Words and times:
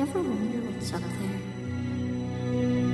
Ever 0.00 0.18
wonder 0.18 0.60
what's 0.60 0.94
up 0.94 1.02
there? 1.02 2.89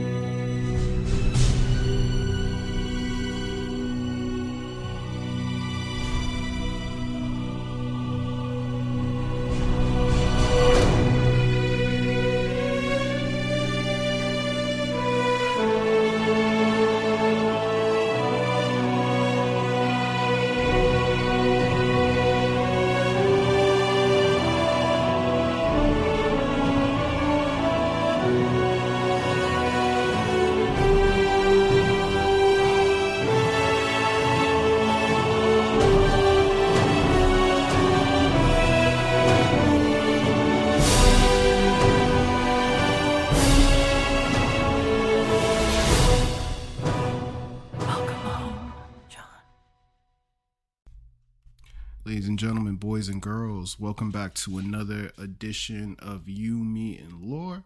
Boys 52.87 53.09
and 53.09 53.21
girls, 53.21 53.81
welcome 53.81 54.13
back 54.13 54.33
to 54.33 54.59
another 54.59 55.11
edition 55.19 55.97
of 55.99 56.29
You, 56.29 56.59
Me, 56.59 56.97
and 56.97 57.21
Lore. 57.21 57.65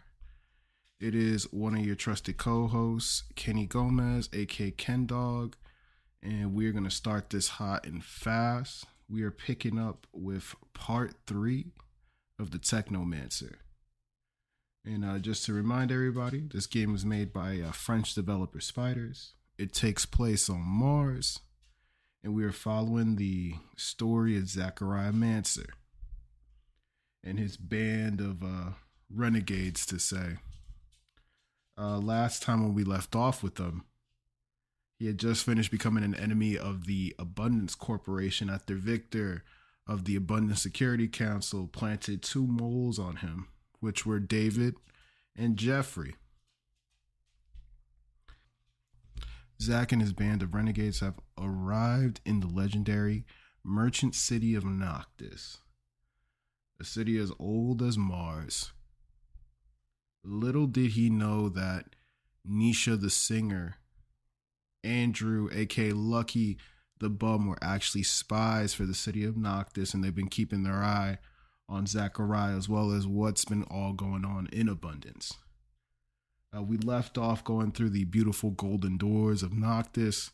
It 0.98 1.14
is 1.14 1.44
one 1.52 1.76
of 1.76 1.84
your 1.84 1.94
trusted 1.94 2.38
co 2.38 2.68
hosts, 2.68 3.24
Kenny 3.36 3.66
Gomez, 3.66 4.30
aka 4.32 4.70
Ken 4.70 5.04
Dog, 5.04 5.56
and 6.22 6.54
we're 6.54 6.72
going 6.72 6.84
to 6.84 6.90
start 6.90 7.28
this 7.28 7.48
hot 7.48 7.84
and 7.84 8.02
fast. 8.02 8.86
We 9.10 9.22
are 9.22 9.30
picking 9.30 9.78
up 9.78 10.06
with 10.10 10.54
part 10.72 11.12
three 11.26 11.66
of 12.38 12.50
the 12.50 12.58
Technomancer. 12.58 13.56
And 14.86 15.04
uh, 15.04 15.18
just 15.18 15.44
to 15.44 15.52
remind 15.52 15.92
everybody, 15.92 16.48
this 16.50 16.66
game 16.66 16.92
was 16.92 17.04
made 17.04 17.30
by 17.30 17.60
uh, 17.60 17.72
French 17.72 18.14
developer 18.14 18.60
Spiders. 18.60 19.34
It 19.58 19.74
takes 19.74 20.06
place 20.06 20.48
on 20.48 20.62
Mars 20.62 21.40
and 22.22 22.34
we 22.34 22.44
are 22.44 22.52
following 22.52 23.16
the 23.16 23.54
story 23.76 24.36
of 24.36 24.48
Zachariah 24.48 25.12
Mancer 25.12 25.70
and 27.24 27.38
his 27.38 27.56
band 27.56 28.20
of 28.20 28.42
uh, 28.42 28.72
renegades, 29.12 29.86
to 29.86 29.98
say. 29.98 30.36
Uh, 31.78 31.98
last 31.98 32.42
time 32.42 32.62
when 32.62 32.74
we 32.74 32.84
left 32.84 33.16
off 33.16 33.42
with 33.42 33.54
them, 33.54 33.84
he 34.98 35.06
had 35.06 35.18
just 35.18 35.44
finished 35.44 35.70
becoming 35.70 36.04
an 36.04 36.14
enemy 36.14 36.58
of 36.58 36.86
the 36.86 37.14
Abundance 37.18 37.74
Corporation 37.74 38.50
after 38.50 38.74
Victor 38.74 39.44
of 39.86 40.04
the 40.04 40.14
Abundance 40.14 40.60
Security 40.60 41.08
Council 41.08 41.66
planted 41.66 42.22
two 42.22 42.46
moles 42.46 42.98
on 42.98 43.16
him, 43.16 43.48
which 43.80 44.04
were 44.04 44.20
David 44.20 44.74
and 45.34 45.56
Jeffrey. 45.56 46.16
Zack 49.60 49.92
and 49.92 50.00
his 50.00 50.14
band 50.14 50.42
of 50.42 50.54
renegades 50.54 51.00
have 51.00 51.20
arrived 51.38 52.20
in 52.24 52.40
the 52.40 52.46
legendary 52.46 53.26
merchant 53.62 54.14
city 54.14 54.54
of 54.54 54.64
Noctis, 54.64 55.58
a 56.80 56.84
city 56.84 57.18
as 57.18 57.30
old 57.38 57.82
as 57.82 57.98
Mars. 57.98 58.72
Little 60.24 60.66
did 60.66 60.92
he 60.92 61.10
know 61.10 61.50
that 61.50 61.94
Nisha 62.48 62.98
the 62.98 63.10
singer, 63.10 63.76
Andrew, 64.82 65.50
aka 65.52 65.92
Lucky 65.92 66.56
the 66.98 67.10
bum, 67.10 67.46
were 67.46 67.58
actually 67.62 68.02
spies 68.02 68.74
for 68.74 68.86
the 68.86 68.94
city 68.94 69.24
of 69.24 69.36
Noctis, 69.36 69.94
and 69.94 70.02
they've 70.02 70.14
been 70.14 70.28
keeping 70.28 70.62
their 70.62 70.82
eye 70.82 71.18
on 71.68 71.86
Zachariah 71.86 72.56
as 72.56 72.68
well 72.68 72.92
as 72.92 73.06
what's 73.06 73.44
been 73.44 73.62
all 73.64 73.92
going 73.92 74.24
on 74.24 74.48
in 74.52 74.68
abundance. 74.68 75.34
Uh, 76.56 76.62
we 76.62 76.76
left 76.78 77.16
off 77.16 77.44
going 77.44 77.70
through 77.70 77.90
the 77.90 78.04
beautiful 78.04 78.50
golden 78.50 78.96
doors 78.96 79.42
of 79.42 79.52
Noctis, 79.52 80.30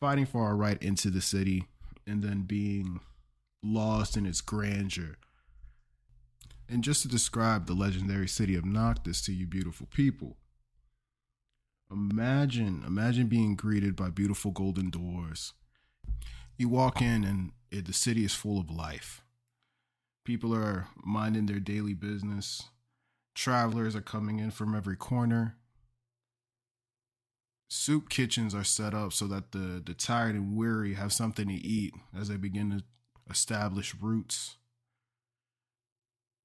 fighting 0.00 0.24
for 0.24 0.44
our 0.44 0.56
right 0.56 0.82
into 0.82 1.10
the 1.10 1.20
city, 1.20 1.66
and 2.06 2.22
then 2.22 2.42
being 2.42 3.00
lost 3.62 4.16
in 4.16 4.26
its 4.26 4.40
grandeur. 4.40 5.16
And 6.68 6.82
just 6.82 7.02
to 7.02 7.08
describe 7.08 7.66
the 7.66 7.74
legendary 7.74 8.28
city 8.28 8.54
of 8.56 8.64
Noctis 8.64 9.20
to 9.26 9.32
you 9.32 9.46
beautiful 9.46 9.86
people, 9.90 10.36
imagine, 11.90 12.82
imagine 12.86 13.26
being 13.26 13.54
greeted 13.54 13.94
by 13.94 14.08
beautiful 14.08 14.52
golden 14.52 14.88
doors. 14.88 15.52
You 16.56 16.70
walk 16.70 17.02
in 17.02 17.24
and 17.24 17.52
it, 17.70 17.86
the 17.86 17.92
city 17.92 18.24
is 18.24 18.34
full 18.34 18.58
of 18.58 18.70
life. 18.70 19.22
People 20.24 20.54
are 20.54 20.86
minding 21.04 21.46
their 21.46 21.60
daily 21.60 21.94
business. 21.94 22.62
Travelers 23.34 23.96
are 23.96 24.02
coming 24.02 24.38
in 24.38 24.50
from 24.50 24.74
every 24.74 24.96
corner. 24.96 25.56
Soup 27.68 28.08
kitchens 28.10 28.54
are 28.54 28.64
set 28.64 28.92
up 28.92 29.12
so 29.12 29.26
that 29.26 29.52
the, 29.52 29.82
the 29.84 29.94
tired 29.94 30.34
and 30.34 30.56
weary 30.56 30.94
have 30.94 31.12
something 31.12 31.48
to 31.48 31.54
eat 31.54 31.94
as 32.18 32.28
they 32.28 32.36
begin 32.36 32.70
to 32.70 32.84
establish 33.30 33.94
roots. 33.94 34.56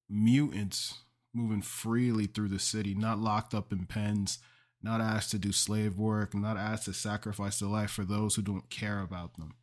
Mutants 0.09 1.01
moving 1.33 1.61
freely 1.61 2.25
through 2.25 2.47
the 2.47 2.59
city, 2.59 2.93
not 2.93 3.19
locked 3.19 3.53
up 3.53 3.73
in 3.73 3.85
pens, 3.85 4.39
not 4.81 5.01
asked 5.01 5.31
to 5.31 5.37
do 5.37 5.51
slave 5.51 5.97
work, 5.97 6.33
not 6.33 6.57
asked 6.57 6.85
to 6.85 6.93
sacrifice 6.93 7.59
their 7.59 7.69
life 7.69 7.91
for 7.91 8.05
those 8.05 8.35
who 8.35 8.41
don't 8.41 8.69
care 8.69 9.01
about 9.01 9.35
them. 9.35 9.53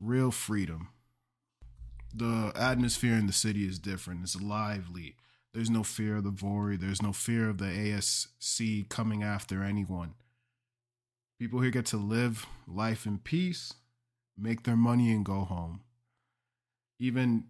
Real 0.00 0.30
freedom. 0.30 0.88
The 2.14 2.52
atmosphere 2.56 3.14
in 3.14 3.26
the 3.26 3.32
city 3.32 3.66
is 3.68 3.78
different. 3.78 4.22
It's 4.22 4.40
lively. 4.40 5.16
There's 5.52 5.70
no 5.70 5.82
fear 5.82 6.16
of 6.16 6.24
the 6.24 6.30
Vory. 6.30 6.78
There's 6.78 7.02
no 7.02 7.12
fear 7.12 7.48
of 7.48 7.58
the 7.58 7.64
ASC 7.64 8.88
coming 8.88 9.22
after 9.22 9.64
anyone. 9.64 10.14
People 11.40 11.60
here 11.60 11.70
get 11.70 11.86
to 11.86 11.96
live 11.96 12.46
life 12.68 13.04
in 13.04 13.18
peace, 13.18 13.74
make 14.38 14.62
their 14.62 14.76
money, 14.76 15.10
and 15.10 15.24
go 15.24 15.40
home. 15.40 15.80
Even 17.00 17.44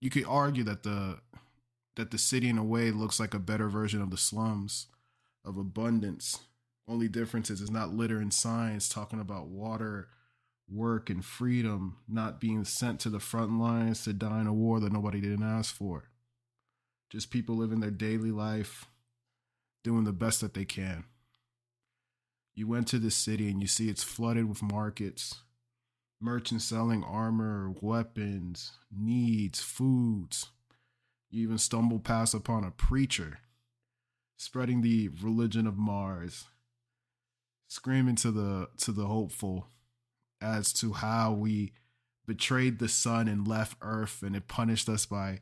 you 0.00 0.10
could 0.10 0.24
argue 0.24 0.64
that 0.64 0.82
the 0.82 1.18
that 1.94 2.10
the 2.10 2.18
city 2.18 2.48
in 2.48 2.58
a 2.58 2.64
way 2.64 2.90
looks 2.90 3.18
like 3.18 3.34
a 3.34 3.40
better 3.40 3.68
version 3.68 4.00
of 4.00 4.10
the 4.10 4.16
slums 4.16 4.86
of 5.44 5.56
abundance. 5.56 6.40
Only 6.88 7.08
difference 7.08 7.50
is 7.50 7.60
it's 7.60 7.70
not 7.70 7.92
litter 7.92 8.18
and 8.18 8.32
signs 8.32 8.88
talking 8.88 9.20
about 9.20 9.48
water, 9.48 10.08
work, 10.70 11.10
and 11.10 11.24
freedom, 11.24 11.98
not 12.08 12.40
being 12.40 12.64
sent 12.64 13.00
to 13.00 13.10
the 13.10 13.20
front 13.20 13.58
lines 13.58 14.04
to 14.04 14.12
die 14.12 14.40
in 14.40 14.46
a 14.46 14.52
war 14.52 14.80
that 14.80 14.92
nobody 14.92 15.20
didn't 15.20 15.42
ask 15.42 15.74
for 15.74 16.08
just 17.10 17.30
people 17.30 17.56
living 17.56 17.80
their 17.80 17.90
daily 17.90 18.30
life, 18.30 18.86
doing 19.82 20.04
the 20.04 20.12
best 20.12 20.40
that 20.40 20.54
they 20.54 20.64
can. 20.64 21.04
You 22.54 22.66
went 22.66 22.88
to 22.88 22.98
the 22.98 23.10
city 23.10 23.50
and 23.50 23.60
you 23.60 23.68
see 23.68 23.88
it's 23.88 24.02
flooded 24.02 24.48
with 24.48 24.62
markets, 24.62 25.42
merchants 26.20 26.64
selling 26.64 27.04
armor, 27.04 27.72
weapons, 27.80 28.72
needs, 28.90 29.60
foods. 29.60 30.50
You 31.30 31.42
even 31.42 31.58
stumble 31.58 32.00
past 32.00 32.34
upon 32.34 32.64
a 32.64 32.70
preacher 32.70 33.38
spreading 34.38 34.80
the 34.80 35.08
religion 35.20 35.66
of 35.66 35.76
Mars, 35.76 36.44
screaming 37.66 38.16
to 38.16 38.30
the 38.30 38.68
to 38.78 38.92
the 38.92 39.06
hopeful 39.06 39.66
as 40.40 40.72
to 40.72 40.94
how 40.94 41.32
we 41.32 41.72
betrayed 42.26 42.78
the 42.78 42.88
sun 42.88 43.28
and 43.28 43.46
left 43.46 43.76
Earth 43.82 44.22
and 44.22 44.36
it 44.36 44.48
punished 44.48 44.88
us 44.88 45.06
by 45.06 45.40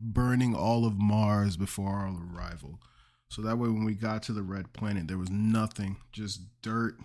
burning 0.00 0.54
all 0.54 0.86
of 0.86 0.98
Mars 0.98 1.56
before 1.56 1.90
our 1.90 2.12
arrival. 2.34 2.80
So 3.28 3.42
that 3.42 3.58
way, 3.58 3.68
when 3.68 3.84
we 3.84 3.94
got 3.94 4.22
to 4.24 4.32
the 4.32 4.42
red 4.42 4.72
planet, 4.72 5.08
there 5.08 5.18
was 5.18 5.30
nothing, 5.30 5.96
just 6.12 6.40
dirt, 6.62 6.96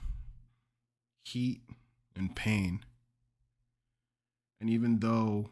heat, 1.23 1.61
and 2.15 2.35
pain. 2.35 2.81
And 4.59 4.69
even 4.69 4.99
though 4.99 5.49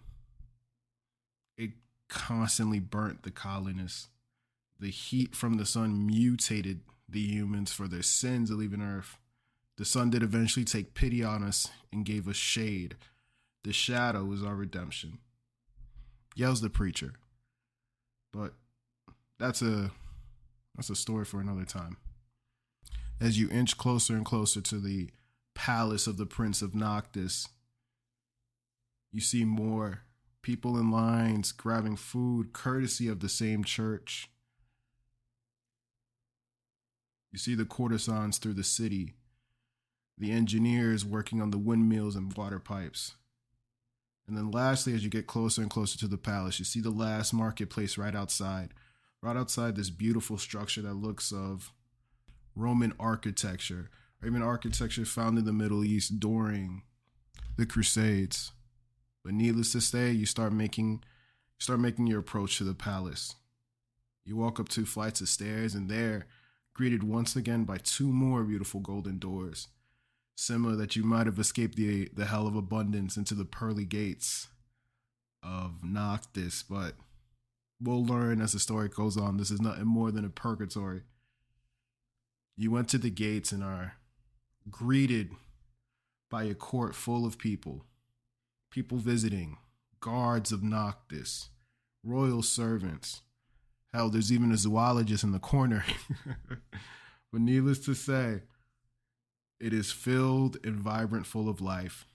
it 1.58 1.72
constantly 2.08 2.80
burnt 2.80 3.24
the 3.24 3.32
colonists, 3.32 4.10
the 4.80 4.92
heat 4.92 5.36
from 5.36 5.58
the 5.58 5.66
sun 5.66 6.06
mutated 6.06 6.82
the 7.08 7.26
humans 7.26 7.72
for 7.72 7.88
their 7.88 8.04
sins 8.04 8.52
of 8.52 8.58
leaving 8.58 8.82
Earth. 8.82 9.18
The 9.78 9.86
sun 9.86 10.10
did 10.10 10.24
eventually 10.24 10.66
take 10.66 10.94
pity 10.94 11.24
on 11.24 11.44
us 11.44 11.68
and 11.92 12.06
gave 12.06 12.28
us 12.28 12.36
shade. 12.36 12.96
The 13.64 13.74
shadow 13.74 14.32
is 14.32 14.44
our 14.44 14.56
redemption. 14.56 15.20
Yells 16.36 16.62
the 16.62 16.70
preacher. 16.70 17.14
But 18.32 18.54
that's 19.40 19.62
a 19.62 19.92
that's 20.76 20.90
a 20.90 20.96
story 20.96 21.26
for 21.26 21.40
another 21.40 21.66
time. 21.66 21.98
As 23.20 23.40
you 23.40 23.50
inch 23.50 23.78
closer 23.78 24.16
and 24.16 24.26
closer 24.26 24.62
to 24.62 24.80
the 24.80 25.10
palace 25.56 26.08
of 26.08 26.18
the 26.18 26.26
Prince 26.26 26.62
of 26.62 26.74
Noctis, 26.74 27.48
you 29.12 29.20
see 29.20 29.44
more 29.44 30.04
People 30.42 30.78
in 30.78 30.90
lines 30.90 31.52
grabbing 31.52 31.98
food 31.98 32.54
courtesy 32.54 33.08
of 33.10 33.20
the 33.20 33.30
same 33.30 33.64
church. 33.64 34.30
You 37.32 37.38
see 37.38 37.56
the 37.56 37.66
courtesans 37.66 38.38
through 38.38 38.54
the 38.54 38.64
city, 38.64 39.16
the 40.18 40.32
engineers 40.32 41.06
working 41.06 41.42
on 41.42 41.52
the 41.52 41.58
windmills 41.58 42.16
and 42.16 42.36
water 42.36 42.60
pipes. 42.60 43.16
And 44.30 44.38
then 44.38 44.52
lastly, 44.52 44.94
as 44.94 45.04
you 45.04 45.10
get 45.10 45.26
closer 45.26 45.60
and 45.60 45.72
closer 45.72 45.98
to 45.98 46.08
the 46.08 46.18
palace, 46.18 46.60
you 46.60 46.66
see 46.66 46.82
the 46.82 46.92
last 46.92 47.34
marketplace 47.34 47.98
right 47.98 48.16
outside, 48.16 48.76
right 49.24 49.36
outside 49.36 49.76
this 49.76 49.90
beautiful 49.90 50.38
structure 50.38 50.84
that 50.84 50.94
looks 50.94 51.32
of 51.32 51.74
Roman 52.56 52.94
architecture, 53.00 53.90
even 54.24 54.44
architecture 54.44 55.04
found 55.04 55.40
in 55.40 55.46
the 55.46 55.52
Middle 55.52 55.84
East 55.84 56.20
during 56.20 56.84
the 57.58 57.66
Crusades. 57.66 58.52
But 59.26 59.34
needless 59.34 59.72
to 59.72 59.82
say, 59.82 60.12
you 60.12 60.28
start 60.28 60.54
making 60.54 61.04
start 61.58 61.80
making 61.80 62.06
your 62.06 62.20
approach 62.20 62.60
to 62.60 62.64
the 62.64 62.76
palace. 62.76 63.36
You 64.24 64.38
walk 64.38 64.60
up 64.60 64.70
two 64.70 64.86
flights 64.86 65.22
of 65.22 65.28
stairs, 65.28 65.74
and 65.74 65.90
there, 65.90 66.28
greeted 66.76 67.04
once 67.04 67.36
again 67.36 67.64
by 67.64 67.78
two 67.78 68.08
more 68.08 68.44
beautiful 68.44 68.80
golden 68.80 69.18
doors, 69.18 69.70
similar 70.40 70.76
that 70.78 70.96
you 70.96 71.04
might 71.04 71.26
have 71.26 71.38
escaped 71.38 71.76
the 71.76 72.10
the 72.14 72.26
hell 72.26 72.48
of 72.48 72.56
abundance 72.56 73.18
into 73.18 73.36
the 73.36 73.46
pearly 73.46 73.86
gates 73.86 74.48
of 75.44 75.84
Noctis, 75.84 76.64
but 76.64 76.94
we'll 77.82 78.06
learn 78.06 78.42
as 78.42 78.54
the 78.54 78.60
story 78.60 78.90
goes 78.90 79.18
on. 79.18 79.38
This 79.38 79.52
is 79.52 79.62
nothing 79.62 79.86
more 79.86 80.12
than 80.12 80.26
a 80.26 80.30
purgatory. 80.30 81.04
You 82.58 82.72
went 82.72 82.90
to 82.90 82.98
the 82.98 83.10
gates 83.10 83.52
and 83.52 83.64
are 83.64 83.96
greeted 84.70 85.32
by 86.30 86.44
a 86.44 86.54
court 86.54 86.96
full 86.96 87.26
of 87.26 87.38
people, 87.38 87.86
people 88.70 88.98
visiting, 88.98 89.58
guards 90.00 90.52
of 90.52 90.64
Noctis, 90.64 91.50
royal 92.04 92.42
servants. 92.42 93.22
Hell, 93.94 94.10
there's 94.10 94.32
even 94.32 94.52
a 94.52 94.58
zoologist 94.58 95.24
in 95.24 95.32
the 95.32 95.40
corner. 95.40 95.84
but 97.32 97.42
needless 97.42 97.80
to 97.80 97.94
say, 97.94 98.42
it 99.60 99.74
is 99.74 99.92
filled 99.92 100.58
and 100.64 100.80
vibrant, 100.80 101.26
full 101.26 101.50
of 101.50 101.62
life. 101.62 102.06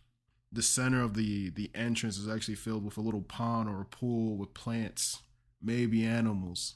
The 0.50 0.62
center 0.62 1.02
of 1.02 1.14
the, 1.14 1.50
the 1.50 1.70
entrance 1.74 2.16
is 2.16 2.28
actually 2.28 2.54
filled 2.54 2.84
with 2.84 2.96
a 2.96 3.02
little 3.02 3.22
pond 3.22 3.68
or 3.68 3.80
a 3.80 3.84
pool 3.86 4.36
with 4.36 4.54
plants, 4.54 5.20
maybe 5.60 6.04
animals. 6.04 6.74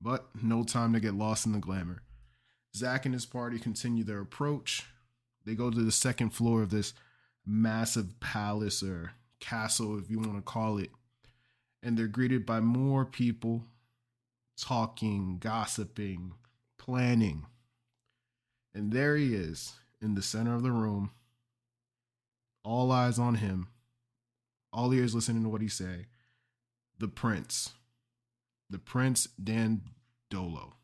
But 0.00 0.28
no 0.42 0.62
time 0.64 0.92
to 0.92 1.00
get 1.00 1.14
lost 1.14 1.46
in 1.46 1.52
the 1.52 1.58
glamour. 1.58 2.02
Zach 2.76 3.04
and 3.04 3.14
his 3.14 3.26
party 3.26 3.58
continue 3.58 4.04
their 4.04 4.20
approach. 4.20 4.84
They 5.44 5.54
go 5.54 5.70
to 5.70 5.82
the 5.82 5.92
second 5.92 6.30
floor 6.30 6.62
of 6.62 6.70
this 6.70 6.94
massive 7.46 8.20
palace 8.20 8.82
or 8.82 9.12
castle, 9.40 9.98
if 9.98 10.10
you 10.10 10.18
want 10.18 10.36
to 10.36 10.42
call 10.42 10.78
it. 10.78 10.90
And 11.82 11.98
they're 11.98 12.06
greeted 12.06 12.46
by 12.46 12.60
more 12.60 13.04
people 13.04 13.64
talking, 14.56 15.38
gossiping, 15.38 16.32
planning. 16.78 17.46
And 18.74 18.92
there 18.92 19.16
he 19.16 19.34
is 19.34 19.74
in 20.02 20.14
the 20.14 20.22
center 20.22 20.54
of 20.54 20.62
the 20.62 20.72
room, 20.72 21.12
all 22.64 22.90
eyes 22.90 23.18
on 23.18 23.36
him, 23.36 23.68
all 24.72 24.92
ears 24.92 25.14
listening 25.14 25.44
to 25.44 25.48
what 25.48 25.60
he 25.60 25.68
say. 25.68 26.06
The 26.98 27.08
prince, 27.08 27.70
the 28.68 28.78
prince 28.78 29.28
Dan 29.42 29.82
Dolo. 30.30 30.74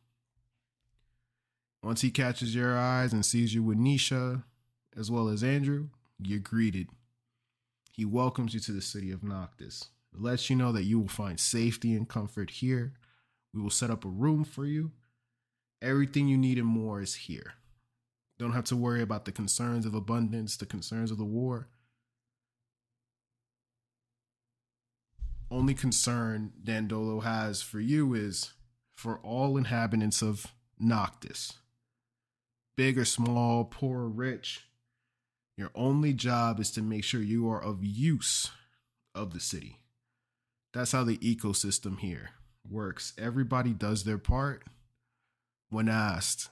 Once 1.82 2.02
he 2.02 2.10
catches 2.10 2.54
your 2.54 2.76
eyes 2.76 3.12
and 3.12 3.24
sees 3.24 3.54
you 3.54 3.62
with 3.62 3.78
Nisha, 3.78 4.44
as 4.96 5.10
well 5.10 5.28
as 5.28 5.42
Andrew, 5.42 5.88
you're 6.18 6.38
greeted. 6.38 6.88
He 7.92 8.04
welcomes 8.04 8.54
you 8.54 8.60
to 8.60 8.72
the 8.72 8.82
city 8.82 9.10
of 9.10 9.24
Noctis. 9.24 9.88
lets 10.12 10.50
you 10.50 10.56
know 10.56 10.72
that 10.72 10.84
you 10.84 10.98
will 10.98 11.08
find 11.08 11.38
safety 11.38 11.94
and 11.94 12.08
comfort 12.08 12.50
here. 12.50 12.94
We 13.54 13.62
will 13.62 13.70
set 13.70 13.90
up 13.90 14.04
a 14.04 14.08
room 14.08 14.44
for 14.44 14.66
you. 14.66 14.92
Everything 15.80 16.28
you 16.28 16.36
need 16.36 16.58
and 16.58 16.66
more 16.66 17.00
is 17.00 17.14
here. 17.14 17.54
Don't 18.40 18.52
have 18.52 18.64
to 18.64 18.76
worry 18.76 19.02
about 19.02 19.26
the 19.26 19.32
concerns 19.32 19.86
of 19.86 19.94
abundance, 19.94 20.56
the 20.56 20.66
concerns 20.66 21.12
of 21.12 21.18
the 21.18 21.24
war. 21.24 21.68
Only 25.50 25.74
concern 25.74 26.52
Dandolo 26.64 27.20
has 27.20 27.60
for 27.60 27.80
you 27.80 28.14
is 28.14 28.54
for 28.96 29.18
all 29.18 29.56
inhabitants 29.56 30.22
of 30.22 30.46
Noctis 30.78 31.52
big 32.80 32.96
or 32.96 33.04
small, 33.04 33.64
poor 33.64 34.04
or 34.04 34.08
rich. 34.08 34.64
Your 35.58 35.70
only 35.74 36.14
job 36.14 36.58
is 36.60 36.70
to 36.70 36.80
make 36.80 37.04
sure 37.04 37.20
you 37.20 37.46
are 37.50 37.62
of 37.62 37.84
use 37.84 38.50
of 39.14 39.34
the 39.34 39.40
city. 39.40 39.80
That's 40.72 40.92
how 40.92 41.04
the 41.04 41.18
ecosystem 41.18 41.98
here 41.98 42.30
works. 42.66 43.12
Everybody 43.18 43.74
does 43.74 44.04
their 44.04 44.16
part 44.16 44.64
when 45.68 45.90
asked. 45.90 46.48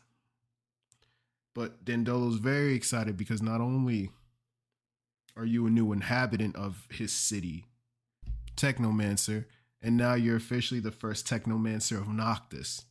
But 1.58 1.84
Dandolo's 1.84 2.36
very 2.38 2.74
excited 2.74 3.16
because 3.16 3.42
not 3.42 3.60
only 3.60 4.12
are 5.36 5.44
you 5.44 5.66
a 5.66 5.70
new 5.70 5.90
inhabitant 5.90 6.54
of 6.54 6.86
his 6.88 7.10
city, 7.10 7.66
Technomancer, 8.56 9.46
and 9.82 9.96
now 9.96 10.14
you're 10.14 10.36
officially 10.36 10.78
the 10.78 10.92
first 10.92 11.26
Technomancer 11.26 12.00
of 12.00 12.06
Noctis. 12.06 12.84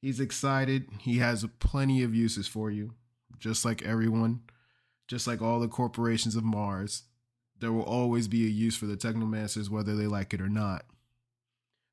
He's 0.00 0.20
excited. 0.20 0.88
He 1.00 1.18
has 1.18 1.44
plenty 1.58 2.02
of 2.02 2.14
uses 2.14 2.48
for 2.48 2.70
you, 2.70 2.94
just 3.38 3.62
like 3.62 3.82
everyone, 3.82 4.40
just 5.06 5.26
like 5.26 5.42
all 5.42 5.60
the 5.60 5.68
corporations 5.68 6.34
of 6.34 6.44
Mars. 6.44 7.02
There 7.58 7.72
will 7.72 7.82
always 7.82 8.26
be 8.26 8.46
a 8.46 8.48
use 8.48 8.78
for 8.78 8.86
the 8.86 8.96
Technomancers, 8.96 9.68
whether 9.68 9.94
they 9.94 10.06
like 10.06 10.32
it 10.32 10.40
or 10.40 10.48
not. 10.48 10.86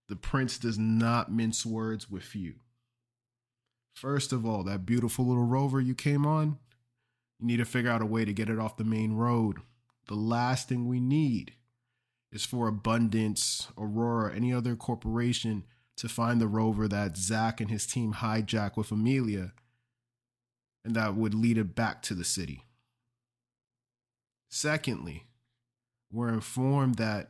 The 0.07 0.15
prince 0.15 0.57
does 0.57 0.79
not 0.79 1.29
mince 1.29 1.65
words 1.65 2.09
with 2.09 2.33
you. 2.37 2.53
First 3.93 4.33
of 4.33 4.45
all, 4.45 4.63
that 4.63 4.85
beautiful 4.85 5.25
little 5.25 5.45
rover 5.45 5.79
you 5.79 5.95
came 5.95 6.25
on, 6.25 6.57
you 7.39 7.47
need 7.47 7.57
to 7.57 7.65
figure 7.65 7.91
out 7.91 8.01
a 8.01 8.05
way 8.05 8.25
to 8.25 8.33
get 8.33 8.49
it 8.49 8.59
off 8.59 8.77
the 8.77 8.83
main 8.83 9.13
road. 9.13 9.57
The 10.07 10.15
last 10.15 10.67
thing 10.67 10.87
we 10.87 10.99
need 10.99 11.53
is 12.31 12.45
for 12.45 12.67
Abundance, 12.67 13.67
Aurora, 13.77 14.35
any 14.35 14.51
other 14.51 14.75
corporation 14.75 15.63
to 15.97 16.09
find 16.09 16.41
the 16.41 16.47
rover 16.47 16.87
that 16.87 17.15
Zach 17.15 17.61
and 17.61 17.69
his 17.69 17.85
team 17.85 18.15
hijack 18.15 18.75
with 18.75 18.91
Amelia, 18.91 19.53
and 20.83 20.95
that 20.95 21.15
would 21.15 21.35
lead 21.35 21.57
it 21.57 21.75
back 21.75 22.01
to 22.03 22.13
the 22.13 22.23
city. 22.23 22.63
Secondly, 24.49 25.25
we're 26.11 26.29
informed 26.29 26.95
that 26.95 27.29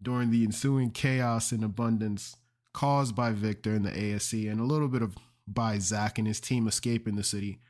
during 0.00 0.30
the 0.30 0.44
ensuing 0.44 0.90
chaos 0.90 1.50
and 1.52 1.64
abundance 1.64 2.36
caused 2.72 3.14
by 3.16 3.32
Victor 3.32 3.74
and 3.74 3.84
the 3.84 3.90
ASC, 3.90 4.50
and 4.50 4.60
a 4.60 4.64
little 4.64 4.88
bit 4.88 5.02
of 5.02 5.16
by 5.54 5.78
Zach 5.78 6.18
and 6.18 6.26
his 6.26 6.40
team 6.40 6.68
escaping 6.68 7.16
the 7.16 7.24
city, 7.24 7.60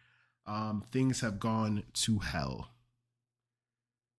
um, 0.46 0.84
things 0.90 1.20
have 1.20 1.38
gone 1.38 1.84
to 1.92 2.18
hell. 2.18 2.70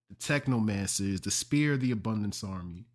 The 0.09 0.15
Technomancers, 0.15 1.21
the 1.21 1.31
Spear 1.31 1.73
of 1.73 1.81
the 1.81 1.91
Abundance 1.91 2.43
Army, 2.43 2.87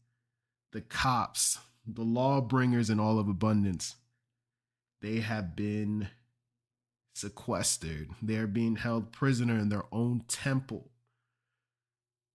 the 0.72 0.80
cops, 0.80 1.58
the 1.86 2.02
lawbringers 2.02 2.90
and 2.90 3.00
all 3.00 3.18
of 3.18 3.28
abundance, 3.28 3.96
they 5.00 5.20
have 5.20 5.54
been 5.54 6.08
sequestered. 7.14 8.10
They 8.22 8.36
are 8.36 8.46
being 8.46 8.76
held 8.76 9.12
prisoner 9.12 9.58
in 9.58 9.68
their 9.68 9.84
own 9.92 10.24
temple 10.26 10.90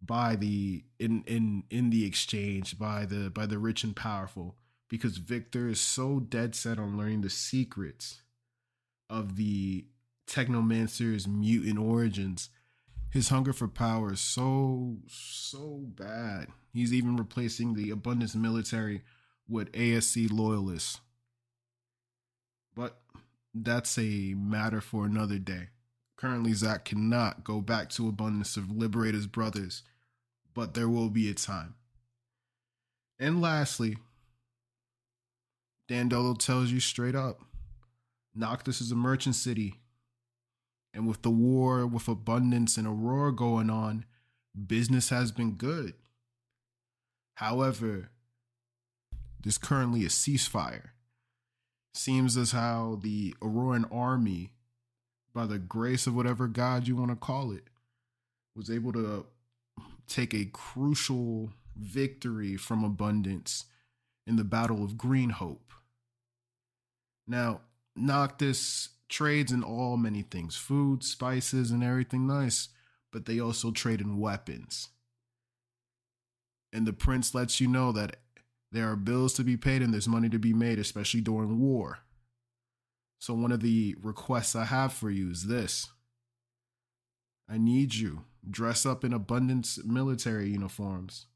by 0.01 0.35
the 0.35 0.83
in 0.97 1.23
in 1.27 1.63
in 1.69 1.89
the 1.89 2.05
exchange 2.05 2.79
by 2.79 3.05
the 3.05 3.29
by 3.29 3.45
the 3.45 3.57
rich 3.59 3.83
and 3.83 3.95
powerful 3.95 4.55
because 4.89 5.17
Victor 5.17 5.69
is 5.69 5.79
so 5.79 6.19
dead 6.19 6.55
set 6.55 6.79
on 6.79 6.97
learning 6.97 7.21
the 7.21 7.29
secrets 7.29 8.21
of 9.09 9.35
the 9.35 9.85
technomancer's 10.27 11.27
mutant 11.27 11.79
origins. 11.79 12.49
His 13.11 13.29
hunger 13.29 13.53
for 13.53 13.67
power 13.67 14.13
is 14.13 14.21
so 14.21 14.97
so 15.07 15.81
bad. 15.83 16.47
He's 16.73 16.93
even 16.93 17.17
replacing 17.17 17.73
the 17.73 17.89
abundance 17.91 18.35
military 18.35 19.01
with 19.47 19.71
ASC 19.71 20.31
loyalists. 20.31 20.99
But 22.75 22.99
that's 23.53 23.97
a 23.97 24.35
matter 24.37 24.81
for 24.81 25.05
another 25.05 25.39
day. 25.39 25.69
Currently, 26.17 26.53
Zach 26.53 26.85
cannot 26.85 27.43
go 27.43 27.61
back 27.61 27.89
to 27.91 28.09
Abundance 28.09 28.53
to 28.55 28.65
liberate 28.69 29.15
his 29.15 29.25
brothers, 29.25 29.83
but 30.53 30.73
there 30.73 30.89
will 30.89 31.09
be 31.09 31.29
a 31.29 31.33
time. 31.33 31.75
And 33.17 33.41
lastly, 33.41 33.97
Dandolo 35.89 36.35
tells 36.35 36.71
you 36.71 36.79
straight 36.79 37.15
up 37.15 37.41
Noctis 38.35 38.79
is 38.79 38.91
a 38.91 38.95
merchant 38.95 39.35
city. 39.35 39.79
And 40.93 41.07
with 41.07 41.23
the 41.23 41.31
war 41.31 41.85
with 41.85 42.07
Abundance 42.07 42.77
and 42.77 42.87
Aurora 42.87 43.33
going 43.33 43.69
on, 43.69 44.05
business 44.67 45.09
has 45.09 45.31
been 45.31 45.51
good. 45.53 45.93
However, 47.35 48.11
there's 49.41 49.57
currently 49.57 50.03
a 50.05 50.09
ceasefire. 50.09 50.89
Seems 51.93 52.37
as 52.37 52.51
how 52.51 52.99
the 53.01 53.35
Auroran 53.41 53.85
army, 53.91 54.53
by 55.33 55.45
the 55.45 55.59
grace 55.59 56.07
of 56.07 56.15
whatever 56.15 56.47
God 56.47 56.87
you 56.87 56.95
want 56.95 57.11
to 57.11 57.15
call 57.15 57.51
it, 57.51 57.63
was 58.55 58.69
able 58.69 58.93
to 58.93 59.25
take 60.07 60.33
a 60.33 60.45
crucial 60.45 61.51
victory 61.75 62.57
from 62.57 62.83
abundance 62.83 63.65
in 64.27 64.35
the 64.35 64.43
Battle 64.43 64.83
of 64.83 64.97
Green 64.97 65.29
Hope. 65.29 65.69
Now, 67.29 67.61
Noctis 67.95 68.89
trades 69.07 69.51
in 69.51 69.63
all 69.63 69.97
many 69.97 70.23
things 70.23 70.55
food, 70.55 71.03
spices, 71.03 71.69
and 71.69 71.83
everything 71.83 72.25
nice, 72.27 72.69
but 73.11 73.25
they 73.25 73.39
also 73.39 73.71
trade 73.71 74.01
in 74.01 74.19
weapons. 74.19 74.89
And 76.73 76.87
the 76.87 76.93
prince 76.93 77.33
lets 77.35 77.61
you 77.61 77.67
know 77.67 77.91
that 77.91 78.17
there 78.71 78.89
are 78.89 78.95
bills 78.95 79.33
to 79.33 79.43
be 79.43 79.57
paid 79.57 79.81
and 79.81 79.93
there's 79.93 80.07
money 80.07 80.29
to 80.29 80.39
be 80.39 80.53
made, 80.53 80.79
especially 80.79 81.21
during 81.21 81.59
war. 81.59 81.99
So, 83.19 83.33
one 83.33 83.51
of 83.51 83.61
the 83.61 83.95
requests 84.01 84.55
I 84.55 84.65
have 84.65 84.91
for 84.91 85.11
you 85.11 85.29
is 85.29 85.45
this 85.45 85.87
I 87.47 87.57
need 87.57 87.93
you 87.93 88.25
dress 88.49 88.85
up 88.85 89.03
in 89.03 89.13
abundance 89.13 89.79
military 89.83 90.49
uniforms, 90.49 91.27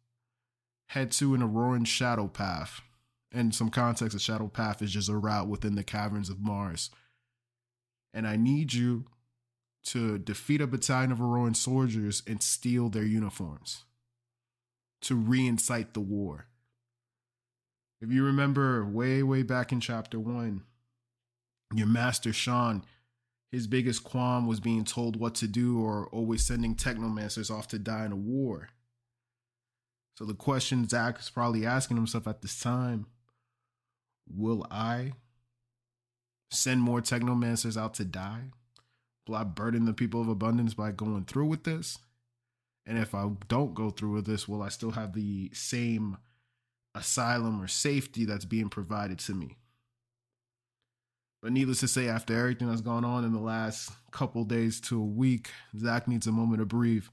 head 0.87 1.11
to 1.11 1.35
an 1.35 1.41
Auroran 1.41 1.85
shadow 1.85 2.27
path. 2.27 2.81
And 3.33 3.53
some 3.53 3.69
context, 3.69 4.15
a 4.15 4.19
shadow 4.19 4.47
path 4.47 4.81
is 4.81 4.91
just 4.91 5.09
a 5.09 5.17
route 5.17 5.47
within 5.47 5.73
the 5.73 5.83
caverns 5.83 6.29
of 6.29 6.39
Mars. 6.39 6.91
And 8.13 8.27
I 8.27 8.35
need 8.35 8.73
you 8.73 9.05
to 9.85 10.19
defeat 10.19 10.61
a 10.61 10.67
battalion 10.67 11.11
of 11.11 11.17
Auroran 11.17 11.55
soldiers 11.55 12.21
and 12.27 12.41
steal 12.43 12.89
their 12.89 13.03
uniforms 13.03 13.85
to 15.01 15.17
reincite 15.17 15.93
the 15.93 15.99
war. 15.99 16.45
If 18.01 18.11
you 18.11 18.23
remember 18.23 18.85
way, 18.85 19.23
way 19.23 19.43
back 19.43 19.71
in 19.71 19.79
chapter 19.79 20.19
one, 20.19 20.63
your 21.73 21.87
master 21.87 22.31
Sean, 22.31 22.83
his 23.51 23.65
biggest 23.65 24.03
qualm 24.03 24.45
was 24.45 24.59
being 24.59 24.83
told 24.83 25.15
what 25.15 25.35
to 25.35 25.47
do 25.47 25.81
or 25.81 26.07
always 26.11 26.45
sending 26.45 26.75
technomancers 26.75 27.49
off 27.49 27.67
to 27.69 27.79
die 27.79 28.05
in 28.05 28.11
a 28.11 28.17
war. 28.17 28.69
So 30.17 30.25
the 30.25 30.35
question 30.35 30.87
Zach 30.87 31.19
is 31.19 31.29
probably 31.29 31.65
asking 31.65 31.97
himself 31.97 32.27
at 32.27 32.41
this 32.41 32.59
time 32.59 33.07
will 34.35 34.65
I 34.69 35.13
send 36.51 36.81
more 36.81 37.01
technomancers 37.01 37.77
out 37.77 37.93
to 37.95 38.05
die? 38.05 38.51
Will 39.27 39.35
I 39.35 39.43
burden 39.43 39.85
the 39.85 39.93
people 39.93 40.21
of 40.21 40.27
abundance 40.27 40.73
by 40.73 40.91
going 40.91 41.25
through 41.25 41.47
with 41.47 41.63
this? 41.63 41.97
And 42.85 42.97
if 42.97 43.15
I 43.15 43.29
don't 43.47 43.73
go 43.73 43.89
through 43.89 44.11
with 44.11 44.25
this, 44.25 44.47
will 44.47 44.61
I 44.61 44.69
still 44.69 44.91
have 44.91 45.13
the 45.13 45.49
same 45.53 46.17
asylum 46.93 47.61
or 47.61 47.67
safety 47.67 48.25
that's 48.25 48.45
being 48.45 48.69
provided 48.69 49.19
to 49.19 49.33
me? 49.33 49.57
But 51.41 51.51
needless 51.51 51.81
to 51.81 51.87
say, 51.87 52.07
after 52.07 52.37
everything 52.37 52.69
that's 52.69 52.81
gone 52.81 53.03
on 53.03 53.25
in 53.25 53.33
the 53.33 53.39
last 53.39 53.91
couple 54.11 54.43
days 54.45 54.79
to 54.81 54.99
a 54.99 55.05
week, 55.05 55.49
Zach 55.77 56.07
needs 56.07 56.27
a 56.27 56.31
moment 56.31 56.59
to 56.59 56.65
breathe. 56.65 57.05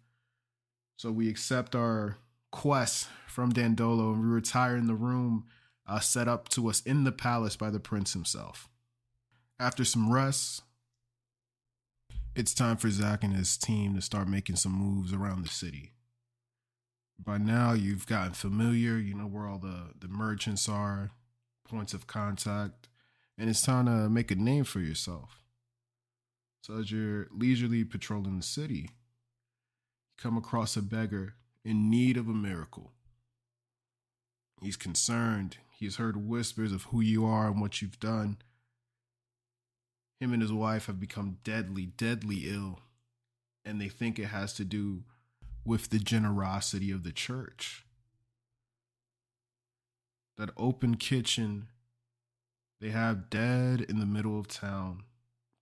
So 0.96 1.10
we 1.10 1.28
accept 1.28 1.74
our 1.74 2.18
quest 2.52 3.08
from 3.26 3.52
Dandolo 3.52 4.12
and 4.12 4.22
we 4.22 4.28
retire 4.28 4.76
in 4.76 4.86
the 4.86 4.94
room 4.94 5.46
uh, 5.90 5.98
set 5.98 6.28
up 6.28 6.48
to 6.50 6.68
us 6.70 6.80
in 6.82 7.02
the 7.02 7.10
palace 7.10 7.56
by 7.56 7.68
the 7.68 7.80
prince 7.80 8.12
himself. 8.12 8.68
After 9.58 9.84
some 9.84 10.12
rest, 10.12 10.62
it's 12.36 12.54
time 12.54 12.76
for 12.76 12.88
Zach 12.90 13.24
and 13.24 13.34
his 13.34 13.56
team 13.56 13.96
to 13.96 14.00
start 14.00 14.28
making 14.28 14.56
some 14.56 14.72
moves 14.72 15.12
around 15.12 15.42
the 15.42 15.50
city. 15.50 15.90
By 17.18 17.38
now, 17.38 17.72
you've 17.72 18.06
gotten 18.06 18.32
familiar, 18.32 18.98
you 18.98 19.14
know 19.14 19.26
where 19.26 19.46
all 19.46 19.58
the, 19.58 19.90
the 19.98 20.08
merchants 20.08 20.68
are, 20.68 21.10
points 21.68 21.92
of 21.92 22.06
contact, 22.06 22.88
and 23.36 23.50
it's 23.50 23.62
time 23.62 23.86
to 23.86 24.08
make 24.08 24.30
a 24.30 24.36
name 24.36 24.64
for 24.64 24.78
yourself. 24.78 25.42
So, 26.62 26.78
as 26.78 26.92
you're 26.92 27.26
leisurely 27.32 27.84
patrolling 27.84 28.36
the 28.36 28.42
city, 28.44 28.74
you 28.74 28.88
come 30.18 30.36
across 30.36 30.76
a 30.76 30.82
beggar 30.82 31.34
in 31.64 31.90
need 31.90 32.16
of 32.16 32.28
a 32.28 32.34
miracle. 32.34 32.92
He's 34.62 34.76
concerned, 34.76 35.56
he's 35.80 35.96
heard 35.96 36.28
whispers 36.28 36.72
of 36.72 36.84
who 36.84 37.00
you 37.00 37.26
are 37.26 37.48
and 37.48 37.60
what 37.60 37.82
you've 37.82 37.98
done 37.98 38.36
him 40.20 40.34
and 40.34 40.42
his 40.42 40.52
wife 40.52 40.86
have 40.86 41.00
become 41.00 41.38
deadly, 41.42 41.86
deadly 41.86 42.44
ill. 42.44 42.80
And 43.64 43.80
they 43.80 43.88
think 43.88 44.18
it 44.18 44.26
has 44.26 44.52
to 44.54 44.64
do 44.64 45.04
with 45.64 45.88
the 45.88 45.98
generosity 45.98 46.90
of 46.90 47.02
the 47.02 47.12
church. 47.12 47.84
That 50.36 50.50
open 50.56 50.96
kitchen 50.96 51.68
they 52.80 52.90
have 52.90 53.28
dead 53.28 53.82
in 53.82 54.00
the 54.00 54.06
middle 54.06 54.40
of 54.40 54.48
town, 54.48 55.02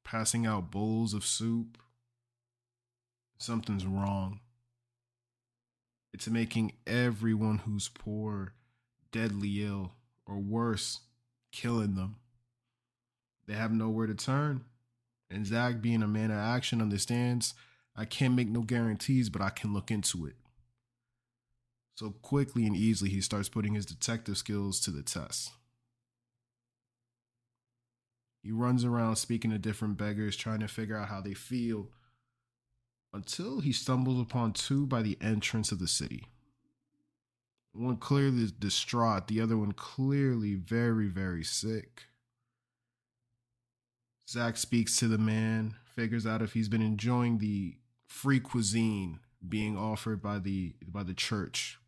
passing 0.05 0.47
out 0.47 0.71
bowls 0.71 1.15
of 1.15 1.25
soup. 1.25 1.77
Something's 3.41 3.85
wrong. 3.85 4.39
It's 6.15 6.29
making 6.29 6.75
everyone 6.87 7.59
who's 7.59 7.89
poor 7.89 8.53
deadly 9.11 9.65
ill, 9.65 9.95
or 10.29 10.39
worse, 10.39 11.01
killing 11.51 11.95
them. 11.95 12.17
They 13.47 13.55
have 13.55 13.73
nowhere 13.73 14.07
to 14.07 14.15
turn. 14.15 14.65
And 15.31 15.47
Zach, 15.47 15.81
being 15.81 16.03
a 16.03 16.09
man 16.09 16.31
of 16.31 16.39
action, 16.39 16.81
understands 16.83 17.55
I 17.97 18.05
can't 18.05 18.35
make 18.35 18.49
no 18.49 18.61
guarantees, 18.61 19.29
but 19.29 19.43
I 19.43 19.51
can 19.51 19.73
look 19.73 19.91
into 19.91 20.27
it. 20.27 20.37
So 21.97 22.11
quickly 22.23 22.65
and 22.65 22.77
easily, 22.77 23.11
he 23.11 23.21
starts 23.21 23.49
putting 23.49 23.75
his 23.75 23.85
detective 23.85 24.39
skills 24.39 24.79
to 24.83 24.93
the 24.93 25.03
test. 25.03 25.51
He 28.43 28.53
runs 28.53 28.85
around 28.85 29.17
speaking 29.17 29.51
to 29.51 29.59
different 29.59 29.97
beggars, 29.97 30.37
trying 30.37 30.61
to 30.61 30.69
figure 30.69 30.97
out 30.97 31.09
how 31.09 31.21
they 31.21 31.35
feel, 31.35 31.89
until 33.13 33.61
he 33.61 33.73
stumbles 33.73 34.21
upon 34.21 34.53
two 34.53 34.87
by 34.87 35.03
the 35.03 35.19
entrance 35.21 35.73
of 35.73 35.81
the 35.81 35.89
city. 35.89 36.27
One 37.73 37.97
clearly 37.97 38.51
distraught, 38.59 39.29
the 39.29 39.41
other 39.41 39.57
one 39.57 39.73
clearly 39.73 40.55
very, 40.55 41.09
very 41.09 41.45
sick. 41.45 42.07
Zach 44.29 44.57
speaks 44.57 44.97
to 44.97 45.09
the 45.09 45.19
man, 45.19 45.77
figures 45.85 46.27
out 46.27 46.43
if 46.43 46.53
he's 46.53 46.69
been 46.69 46.83
enjoying 46.83 47.39
the 47.39 47.79
free 48.09 48.41
cuisine 48.41 49.21
being 49.47 49.77
offered 49.77 50.21
by 50.21 50.39
the 50.39 50.75
by 50.87 51.03
the 51.03 51.15
church. 51.15 51.79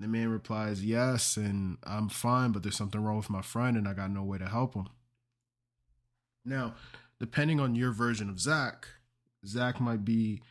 The 0.00 0.08
man 0.08 0.28
replies, 0.28 0.84
"Yes, 0.84 1.36
and 1.36 1.78
I'm 1.84 2.08
fine, 2.08 2.52
but 2.52 2.62
there's 2.62 2.76
something 2.76 3.00
wrong 3.00 3.16
with 3.16 3.30
my 3.30 3.42
friend, 3.42 3.76
and 3.76 3.88
I 3.88 3.94
got 3.94 4.10
no 4.10 4.24
way 4.24 4.38
to 4.38 4.48
help 4.48 4.74
him." 4.74 4.88
Now, 6.44 6.74
depending 7.18 7.60
on 7.60 7.74
your 7.74 7.92
version 7.92 8.28
of 8.28 8.40
Zach, 8.40 8.88
Zach 9.46 9.80
might 9.80 10.04
be 10.04 10.42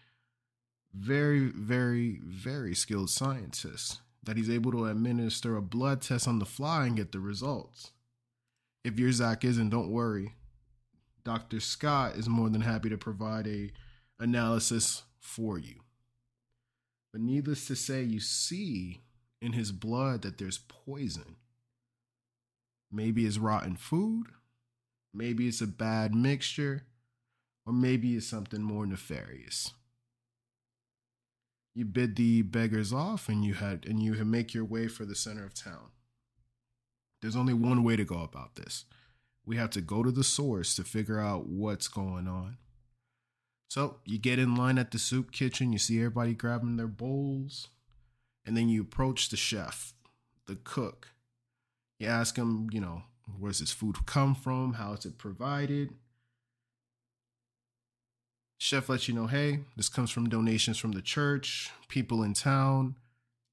very, 0.93 1.49
very, 1.49 2.19
very 2.21 2.73
skilled 2.73 3.09
scientist 3.09 4.01
that 4.25 4.37
he's 4.37 4.49
able 4.49 4.71
to 4.71 4.85
administer 4.85 5.55
a 5.55 5.61
blood 5.61 6.01
test 6.01 6.27
on 6.27 6.39
the 6.39 6.45
fly 6.45 6.85
and 6.85 6.97
get 6.97 7.11
the 7.11 7.19
results. 7.19 7.91
If 8.83 8.99
your 8.99 9.11
Zach 9.11 9.43
isn't, 9.43 9.69
don't 9.69 9.91
worry. 9.91 10.33
Dr. 11.23 11.59
Scott 11.59 12.15
is 12.15 12.29
more 12.29 12.49
than 12.49 12.61
happy 12.61 12.89
to 12.89 12.97
provide 12.97 13.47
a 13.47 13.71
analysis 14.19 15.03
for 15.19 15.57
you. 15.57 15.81
But 17.11 17.21
needless 17.21 17.65
to 17.67 17.75
say, 17.75 18.03
you 18.03 18.19
see 18.19 19.01
in 19.41 19.53
his 19.53 19.71
blood 19.71 20.21
that 20.21 20.37
there's 20.37 20.57
poison. 20.57 21.37
Maybe 22.91 23.25
it's 23.25 23.37
rotten 23.37 23.75
food, 23.75 24.27
maybe 25.13 25.47
it's 25.47 25.61
a 25.61 25.67
bad 25.67 26.13
mixture, 26.13 26.83
or 27.65 27.73
maybe 27.73 28.15
it's 28.15 28.27
something 28.27 28.61
more 28.61 28.85
nefarious. 28.85 29.73
You 31.75 31.85
bid 31.85 32.15
the 32.15 32.41
beggars 32.41 32.91
off 32.91 33.29
and 33.29 33.43
you 33.43 33.53
had 33.53 33.85
and 33.85 34.01
you 34.01 34.13
make 34.23 34.53
your 34.53 34.65
way 34.65 34.87
for 34.87 35.05
the 35.05 35.15
center 35.15 35.45
of 35.45 35.53
town. 35.53 35.91
There's 37.21 37.35
only 37.35 37.53
one 37.53 37.83
way 37.83 37.95
to 37.95 38.05
go 38.05 38.21
about 38.21 38.55
this 38.55 38.85
we 39.45 39.57
have 39.57 39.69
to 39.71 39.81
go 39.81 40.03
to 40.03 40.11
the 40.11 40.23
source 40.23 40.75
to 40.75 40.83
figure 40.83 41.19
out 41.19 41.47
what's 41.47 41.87
going 41.87 42.27
on. 42.27 42.57
So 43.69 43.97
you 44.05 44.17
get 44.17 44.39
in 44.39 44.55
line 44.55 44.77
at 44.77 44.91
the 44.91 44.99
soup 44.99 45.31
kitchen, 45.31 45.71
you 45.71 45.79
see 45.79 45.97
everybody 45.97 46.33
grabbing 46.33 46.77
their 46.77 46.87
bowls, 46.87 47.67
and 48.45 48.55
then 48.55 48.69
you 48.69 48.81
approach 48.81 49.29
the 49.29 49.37
chef, 49.37 49.93
the 50.47 50.55
cook. 50.55 51.09
You 51.99 52.07
ask 52.07 52.37
him, 52.37 52.69
you 52.71 52.81
know, 52.81 53.03
where's 53.39 53.59
this 53.59 53.71
food 53.71 54.05
come 54.05 54.35
from? 54.35 54.73
How 54.73 54.93
is 54.93 55.05
it 55.05 55.17
provided? 55.17 55.93
Chef 58.57 58.89
lets 58.89 59.07
you 59.07 59.13
know, 59.13 59.27
hey, 59.27 59.59
this 59.75 59.89
comes 59.89 60.11
from 60.11 60.29
donations 60.29 60.77
from 60.77 60.93
the 60.93 61.01
church, 61.01 61.71
people 61.87 62.23
in 62.23 62.33
town. 62.33 62.95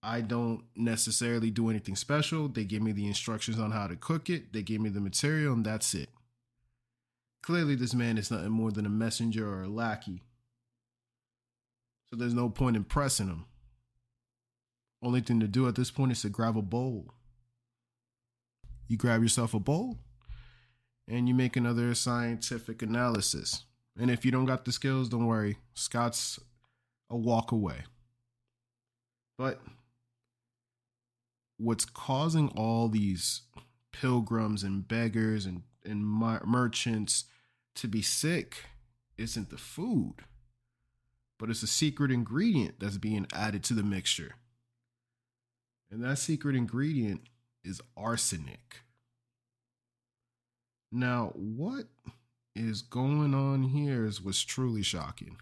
I 0.02 0.20
don't 0.20 0.64
necessarily 0.74 1.50
do 1.50 1.70
anything 1.70 1.96
special. 1.96 2.48
They 2.48 2.64
give 2.64 2.82
me 2.82 2.92
the 2.92 3.06
instructions 3.06 3.58
on 3.58 3.70
how 3.70 3.86
to 3.86 3.96
cook 3.96 4.30
it, 4.30 4.52
they 4.52 4.62
give 4.62 4.80
me 4.80 4.88
the 4.88 5.00
material, 5.00 5.54
and 5.54 5.64
that's 5.64 5.94
it. 5.94 6.08
Clearly, 7.42 7.74
this 7.74 7.94
man 7.94 8.18
is 8.18 8.30
nothing 8.30 8.50
more 8.50 8.70
than 8.70 8.86
a 8.86 8.90
messenger 8.90 9.48
or 9.48 9.64
a 9.64 9.68
lackey. 9.68 10.22
So 12.08 12.16
there's 12.16 12.34
no 12.34 12.48
point 12.48 12.76
in 12.76 12.84
pressing 12.84 13.26
him. 13.26 13.46
Only 15.02 15.20
thing 15.20 15.40
to 15.40 15.48
do 15.48 15.66
at 15.66 15.74
this 15.74 15.90
point 15.90 16.12
is 16.12 16.22
to 16.22 16.28
grab 16.28 16.56
a 16.56 16.62
bowl. 16.62 17.12
You 18.86 18.96
grab 18.96 19.22
yourself 19.22 19.54
a 19.54 19.58
bowl 19.58 19.98
and 21.08 21.26
you 21.26 21.34
make 21.34 21.56
another 21.56 21.94
scientific 21.94 22.82
analysis. 22.82 23.64
And 23.98 24.10
if 24.10 24.24
you 24.24 24.30
don't 24.30 24.46
got 24.46 24.64
the 24.64 24.72
skills, 24.72 25.08
don't 25.08 25.26
worry. 25.26 25.58
Scott's 25.74 26.40
a 27.10 27.16
walk 27.16 27.52
away. 27.52 27.82
But 29.36 29.60
what's 31.58 31.84
causing 31.84 32.48
all 32.50 32.88
these 32.88 33.42
pilgrims 33.92 34.62
and 34.62 34.86
beggars 34.86 35.46
and, 35.46 35.62
and 35.84 36.04
merchants 36.04 37.24
to 37.74 37.88
be 37.88 38.02
sick 38.02 38.64
isn't 39.18 39.50
the 39.50 39.58
food, 39.58 40.14
but 41.38 41.50
it's 41.50 41.62
a 41.62 41.68
secret 41.68 42.10
ingredient 42.10 42.80
that's 42.80 42.98
being 42.98 43.26
added 43.34 43.62
to 43.64 43.74
the 43.74 43.82
mixture. 43.82 44.36
And 45.90 46.02
that 46.02 46.18
secret 46.18 46.56
ingredient 46.56 47.22
is 47.62 47.80
arsenic. 47.96 48.80
Now, 50.90 51.32
what 51.34 51.84
is 52.54 52.82
going 52.82 53.34
on 53.34 53.64
here 53.64 54.04
is 54.04 54.20
what's 54.20 54.42
truly 54.42 54.82
shocking. 54.82 55.38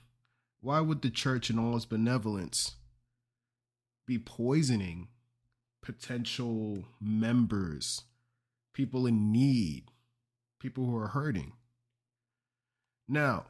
Why 0.61 0.81
would 0.81 1.03
the 1.03 1.11
church, 1.11 1.51
in 1.51 1.59
all 1.59 1.77
its 1.77 1.87
benevolence, 1.87 2.77
be 4.07 4.19
poisoning 4.19 5.09
potential 5.83 6.85
members, 7.01 8.03
people 8.75 9.07
in 9.07 9.33
need, 9.33 9.91
people 10.59 10.87
who 10.87 10.97
are 10.97 11.09
hurting? 11.09 11.53
Now, 13.09 13.47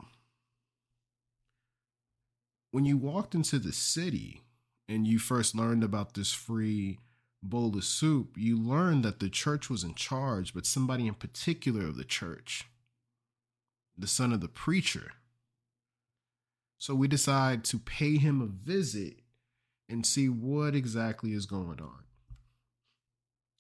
when 2.71 2.85
you 2.85 2.97
walked 2.97 3.35
into 3.35 3.59
the 3.59 3.73
city 3.73 4.43
and 4.89 5.07
you 5.07 5.19
first 5.19 5.55
learned 5.55 5.83
about 5.83 6.15
this 6.15 6.33
free 6.33 6.99
bowl 7.43 7.77
of 7.77 7.85
soup, 7.85 8.37
you 8.37 8.57
learned 8.57 9.05
that 9.05 9.19
the 9.19 9.29
church 9.29 9.69
was 9.69 9.83
in 9.83 9.95
charge, 9.95 10.55
but 10.55 10.67
somebody 10.67 11.07
in 11.07 11.15
particular 11.15 11.87
of 11.87 11.97
the 11.97 12.05
church, 12.05 12.65
the 14.01 14.07
son 14.07 14.33
of 14.33 14.41
the 14.41 14.49
preacher. 14.49 15.13
So 16.79 16.95
we 16.95 17.09
decide 17.09 17.65
to 17.65 17.79
pay 17.79 18.17
him 18.17 18.41
a 18.41 18.47
visit 18.47 19.21
and 19.89 20.07
see 20.07 20.29
what 20.29 20.75
exactly 20.75 21.33
is 21.33 21.47
going 21.47 21.81
on. 21.81 22.05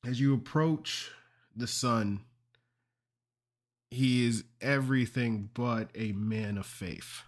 As 0.06 0.20
you 0.20 0.32
approach 0.32 1.10
the 1.54 1.66
son, 1.66 2.20
he 3.90 4.26
is 4.26 4.44
everything 4.60 5.50
but 5.52 5.90
a 5.94 6.12
man 6.12 6.56
of 6.56 6.64
faith. 6.64 7.22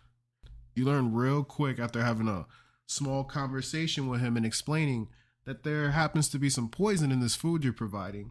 You 0.75 0.87
learn 0.87 1.12
real 1.12 1.45
quick 1.45 1.78
after 1.78 2.02
having 2.02 2.28
a 2.28 2.47
small 2.87 3.25
conversation 3.25 4.09
with 4.09 4.21
him 4.21 4.37
and 4.37 4.47
explaining 4.47 5.09
that 5.45 5.64
there 5.64 5.90
happens 5.90 6.28
to 6.31 6.38
be 6.38 6.49
some 6.49 6.69
poison 6.69 7.11
in 7.12 7.21
this 7.21 7.35
food 7.35 7.64
you're 7.64 7.73
providing. 7.73 8.31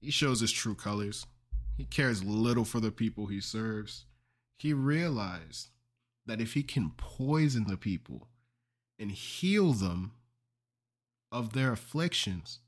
He 0.00 0.10
shows 0.10 0.40
his 0.40 0.52
true 0.52 0.74
colors. 0.74 1.26
He 1.76 1.84
cares 1.84 2.22
little 2.22 2.64
for 2.64 2.80
the 2.80 2.92
people 2.92 3.26
he 3.26 3.40
serves. 3.40 4.04
He 4.58 4.72
realized 4.72 5.68
that 6.26 6.40
if 6.40 6.54
he 6.54 6.62
can 6.62 6.92
poison 6.96 7.66
the 7.66 7.76
people 7.76 8.28
and 8.98 9.10
heal 9.10 9.72
them 9.72 10.12
of 11.32 11.52
their 11.52 11.72
afflictions, 11.72 12.60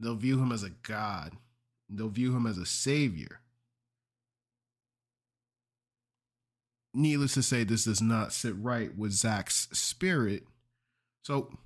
they'll 0.00 0.16
view 0.16 0.40
him 0.40 0.50
as 0.50 0.62
a 0.62 0.70
god. 0.70 1.36
They'll 1.88 2.08
view 2.08 2.34
him 2.34 2.46
as 2.46 2.58
a 2.58 2.66
savior. 2.66 3.40
Needless 6.94 7.34
to 7.34 7.42
say, 7.42 7.64
this 7.64 7.84
does 7.84 8.02
not 8.02 8.32
sit 8.32 8.54
right 8.56 8.96
with 8.96 9.12
Zach's 9.12 9.68
spirit. 9.72 10.44
So 11.22 11.58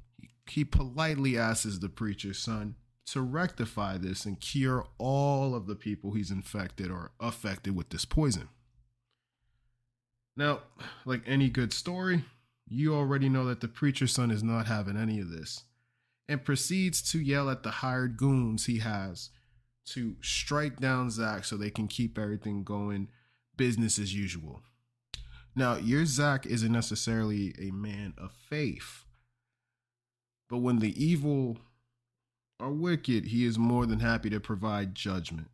he 0.47 0.65
politely 0.65 1.39
asks 1.39 1.79
the 1.79 1.89
preacher's 1.89 2.39
son 2.39 2.77
to 3.07 3.23
rectify 3.23 3.97
this 3.97 4.25
and 4.25 4.41
cure 4.41 4.87
all 4.99 5.55
of 5.55 5.67
the 5.67 5.77
people 5.77 6.13
he's 6.13 6.31
infected 6.31 6.91
or 6.91 7.13
affected 7.21 7.77
with 7.77 7.91
this 7.91 8.05
poison. 8.05 8.49
Now, 10.37 10.61
like 11.05 11.23
any 11.27 11.49
good 11.49 11.73
story, 11.73 12.25
you 12.69 12.95
already 12.95 13.29
know 13.29 13.45
that 13.47 13.61
the 13.61 13.69
preacher's 13.69 14.13
son 14.13 14.31
is 14.31 14.43
not 14.43 14.67
having 14.67 14.97
any 14.97 15.21
of 15.21 15.31
this 15.31 15.65
and 16.29 16.45
proceeds 16.45 17.01
to 17.11 17.21
yell 17.21 17.49
at 17.49 17.63
the 17.63 17.71
hired 17.71 18.17
goons 18.17 18.67
he 18.67 18.79
has 18.79 19.31
to 19.87 20.17
strike 20.21 20.81
down 20.81 21.11
Zach 21.11 21.45
so 21.45 21.57
they 21.57 21.71
can 21.71 21.87
keep 21.87 22.19
everything 22.19 22.65
going 22.65 23.09
business 23.57 23.99
as 23.99 24.15
usual. 24.15 24.63
Now, 25.55 25.77
your 25.77 26.05
Zach 26.05 26.45
isn't 26.45 26.73
necessarily 26.73 27.55
a 27.59 27.71
man 27.71 28.15
of 28.19 28.33
faith, 28.33 29.05
but 30.49 30.59
when 30.59 30.81
the 30.81 31.03
evil 31.03 31.59
are 32.59 32.71
wicked, 32.71 33.27
he 33.27 33.45
is 33.45 33.59
more 33.59 33.87
than 33.87 34.01
happy 34.01 34.31
to 34.31 34.41
provide 34.41 34.95
judgment. 34.95 35.49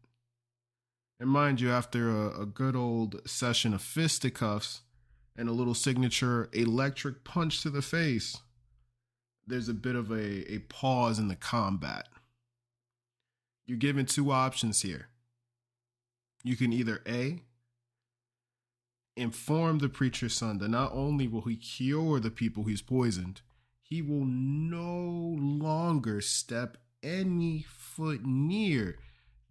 And 1.18 1.28
mind 1.28 1.60
you, 1.60 1.70
after 1.70 2.10
a, 2.10 2.42
a 2.42 2.46
good 2.46 2.76
old 2.76 3.28
session 3.28 3.74
of 3.74 3.82
fisticuffs 3.82 4.82
and 5.36 5.48
a 5.48 5.52
little 5.52 5.74
signature 5.74 6.48
electric 6.52 7.24
punch 7.24 7.62
to 7.62 7.70
the 7.70 7.82
face, 7.82 8.38
there's 9.46 9.68
a 9.68 9.74
bit 9.74 9.96
of 9.96 10.10
a, 10.10 10.52
a 10.52 10.58
pause 10.68 11.18
in 11.18 11.28
the 11.28 11.36
combat. 11.36 12.08
You're 13.66 13.78
given 13.78 14.06
two 14.06 14.30
options 14.30 14.82
here. 14.82 15.08
You 16.44 16.56
can 16.56 16.72
either 16.72 17.02
A, 17.06 17.40
inform 19.16 19.78
the 19.78 19.88
preacher's 19.88 20.34
son 20.34 20.58
that 20.58 20.68
not 20.68 20.92
only 20.92 21.28
will 21.28 21.42
he 21.42 21.56
cure 21.56 22.18
the 22.18 22.30
people 22.30 22.64
he's 22.64 22.82
poisoned, 22.82 23.42
he 23.80 24.02
will 24.02 24.24
no 24.24 25.36
longer 25.38 26.20
step 26.20 26.78
any 27.02 27.64
foot 27.68 28.24
near 28.24 28.98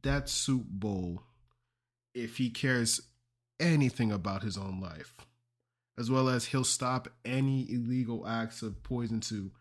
that 0.04 0.30
soup 0.30 0.66
bowl 0.68 1.24
if 2.14 2.38
he 2.38 2.50
cares 2.50 3.02
anything 3.60 4.12
about 4.12 4.44
his 4.44 4.58
own 4.58 4.80
life, 4.82 5.16
as 5.98 6.10
well 6.10 6.28
as 6.28 6.46
he'll 6.46 6.64
stop 6.64 7.08
any 7.24 7.72
illegal 7.72 8.28
acts 8.28 8.62
of 8.62 8.84
poison 8.84 9.20
to 9.20 9.52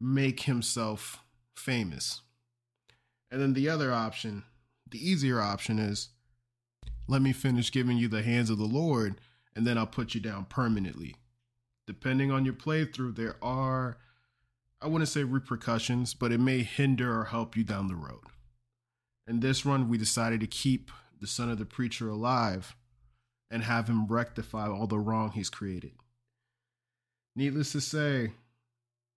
make 0.00 0.40
himself 0.40 1.18
famous. 1.56 2.22
And 3.30 3.40
then 3.40 3.54
the 3.54 3.68
other 3.68 3.92
option, 3.92 4.44
the 4.88 5.06
easier 5.06 5.40
option 5.40 5.78
is 5.78 6.10
let 7.06 7.22
me 7.22 7.32
finish 7.32 7.72
giving 7.72 7.96
you 7.96 8.08
the 8.08 8.22
hands 8.22 8.50
of 8.50 8.58
the 8.58 8.64
Lord, 8.64 9.20
and 9.56 9.66
then 9.66 9.76
I'll 9.78 9.86
put 9.86 10.14
you 10.14 10.20
down 10.20 10.44
permanently. 10.44 11.16
Depending 11.86 12.30
on 12.30 12.44
your 12.44 12.54
playthrough, 12.54 13.16
there 13.16 13.36
are, 13.42 13.96
I 14.80 14.86
wouldn't 14.86 15.08
say 15.08 15.24
repercussions, 15.24 16.14
but 16.14 16.32
it 16.32 16.38
may 16.38 16.62
hinder 16.62 17.18
or 17.18 17.24
help 17.24 17.56
you 17.56 17.64
down 17.64 17.88
the 17.88 17.96
road. 17.96 18.24
In 19.26 19.40
this 19.40 19.66
run, 19.66 19.88
we 19.88 19.98
decided 19.98 20.40
to 20.40 20.46
keep 20.46 20.90
the 21.20 21.26
son 21.26 21.50
of 21.50 21.58
the 21.58 21.66
preacher 21.66 22.08
alive 22.08 22.76
and 23.50 23.62
have 23.64 23.88
him 23.88 24.06
rectify 24.06 24.68
all 24.68 24.86
the 24.86 24.98
wrong 24.98 25.32
he's 25.32 25.50
created. 25.50 25.92
Needless 27.34 27.72
to 27.72 27.80
say, 27.80 28.32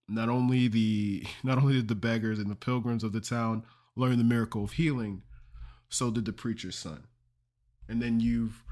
not 0.07 0.29
only 0.29 0.67
the 0.67 1.25
not 1.43 1.57
only 1.57 1.73
did 1.73 1.87
the 1.87 1.95
beggars 1.95 2.39
and 2.39 2.49
the 2.49 2.55
pilgrims 2.55 3.03
of 3.03 3.13
the 3.13 3.21
town 3.21 3.63
learn 3.95 4.17
the 4.17 4.23
miracle 4.23 4.63
of 4.63 4.73
healing, 4.73 5.21
so 5.89 6.09
did 6.09 6.25
the 6.25 6.33
preacher's 6.33 6.77
son. 6.77 7.05
And 7.87 8.01
then 8.01 8.19
you've 8.19 8.63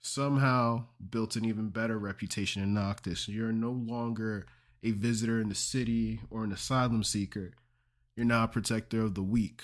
somehow 0.00 0.84
built 1.10 1.36
an 1.36 1.44
even 1.44 1.68
better 1.68 1.98
reputation 1.98 2.62
in 2.62 2.72
Noctis. 2.72 3.28
You're 3.28 3.52
no 3.52 3.70
longer 3.70 4.46
a 4.82 4.92
visitor 4.92 5.40
in 5.40 5.48
the 5.48 5.54
city 5.54 6.20
or 6.30 6.44
an 6.44 6.52
asylum 6.52 7.04
seeker. 7.04 7.52
You're 8.16 8.26
now 8.26 8.44
a 8.44 8.48
protector 8.48 9.02
of 9.02 9.14
the 9.14 9.22
weak 9.22 9.62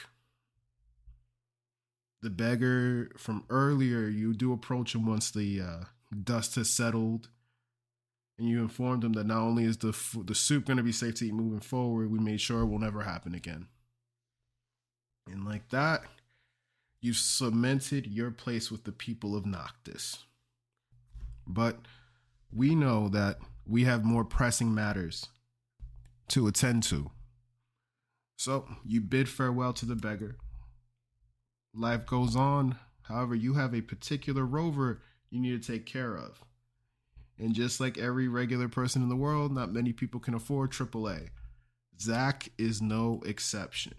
the 2.27 2.31
beggar 2.31 3.13
from 3.17 3.45
earlier, 3.51 4.09
you 4.09 4.35
do 4.35 4.53
approach 4.53 4.97
him 4.97 5.07
once 5.07 5.31
the 5.31 5.61
uh, 5.61 5.85
dust 6.25 6.57
has 6.57 6.69
settled, 6.69 7.29
and 8.37 8.49
you 8.49 8.61
informed 8.61 9.05
him 9.05 9.13
that 9.13 9.27
not 9.27 9.43
only 9.43 9.65
is 9.65 9.77
the 9.77 9.97
the 10.25 10.35
soup 10.35 10.67
going 10.67 10.77
to 10.77 10.83
be 10.83 10.91
safe 10.91 11.15
to 11.17 11.27
eat 11.27 11.35
moving 11.35 11.61
forward, 11.61 12.11
we 12.11 12.19
made 12.19 12.41
sure 12.41 12.63
it 12.63 12.67
will 12.67 12.81
never 12.81 13.03
happen 13.03 13.33
again. 13.33 13.69
And 15.31 15.45
like 15.45 15.69
that, 15.71 16.03
you've 17.01 17.17
cemented 17.17 18.09
your 18.09 18.33
place 18.33 18.73
with 18.73 18.83
the 18.83 18.93
people 18.93 19.37
of 19.37 19.47
Noctis. 19.47 20.25
But 21.47 21.79
we 22.53 22.75
know 22.75 23.09
that 23.11 23.39
we 23.67 23.85
have 23.85 24.05
more 24.05 24.25
pressing 24.25 24.75
matters 24.75 25.27
to 26.29 26.47
attend 26.47 26.83
to. 26.85 27.11
So 28.37 28.67
you 28.85 29.01
bid 29.01 29.29
farewell 29.29 29.73
to 29.75 29.87
the 29.87 29.97
beggar 29.97 30.37
life 31.77 32.07
goes 32.07 32.35
on. 32.35 32.77
However, 33.03 33.35
you 33.35 33.55
have 33.55 33.75
a 33.75 33.83
particular 33.83 34.45
rover 34.45 35.03
you 35.31 35.41
need 35.41 35.63
to 35.63 35.73
take 35.73 35.87
care 35.87 36.17
of. 36.17 36.43
And 37.39 37.55
just 37.55 37.81
like 37.81 37.99
every 37.99 38.29
regular 38.29 38.69
person 38.69 39.03
in 39.03 39.09
the 39.09 39.17
world, 39.17 39.53
not 39.53 39.73
many 39.73 39.93
people 39.93 40.21
can 40.21 40.35
afford 40.35 40.71
AAA. 40.71 41.29
Zach 42.01 42.49
is 42.57 42.81
no 42.81 43.23
exception. 43.27 43.95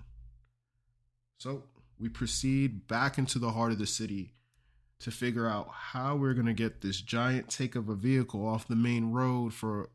So 1.38 1.64
we 2.00 2.10
proceed 2.10 2.88
back 2.88 3.18
into 3.18 3.38
the 3.38 3.52
heart 3.52 3.72
of 3.72 3.80
the 3.80 3.86
city 3.86 4.34
to 5.00 5.12
figure 5.12 5.48
out 5.48 5.70
how 5.72 6.16
we're 6.16 6.34
going 6.34 6.48
to 6.48 6.54
get 6.54 6.82
this 6.82 7.02
giant 7.02 7.50
take 7.50 7.76
of 7.76 7.90
a 7.90 7.96
vehicle 7.96 8.48
off 8.48 8.68
the 8.68 8.76
main 8.76 9.12
road 9.12 9.54
for 9.54 9.90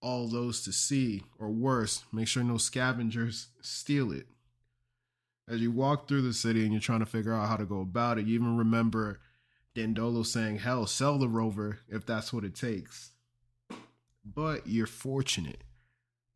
all 0.00 0.28
those 0.28 0.62
to 0.62 0.72
see, 0.72 1.24
or 1.38 1.50
worse, 1.50 2.04
make 2.12 2.28
sure 2.28 2.44
no 2.44 2.56
scavengers 2.56 3.48
steal 3.60 4.12
it 4.12 4.26
as 5.48 5.60
you 5.60 5.70
walk 5.70 6.06
through 6.06 6.22
the 6.22 6.32
city 6.32 6.62
and 6.62 6.72
you're 6.72 6.80
trying 6.80 7.00
to 7.00 7.06
figure 7.06 7.32
out 7.32 7.48
how 7.48 7.56
to 7.56 7.64
go 7.64 7.80
about 7.80 8.18
it, 8.18 8.26
you 8.26 8.34
even 8.34 8.56
remember 8.56 9.20
Dandolo 9.74 10.22
saying, 10.22 10.58
Hell, 10.58 10.86
sell 10.86 11.18
the 11.18 11.28
rover 11.28 11.80
if 11.88 12.04
that's 12.04 12.32
what 12.32 12.44
it 12.44 12.54
takes. 12.54 13.12
But 14.24 14.66
you're 14.66 14.86
fortunate. 14.86 15.64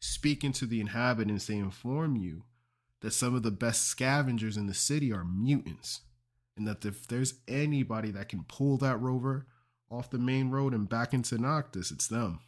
Speaking 0.01 0.53
to 0.53 0.67
the 0.67 0.81
inhabitants, 0.81 1.47
they 1.47 1.57
inform 1.57 2.17
you 2.17 2.45
that 3.01 3.13
some 3.13 3.35
of 3.35 3.43
the 3.43 3.51
best 3.51 3.85
scavengers 3.85 4.57
in 4.57 4.67
the 4.67 4.75
city 4.75 5.13
are 5.13 5.25
mutants, 5.25 6.01
and 6.63 6.69
that 6.69 6.87
if 6.87 7.09
there's 7.09 7.35
anybody 7.49 8.13
that 8.13 8.29
can 8.29 8.45
pull 8.45 8.77
that 8.77 9.01
rover 9.01 9.47
off 9.91 10.11
the 10.11 10.19
main 10.19 10.51
road 10.51 10.73
and 10.73 10.89
back 10.89 11.13
into 11.13 11.37
Noctis, 11.37 11.91
it's 11.91 12.07
them. 12.07 12.39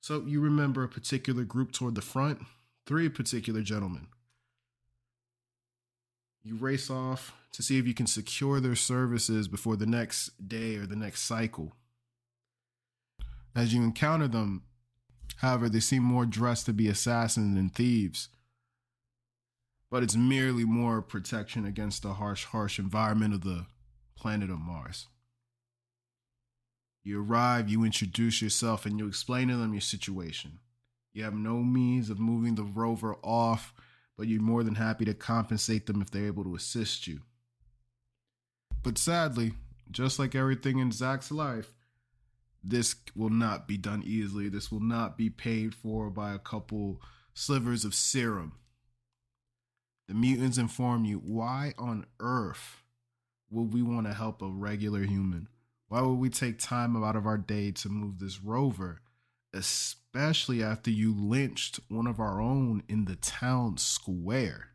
So 0.00 0.24
you 0.26 0.40
remember 0.40 0.82
a 0.82 0.88
particular 0.88 1.44
group 1.44 1.70
toward 1.70 1.94
the 1.94 2.02
front? 2.02 2.40
Three 2.84 3.08
particular 3.08 3.60
gentlemen. 3.60 4.08
You 6.42 6.56
race 6.56 6.90
off 6.90 7.32
to 7.52 7.62
see 7.62 7.78
if 7.78 7.86
you 7.86 7.94
can 7.94 8.08
secure 8.08 8.58
their 8.58 8.74
services 8.74 9.46
before 9.46 9.76
the 9.76 9.86
next 9.86 10.48
day 10.48 10.76
or 10.76 10.86
the 10.86 10.96
next 10.96 11.22
cycle. 11.22 11.74
As 13.54 13.72
you 13.72 13.82
encounter 13.82 14.26
them, 14.26 14.64
however, 15.36 15.68
they 15.68 15.80
seem 15.80 16.02
more 16.02 16.26
dressed 16.26 16.66
to 16.66 16.72
be 16.72 16.88
assassins 16.88 17.54
than 17.54 17.68
thieves. 17.68 18.30
But 19.90 20.02
it's 20.02 20.16
merely 20.16 20.64
more 20.64 21.00
protection 21.00 21.64
against 21.64 22.02
the 22.02 22.14
harsh, 22.14 22.44
harsh 22.44 22.78
environment 22.78 23.34
of 23.34 23.40
the 23.42 23.66
planet 24.16 24.50
of 24.50 24.58
Mars. 24.58 25.06
You 27.04 27.22
arrive, 27.22 27.70
you 27.70 27.84
introduce 27.84 28.42
yourself, 28.42 28.84
and 28.84 28.98
you 28.98 29.06
explain 29.06 29.48
to 29.48 29.56
them 29.56 29.72
your 29.72 29.80
situation. 29.80 30.58
You 31.14 31.24
have 31.24 31.34
no 31.34 31.62
means 31.62 32.10
of 32.10 32.20
moving 32.20 32.54
the 32.54 32.64
rover 32.64 33.16
off, 33.22 33.72
but 34.16 34.28
you're 34.28 34.42
more 34.42 34.62
than 34.62 34.74
happy 34.74 35.04
to 35.06 35.14
compensate 35.14 35.86
them 35.86 36.02
if 36.02 36.10
they're 36.10 36.26
able 36.26 36.44
to 36.44 36.54
assist 36.54 37.06
you. 37.06 37.20
But 38.82 38.98
sadly, 38.98 39.54
just 39.90 40.18
like 40.18 40.34
everything 40.34 40.78
in 40.78 40.92
Zach's 40.92 41.30
life, 41.30 41.72
this 42.62 42.94
will 43.16 43.30
not 43.30 43.66
be 43.66 43.78
done 43.78 44.02
easily. 44.04 44.48
This 44.48 44.70
will 44.70 44.80
not 44.80 45.16
be 45.16 45.30
paid 45.30 45.74
for 45.74 46.10
by 46.10 46.34
a 46.34 46.38
couple 46.38 47.00
slivers 47.32 47.84
of 47.84 47.94
serum. 47.94 48.52
The 50.08 50.14
mutants 50.14 50.56
inform 50.56 51.04
you 51.04 51.18
why 51.18 51.74
on 51.78 52.06
earth 52.18 52.82
would 53.50 53.74
we 53.74 53.82
want 53.82 54.06
to 54.06 54.14
help 54.14 54.40
a 54.40 54.48
regular 54.48 55.02
human? 55.02 55.48
Why 55.88 56.00
would 56.00 56.18
we 56.18 56.30
take 56.30 56.58
time 56.58 57.02
out 57.02 57.14
of 57.14 57.26
our 57.26 57.36
day 57.36 57.70
to 57.72 57.88
move 57.90 58.18
this 58.18 58.42
rover, 58.42 59.00
especially 59.52 60.62
after 60.62 60.90
you 60.90 61.14
lynched 61.14 61.80
one 61.88 62.06
of 62.06 62.20
our 62.20 62.40
own 62.40 62.82
in 62.88 63.04
the 63.04 63.16
town 63.16 63.76
square? 63.76 64.68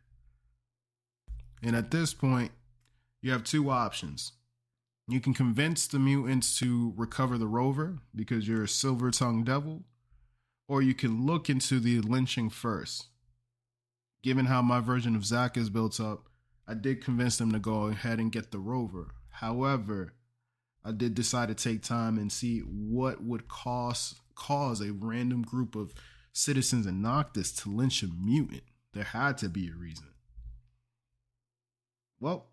And 1.62 1.74
at 1.74 1.90
this 1.90 2.14
point, 2.14 2.52
you 3.20 3.32
have 3.32 3.42
two 3.42 3.70
options. 3.70 4.32
You 5.08 5.20
can 5.20 5.34
convince 5.34 5.86
the 5.86 5.98
mutants 5.98 6.58
to 6.60 6.92
recover 6.96 7.38
the 7.38 7.46
rover 7.46 7.98
because 8.14 8.46
you're 8.46 8.64
a 8.64 8.68
silver 8.68 9.10
tongued 9.10 9.46
devil, 9.46 9.82
or 10.68 10.80
you 10.80 10.94
can 10.94 11.26
look 11.26 11.50
into 11.50 11.80
the 11.80 12.00
lynching 12.00 12.50
first. 12.50 13.08
Given 14.24 14.46
how 14.46 14.62
my 14.62 14.80
version 14.80 15.14
of 15.16 15.26
Zach 15.26 15.58
is 15.58 15.68
built 15.68 16.00
up, 16.00 16.30
I 16.66 16.72
did 16.72 17.04
convince 17.04 17.36
them 17.36 17.52
to 17.52 17.58
go 17.58 17.88
ahead 17.88 18.18
and 18.18 18.32
get 18.32 18.52
the 18.52 18.58
rover. 18.58 19.10
However, 19.28 20.14
I 20.82 20.92
did 20.92 21.14
decide 21.14 21.48
to 21.48 21.54
take 21.54 21.82
time 21.82 22.16
and 22.16 22.32
see 22.32 22.60
what 22.60 23.22
would 23.22 23.48
cause 23.48 24.14
cause 24.34 24.80
a 24.80 24.94
random 24.94 25.42
group 25.42 25.76
of 25.76 25.92
citizens 26.32 26.86
in 26.86 27.02
Noctis 27.02 27.52
to 27.52 27.68
lynch 27.68 28.02
a 28.02 28.06
mutant. 28.06 28.62
There 28.94 29.04
had 29.04 29.36
to 29.38 29.50
be 29.50 29.68
a 29.68 29.76
reason. 29.76 30.06
Well, 32.18 32.46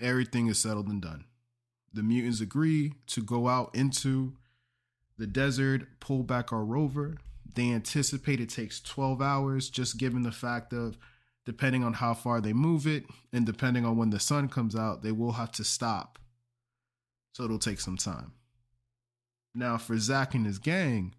everything 0.00 0.48
is 0.48 0.58
settled 0.58 0.88
and 0.88 1.00
done. 1.00 1.22
The 1.94 2.02
mutants 2.02 2.40
agree 2.40 2.94
to 3.06 3.22
go 3.22 3.46
out 3.46 3.76
into 3.76 4.32
the 5.16 5.28
desert, 5.28 6.00
pull 6.00 6.24
back 6.24 6.52
our 6.52 6.64
rover. 6.64 7.18
They 7.54 7.72
anticipate 7.72 8.40
it 8.40 8.50
takes 8.50 8.80
12 8.80 9.20
hours, 9.20 9.70
just 9.70 9.98
given 9.98 10.22
the 10.22 10.32
fact 10.32 10.72
of 10.72 10.98
depending 11.44 11.82
on 11.82 11.94
how 11.94 12.14
far 12.14 12.40
they 12.40 12.52
move 12.52 12.86
it 12.86 13.04
and 13.32 13.46
depending 13.46 13.84
on 13.84 13.96
when 13.96 14.10
the 14.10 14.20
sun 14.20 14.48
comes 14.48 14.76
out, 14.76 15.02
they 15.02 15.12
will 15.12 15.32
have 15.32 15.50
to 15.52 15.64
stop 15.64 16.18
so 17.38 17.44
it'll 17.44 17.58
take 17.58 17.78
some 17.78 17.96
time. 17.96 18.32
Now, 19.54 19.78
for 19.78 19.96
Zach 19.96 20.34
and 20.34 20.44
his 20.44 20.58
gang, 20.58 21.14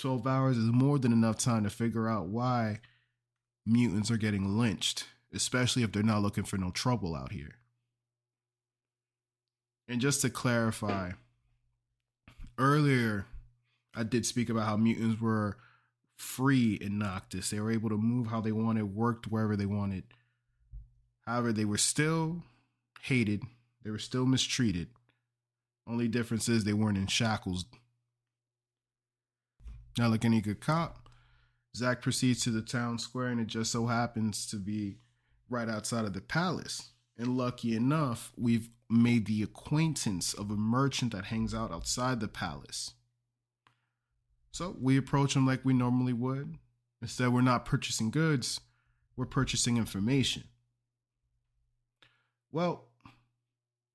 12 0.00 0.26
hours 0.26 0.56
is 0.56 0.72
more 0.72 0.98
than 0.98 1.12
enough 1.12 1.36
time 1.36 1.64
to 1.64 1.70
figure 1.70 2.08
out 2.08 2.28
why 2.28 2.80
mutants 3.66 4.10
are 4.10 4.16
getting 4.16 4.58
lynched, 4.58 5.04
especially 5.34 5.82
if 5.82 5.92
they're 5.92 6.02
not 6.02 6.22
looking 6.22 6.44
for 6.44 6.56
no 6.56 6.70
trouble 6.70 7.14
out 7.14 7.32
here. 7.32 7.56
And 9.86 10.00
just 10.00 10.22
to 10.22 10.30
clarify, 10.30 11.12
earlier 12.58 13.26
I 13.96 14.02
did 14.02 14.26
speak 14.26 14.50
about 14.50 14.66
how 14.66 14.76
mutants 14.76 15.20
were 15.20 15.56
free 16.14 16.74
in 16.74 16.98
Noctis. 16.98 17.50
They 17.50 17.60
were 17.60 17.72
able 17.72 17.88
to 17.88 17.96
move 17.96 18.28
how 18.28 18.40
they 18.40 18.52
wanted, 18.52 18.94
worked 18.94 19.26
wherever 19.26 19.56
they 19.56 19.66
wanted. 19.66 20.04
However, 21.22 21.52
they 21.52 21.64
were 21.64 21.78
still 21.78 22.42
hated, 23.02 23.42
they 23.82 23.90
were 23.90 23.98
still 23.98 24.26
mistreated, 24.26 24.88
only 25.86 26.08
difference 26.08 26.48
is 26.48 26.64
they 26.64 26.72
weren't 26.72 26.98
in 26.98 27.06
shackles. 27.06 27.64
Now, 29.98 30.08
like 30.08 30.24
any 30.24 30.40
good 30.40 30.60
cop, 30.60 31.08
Zach 31.74 32.02
proceeds 32.02 32.42
to 32.44 32.50
the 32.50 32.62
town 32.62 32.98
square, 32.98 33.28
and 33.28 33.40
it 33.40 33.46
just 33.46 33.70
so 33.70 33.86
happens 33.86 34.46
to 34.48 34.56
be 34.56 34.96
right 35.48 35.68
outside 35.68 36.04
of 36.04 36.12
the 36.12 36.20
palace. 36.20 36.90
And 37.16 37.36
lucky 37.36 37.74
enough, 37.76 38.32
we've 38.36 38.68
made 38.90 39.26
the 39.26 39.42
acquaintance 39.42 40.34
of 40.34 40.50
a 40.50 40.56
merchant 40.56 41.12
that 41.12 41.26
hangs 41.26 41.54
out 41.54 41.72
outside 41.72 42.20
the 42.20 42.28
palace. 42.28 42.92
So 44.56 44.74
we 44.80 44.96
approach 44.96 45.36
him 45.36 45.46
like 45.46 45.66
we 45.66 45.74
normally 45.74 46.14
would. 46.14 46.56
Instead, 47.02 47.30
we're 47.30 47.42
not 47.42 47.66
purchasing 47.66 48.10
goods, 48.10 48.58
we're 49.14 49.26
purchasing 49.26 49.76
information. 49.76 50.44
Well, 52.50 52.86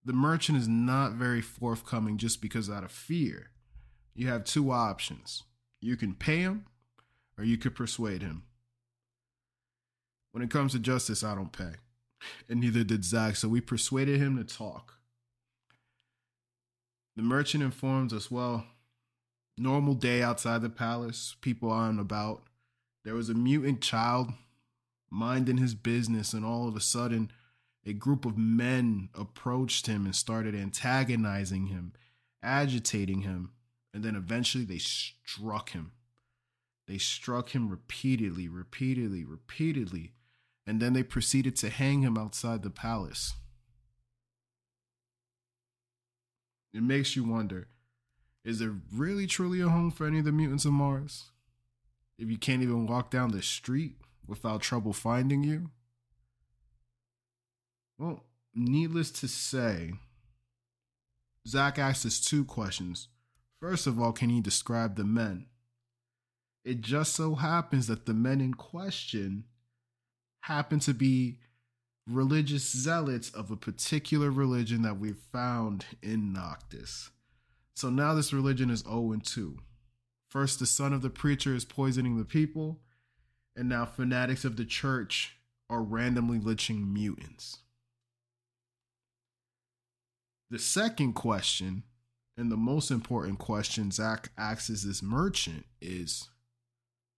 the 0.06 0.14
merchant 0.14 0.60
is 0.60 0.68
not 0.68 1.14
very 1.14 1.42
forthcoming 1.42 2.20
just 2.20 2.44
because 2.44 2.70
out 2.70 2.84
of 2.84 2.92
fear. 2.92 3.50
You 4.14 4.28
have 4.28 4.44
two 4.44 4.70
options 4.70 5.46
you 5.82 5.98
can 5.98 6.14
pay 6.14 6.42
him 6.42 6.68
or 7.40 7.44
you 7.44 7.58
could 7.58 7.74
persuade 7.74 8.22
him. 8.22 8.44
When 10.32 10.44
it 10.44 10.52
comes 10.52 10.74
to 10.74 10.80
justice, 10.80 11.24
I 11.24 11.34
don't 11.34 11.52
pay. 11.52 11.74
And 12.48 12.60
neither 12.60 12.84
did 12.84 13.04
Zach, 13.04 13.36
so 13.36 13.50
we 13.50 13.62
persuaded 13.62 14.20
him 14.20 14.38
to 14.38 14.44
talk. 14.44 15.00
The 17.16 17.24
merchant 17.24 17.64
informs 17.64 18.14
us 18.14 18.30
well, 18.30 18.68
normal 19.62 19.94
day 19.94 20.22
outside 20.22 20.62
the 20.62 20.70
palace, 20.70 21.36
people 21.42 21.70
on 21.70 22.00
about. 22.00 22.44
There 23.04 23.14
was 23.14 23.30
a 23.30 23.34
mutant 23.34 23.82
child 23.82 24.32
minding 25.10 25.58
his 25.58 25.76
business, 25.76 26.34
and 26.34 26.46
all 26.46 26.68
of 26.68 26.76
a 26.76 26.82
sudden, 26.82 27.32
a 27.86 27.94
group 27.94 28.26
of 28.26 28.38
men 28.38 29.10
approached 29.16 29.88
him 29.88 30.06
and 30.06 30.16
started 30.16 30.56
antagonizing 30.56 31.68
him, 31.68 31.94
agitating 32.44 33.22
him, 33.22 33.52
and 33.94 34.04
then 34.04 34.16
eventually 34.16 34.66
they 34.66 34.78
struck 34.78 35.72
him. 35.72 35.92
They 36.88 36.98
struck 36.98 37.52
him 37.52 37.70
repeatedly, 37.70 38.48
repeatedly, 38.48 39.24
repeatedly, 39.26 40.14
and 40.68 40.80
then 40.80 40.94
they 40.94 41.04
proceeded 41.04 41.56
to 41.58 41.70
hang 41.70 42.02
him 42.02 42.18
outside 42.18 42.64
the 42.64 42.70
palace. 42.70 43.34
It 46.74 46.84
makes 46.84 47.16
you 47.16 47.24
wonder 47.24 47.68
is 48.44 48.60
there 48.60 48.76
really 48.94 49.28
truly 49.28 49.62
a 49.62 49.70
home 49.70 49.92
for 49.92 50.08
any 50.08 50.20
of 50.20 50.26
the 50.26 50.32
mutants 50.32 50.66
of 50.66 50.74
Mars? 50.74 51.32
If 52.18 52.30
you 52.30 52.38
can't 52.38 52.64
even 52.64 52.88
walk 52.88 53.12
down 53.12 53.32
the 53.32 53.42
street 53.42 53.98
without 54.28 54.62
trouble 54.62 54.94
finding 54.94 55.44
you? 55.44 55.70
Well, 57.98 58.26
needless 58.56 59.12
to 59.12 59.28
say, 59.28 59.94
Zach 61.48 61.78
asked 61.78 62.06
us 62.06 62.20
two 62.20 62.46
questions. 62.46 63.08
First 63.60 63.86
of 63.86 64.00
all, 64.00 64.12
can 64.12 64.30
he 64.30 64.42
describe 64.42 64.96
the 64.96 65.04
men? 65.04 65.48
It 66.64 66.82
just 66.82 67.16
so 67.16 67.36
happens 67.36 67.88
that 67.88 68.06
the 68.06 68.14
men 68.14 68.42
in 68.42 68.54
question 68.54 69.46
happen 70.42 70.80
to 70.80 70.94
be 70.94 71.40
religious 72.08 72.70
zealots 72.70 73.30
of 73.32 73.52
a 73.52 73.56
particular 73.56 74.32
religion 74.32 74.82
that 74.82 75.00
we've 75.00 75.22
found 75.32 75.86
in 76.02 76.34
Noctis. 76.34 77.10
So 77.76 77.90
now 77.90 78.14
this 78.14 78.34
religion 78.34 78.70
is 78.70 78.82
0 78.82 79.12
and 79.14 79.26
2. 79.26 79.58
First, 80.30 80.60
the 80.60 80.66
son 80.66 80.94
of 80.94 81.02
the 81.02 81.10
preacher 81.10 81.54
is 81.54 81.66
poisoning 81.66 82.18
the 82.18 82.26
people, 82.26 82.80
and 83.56 83.68
now 83.68 83.86
fanatics 83.86 84.46
of 84.46 84.56
the 84.56 84.66
church 84.66 85.38
are 85.70 85.82
randomly 85.82 86.40
lynching 86.40 86.94
mutants. 86.94 87.60
The 90.50 90.60
second 90.60 91.14
question, 91.14 91.84
and 92.38 92.52
the 92.52 92.58
most 92.58 92.92
important 92.92 93.40
question 93.40 93.92
Zach 93.92 94.32
asks 94.38 94.68
this 94.68 95.02
merchant 95.02 95.66
is, 95.82 96.30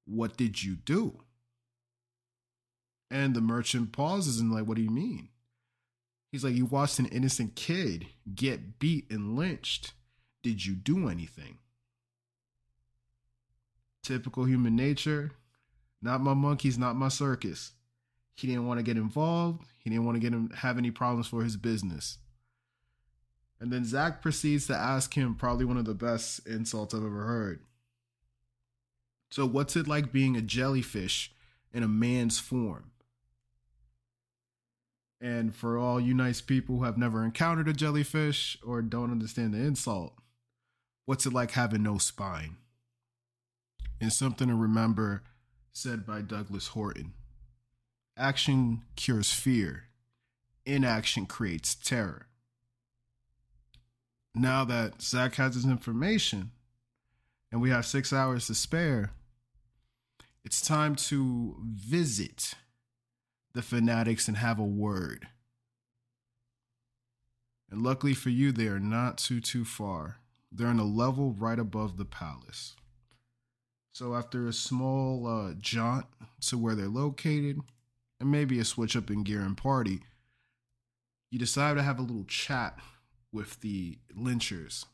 What 0.06 0.38
did 0.38 0.63
you 0.63 0.76
do? 0.76 1.20
And 3.10 3.36
the 3.36 3.42
merchant 3.42 3.92
pauses 3.92 4.39
and, 4.39 4.52
like, 4.52 4.66
what 4.66 4.78
do 4.78 4.84
you 4.84 4.89
mean? 4.89 5.30
He's 6.32 6.44
like, 6.44 6.56
You 6.56 6.66
watched 6.66 7.00
an 7.00 7.08
innocent 7.08 7.56
kid 7.56 8.08
get 8.34 8.80
beat 8.80 9.12
and 9.12 9.36
lynched. 9.36 9.94
Did 10.44 10.66
you 10.66 10.76
do 10.76 11.10
anything? 11.10 11.58
Typical 14.04 14.44
human 14.44 14.76
nature. 14.76 15.32
Not 16.02 16.22
my 16.22 16.34
monkeys, 16.34 16.78
not 16.78 16.98
my 16.98 17.08
circus. 17.08 17.72
He 18.36 18.48
didn't 18.48 18.68
want 18.68 18.80
to 18.80 18.84
get 18.84 18.98
involved. 18.98 19.64
He 19.80 19.90
didn't 19.90 20.06
want 20.06 20.18
to 20.18 20.20
get 20.20 20.34
him 20.34 20.50
have 20.50 20.78
any 20.78 20.92
problems 20.92 21.28
for 21.28 21.44
his 21.44 21.56
business. 21.56 22.18
And 23.60 23.72
then 23.72 23.86
Zach 23.86 24.22
proceeds 24.22 24.68
to 24.68 24.76
ask 24.76 25.14
him 25.14 25.36
probably 25.36 25.64
one 25.64 25.78
of 25.78 25.86
the 25.86 25.94
best 25.94 26.46
insults 26.46 26.94
I've 26.94 27.06
ever 27.06 27.24
heard. 27.24 27.62
So, 29.32 29.46
what's 29.46 29.78
it 29.78 29.88
like 29.88 30.12
being 30.12 30.36
a 30.36 30.42
jellyfish 30.42 31.32
in 31.72 31.84
a 31.84 31.88
man's 31.88 32.40
form? 32.40 32.92
And 35.22 35.56
for 35.56 35.78
all 35.78 36.02
you 36.02 36.14
nice 36.14 36.42
people 36.42 36.78
who 36.78 36.84
have 36.84 36.98
never 36.98 37.24
encountered 37.24 37.70
a 37.70 37.74
jellyfish 37.74 38.58
or 38.66 38.82
don't 38.82 39.12
understand 39.12 39.54
the 39.54 39.60
insult, 39.60 40.14
what's 41.06 41.26
it 41.26 41.34
like 41.34 41.52
having 41.52 41.84
no 41.84 41.98
spine? 41.98 42.58
And 44.00 44.12
something 44.12 44.48
to 44.48 44.56
remember 44.56 45.24
said 45.72 46.06
by 46.06 46.22
Douglas 46.22 46.68
Horton 46.68 47.13
Action 48.16 48.84
cures 48.96 49.32
fear, 49.34 49.86
inaction 50.68 51.26
creates 51.26 51.74
terror. 51.74 52.28
Now 54.36 54.63
that 54.66 55.02
Zach 55.02 55.36
has 55.36 55.56
his 55.56 55.66
information 55.66 56.52
and 57.52 57.60
we 57.60 57.72
have 57.72 57.88
six 57.88 58.13
hours 58.13 58.48
to 58.48 58.56
spare, 58.56 59.13
it's 60.46 60.62
time 60.62 60.96
to 60.96 61.56
visit 61.63 62.54
the 63.54 63.63
fanatics 63.63 64.28
and 64.28 64.38
have 64.38 64.60
a 64.60 64.63
word. 64.63 65.28
And 67.72 67.82
luckily 67.82 68.13
for 68.13 68.30
you, 68.30 68.52
they 68.52 68.68
are 68.68 68.80
not 68.80 69.18
too, 69.18 69.42
too 69.42 69.66
far. 69.66 70.18
They're 70.54 70.70
in 70.70 70.80
a 70.80 70.86
level 70.86 71.34
right 71.34 71.58
above 71.58 71.98
the 71.98 72.06
palace. 72.06 72.76
So 73.94 74.16
after 74.16 74.48
a 74.48 74.54
small 74.54 75.28
uh, 75.28 75.54
jaunt 75.60 76.06
to 76.48 76.58
where 76.58 76.76
they're 76.76 76.88
located, 76.88 77.60
and 78.20 78.32
maybe 78.32 78.60
a 78.60 78.66
switch 78.66 78.96
up 78.96 79.10
in 79.10 79.24
gear 79.24 79.42
and 79.42 79.58
party, 79.58 80.02
you 81.30 81.39
decide 81.39 81.76
to 81.76 81.84
have 81.84 82.00
a 82.00 82.04
little 82.04 82.26
chat 82.26 82.78
with 83.32 83.60
the 83.62 83.98
lynchers. 84.16 84.86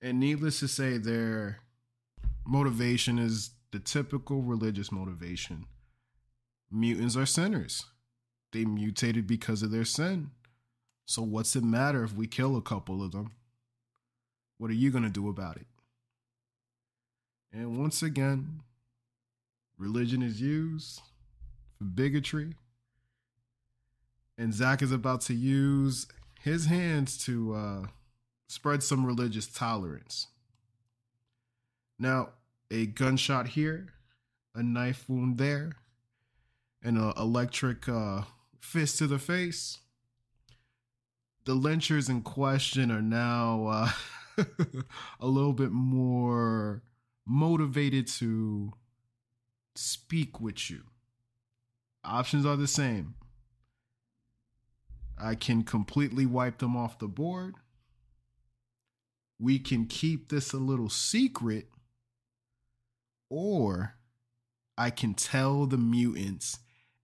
And 0.00 0.20
needless 0.20 0.60
to 0.60 0.68
say, 0.68 0.98
their 0.98 1.60
motivation 2.46 3.18
is 3.18 3.50
the 3.70 3.78
typical 3.78 4.42
religious 4.42 4.92
motivation. 4.92 5.66
Mutants 6.70 7.16
are 7.16 7.26
sinners. 7.26 7.86
They 8.52 8.64
mutated 8.64 9.26
because 9.26 9.62
of 9.62 9.70
their 9.70 9.84
sin. 9.84 10.30
So 11.06 11.22
what's 11.22 11.56
it 11.56 11.64
matter 11.64 12.04
if 12.04 12.14
we 12.14 12.26
kill 12.26 12.56
a 12.56 12.62
couple 12.62 13.02
of 13.02 13.12
them? 13.12 13.32
What 14.62 14.70
are 14.70 14.74
you 14.74 14.92
going 14.92 15.02
to 15.02 15.10
do 15.10 15.28
about 15.28 15.56
it? 15.56 15.66
And 17.52 17.80
once 17.80 18.00
again, 18.00 18.60
religion 19.76 20.22
is 20.22 20.40
used 20.40 21.00
for 21.76 21.82
bigotry. 21.82 22.54
And 24.38 24.54
Zach 24.54 24.80
is 24.80 24.92
about 24.92 25.22
to 25.22 25.34
use 25.34 26.06
his 26.40 26.66
hands 26.66 27.18
to 27.24 27.54
uh, 27.56 27.86
spread 28.46 28.84
some 28.84 29.04
religious 29.04 29.48
tolerance. 29.48 30.28
Now, 31.98 32.28
a 32.70 32.86
gunshot 32.86 33.48
here, 33.48 33.88
a 34.54 34.62
knife 34.62 35.08
wound 35.08 35.38
there, 35.38 35.72
and 36.80 36.96
an 36.96 37.12
electric 37.16 37.88
uh, 37.88 38.22
fist 38.60 38.98
to 38.98 39.08
the 39.08 39.18
face. 39.18 39.78
The 41.46 41.56
lynchers 41.56 42.08
in 42.08 42.22
question 42.22 42.92
are 42.92 43.02
now 43.02 43.66
uh, 43.66 43.90
a 45.20 45.26
little 45.26 45.52
bit 45.52 45.70
more 45.70 46.82
motivated 47.26 48.06
to 48.06 48.72
speak 49.74 50.40
with 50.40 50.70
you. 50.70 50.82
Options 52.04 52.44
are 52.44 52.56
the 52.56 52.66
same. 52.66 53.14
I 55.18 55.34
can 55.34 55.62
completely 55.62 56.26
wipe 56.26 56.58
them 56.58 56.76
off 56.76 56.98
the 56.98 57.06
board. 57.06 57.54
We 59.38 59.58
can 59.58 59.86
keep 59.86 60.28
this 60.28 60.52
a 60.52 60.58
little 60.58 60.88
secret, 60.88 61.68
or 63.28 63.94
I 64.76 64.90
can 64.90 65.14
tell 65.14 65.66
the 65.66 65.78
mutants 65.78 66.58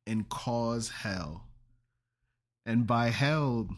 and 0.07 0.29
cause 0.29 0.89
hell. 0.89 1.45
And 2.65 2.87
by 2.87 3.11
hell, 3.11 3.69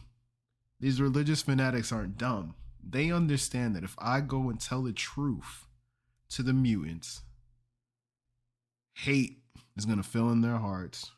these 0.79 0.99
religious 0.99 1.43
fanatics 1.43 1.91
aren't 1.91 2.17
dumb. 2.17 2.55
They 2.87 3.11
understand 3.11 3.75
that 3.75 3.83
if 3.83 3.95
I 3.99 4.21
go 4.21 4.49
and 4.49 4.59
tell 4.59 4.83
the 4.83 4.93
truth 4.93 5.65
to 6.29 6.43
the 6.43 6.53
mutants, 6.53 7.21
hate 8.93 9.39
is 9.77 9.85
going 9.85 9.97
to 9.97 10.03
fill 10.03 10.31
in 10.31 10.41
their 10.41 10.57
hearts 10.57 11.11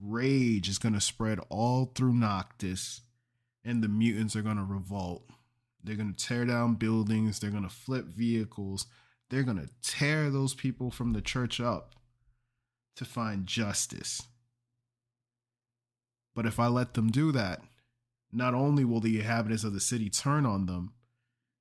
Rage 0.00 0.68
is 0.68 0.78
going 0.78 0.94
to 0.94 1.00
spread 1.00 1.40
all 1.48 1.90
through 1.94 2.14
Noctis, 2.14 3.00
and 3.64 3.82
the 3.82 3.88
mutants 3.88 4.36
are 4.36 4.42
going 4.42 4.56
to 4.56 4.62
revolt. 4.62 5.28
They're 5.82 5.96
going 5.96 6.14
to 6.14 6.26
tear 6.26 6.44
down 6.44 6.74
buildings, 6.74 7.38
they're 7.38 7.50
going 7.50 7.64
to 7.64 7.68
flip 7.68 8.06
vehicles, 8.06 8.86
they're 9.30 9.42
going 9.42 9.58
to 9.58 9.70
tear 9.82 10.30
those 10.30 10.54
people 10.54 10.90
from 10.90 11.12
the 11.12 11.20
church 11.20 11.60
up 11.60 11.96
to 12.96 13.04
find 13.04 13.46
justice. 13.46 14.22
But 16.34 16.46
if 16.46 16.60
I 16.60 16.68
let 16.68 16.94
them 16.94 17.10
do 17.10 17.32
that, 17.32 17.62
not 18.32 18.54
only 18.54 18.84
will 18.84 19.00
the 19.00 19.18
inhabitants 19.18 19.64
of 19.64 19.72
the 19.72 19.80
city 19.80 20.10
turn 20.10 20.44
on 20.44 20.66
them, 20.66 20.92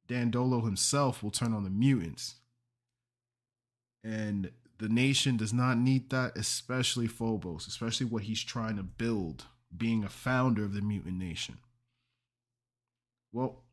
Dandolo 0.08 0.62
himself 0.62 1.22
will 1.22 1.32
turn 1.32 1.54
on 1.54 1.64
the 1.64 1.70
mutants. 1.70 2.36
And 4.04 4.52
the 4.80 4.90
nation 4.90 5.38
does 5.38 5.54
not 5.54 5.78
need 5.78 6.10
that, 6.10 6.38
especially 6.38 7.08
Phobos, 7.08 7.68
especially 7.68 8.06
what 8.06 8.24
he's 8.24 8.44
trying 8.44 8.78
to 8.78 8.84
build, 8.84 9.46
being 9.76 10.04
a 10.04 10.10
founder 10.10 10.64
of 10.64 10.74
the 10.74 10.82
mutant 10.82 11.18
nation. 11.18 11.58
Well, 13.34 13.64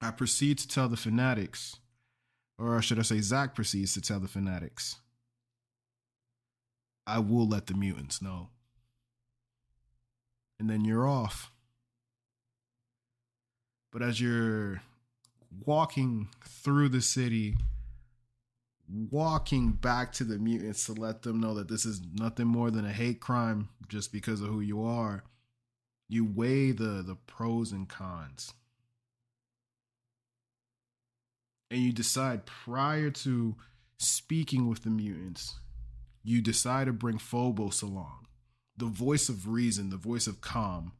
I 0.00 0.10
proceed 0.10 0.58
to 0.58 0.68
tell 0.68 0.88
the 0.88 0.96
fanatics, 0.96 1.76
or 2.58 2.80
should 2.82 2.98
I 2.98 3.02
say, 3.02 3.20
Zach 3.20 3.54
proceeds 3.54 3.94
to 3.94 4.00
tell 4.00 4.18
the 4.18 4.28
fanatics, 4.28 4.96
I 7.06 7.18
will 7.18 7.48
let 7.48 7.66
the 7.66 7.74
mutants 7.74 8.22
know. 8.22 8.48
And 10.58 10.70
then 10.70 10.84
you're 10.84 11.06
off. 11.06 11.51
But 13.92 14.02
as 14.02 14.20
you're 14.20 14.82
walking 15.64 16.28
through 16.44 16.88
the 16.88 17.02
city, 17.02 17.56
walking 18.88 19.72
back 19.72 20.12
to 20.14 20.24
the 20.24 20.38
mutants 20.38 20.86
to 20.86 20.92
let 20.92 21.22
them 21.22 21.40
know 21.40 21.54
that 21.54 21.68
this 21.68 21.84
is 21.84 22.00
nothing 22.14 22.46
more 22.46 22.70
than 22.70 22.84
a 22.84 22.92
hate 22.92 23.20
crime 23.20 23.68
just 23.88 24.12
because 24.12 24.40
of 24.40 24.48
who 24.48 24.60
you 24.60 24.82
are 24.82 25.22
you 26.12 26.26
weigh 26.26 26.72
the 26.72 27.02
the 27.02 27.16
pros 27.26 27.72
and 27.72 27.88
cons. 27.88 28.52
And 31.70 31.80
you 31.80 31.90
decide 31.90 32.44
prior 32.44 33.10
to 33.10 33.56
speaking 33.96 34.68
with 34.68 34.82
the 34.82 34.90
mutants 34.90 35.58
you 36.22 36.42
decide 36.42 36.86
to 36.86 36.92
bring 36.92 37.16
phobos 37.16 37.80
along. 37.80 38.26
The 38.76 38.84
voice 38.86 39.30
of 39.30 39.48
reason 39.48 39.88
the 39.88 39.96
voice 39.96 40.26
of 40.26 40.42
calm 40.42 40.92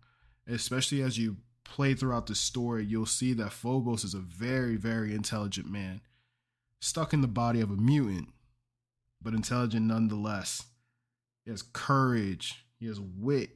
especially 0.49 1.03
as 1.03 1.19
you 1.19 1.37
play 1.65 1.95
throughout 1.95 2.27
the 2.27 2.35
story 2.35 2.85
you'll 2.85 3.07
see 3.07 3.33
that 3.33 3.53
phobos 3.53 4.05
is 4.05 4.15
a 4.15 4.19
very 4.19 4.77
very 4.77 5.15
intelligent 5.15 5.71
man 5.71 6.01
stuck 6.83 7.13
in 7.13 7.21
the 7.21 7.29
body 7.29 7.61
of 7.61 7.71
a 7.71 7.77
mutant, 7.77 8.29
but 9.23 9.35
intelligent 9.35 9.87
nonetheless. 9.87 10.65
He 11.45 11.51
has 11.51 11.63
courage, 11.63 12.67
he 12.79 12.87
has 12.87 13.01
wit, 13.01 13.51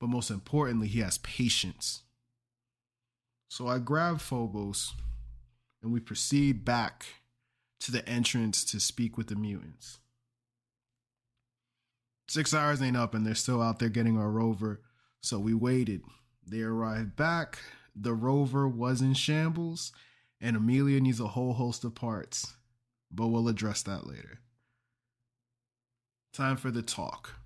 but 0.00 0.08
most 0.08 0.30
importantly, 0.30 0.88
he 0.88 1.00
has 1.00 1.18
patience. 1.18 2.02
So 3.48 3.68
I 3.68 3.78
grab 3.78 4.20
Phobos 4.20 4.94
and 5.82 5.92
we 5.92 6.00
proceed 6.00 6.64
back 6.64 7.06
to 7.80 7.92
the 7.92 8.06
entrance 8.08 8.64
to 8.64 8.80
speak 8.80 9.16
with 9.16 9.28
the 9.28 9.36
mutants. 9.36 9.98
Six 12.28 12.52
hours 12.52 12.82
ain't 12.82 12.96
up 12.96 13.14
and 13.14 13.24
they're 13.24 13.36
still 13.36 13.62
out 13.62 13.78
there 13.78 13.88
getting 13.88 14.18
our 14.18 14.30
rover, 14.30 14.80
so 15.20 15.38
we 15.38 15.54
waited. 15.54 16.02
They 16.46 16.60
arrive 16.60 17.16
back. 17.16 17.58
The 17.94 18.14
rover 18.14 18.68
was 18.68 19.00
in 19.00 19.14
shambles, 19.14 19.92
and 20.40 20.56
Amelia 20.56 21.00
needs 21.00 21.20
a 21.20 21.28
whole 21.28 21.54
host 21.54 21.84
of 21.84 21.94
parts 21.94 22.56
but 23.10 23.28
we'll 23.28 23.48
address 23.48 23.82
that 23.82 24.06
later. 24.06 24.40
Time 26.32 26.56
for 26.56 26.70
the 26.70 26.82
talk. 26.82 27.36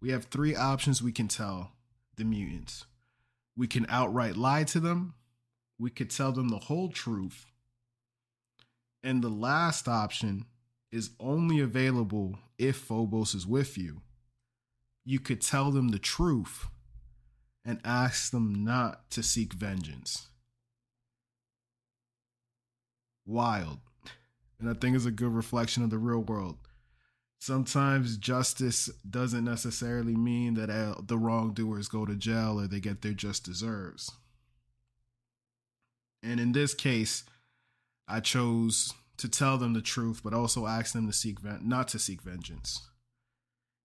We 0.00 0.10
have 0.10 0.24
three 0.24 0.54
options 0.54 1.02
we 1.02 1.12
can 1.12 1.28
tell 1.28 1.72
the 2.16 2.24
mutants. 2.24 2.86
We 3.56 3.66
can 3.66 3.84
outright 3.88 4.36
lie 4.36 4.64
to 4.64 4.80
them, 4.80 5.14
we 5.78 5.90
could 5.90 6.10
tell 6.10 6.32
them 6.32 6.48
the 6.48 6.58
whole 6.58 6.88
truth, 6.88 7.46
and 9.02 9.22
the 9.22 9.28
last 9.28 9.88
option 9.88 10.46
is 10.92 11.10
only 11.18 11.60
available 11.60 12.38
if 12.58 12.76
Phobos 12.76 13.34
is 13.34 13.46
with 13.46 13.76
you. 13.76 14.02
You 15.04 15.20
could 15.20 15.40
tell 15.40 15.70
them 15.70 15.88
the 15.88 15.98
truth 15.98 16.68
and 17.64 17.80
ask 17.84 18.30
them 18.30 18.64
not 18.64 19.10
to 19.10 19.22
seek 19.22 19.52
vengeance 19.52 20.28
wild. 23.30 23.78
And 24.58 24.68
I 24.68 24.74
think 24.74 24.96
it's 24.96 25.06
a 25.06 25.10
good 25.10 25.32
reflection 25.32 25.82
of 25.82 25.90
the 25.90 25.98
real 25.98 26.20
world. 26.20 26.58
Sometimes 27.38 28.18
justice 28.18 28.90
doesn't 29.08 29.44
necessarily 29.44 30.14
mean 30.14 30.54
that 30.54 30.68
uh, 30.68 30.96
the 31.02 31.16
wrongdoers 31.16 31.88
go 31.88 32.04
to 32.04 32.14
jail 32.14 32.60
or 32.60 32.66
they 32.66 32.80
get 32.80 33.00
their 33.00 33.14
just 33.14 33.44
deserves. 33.44 34.10
And 36.22 36.38
in 36.38 36.52
this 36.52 36.74
case, 36.74 37.24
I 38.06 38.20
chose 38.20 38.92
to 39.16 39.28
tell 39.28 39.56
them 39.56 39.72
the 39.72 39.80
truth, 39.80 40.20
but 40.22 40.34
also 40.34 40.66
ask 40.66 40.92
them 40.92 41.06
to 41.06 41.12
seek 41.14 41.38
not 41.62 41.88
to 41.88 41.98
seek 41.98 42.20
vengeance. 42.20 42.88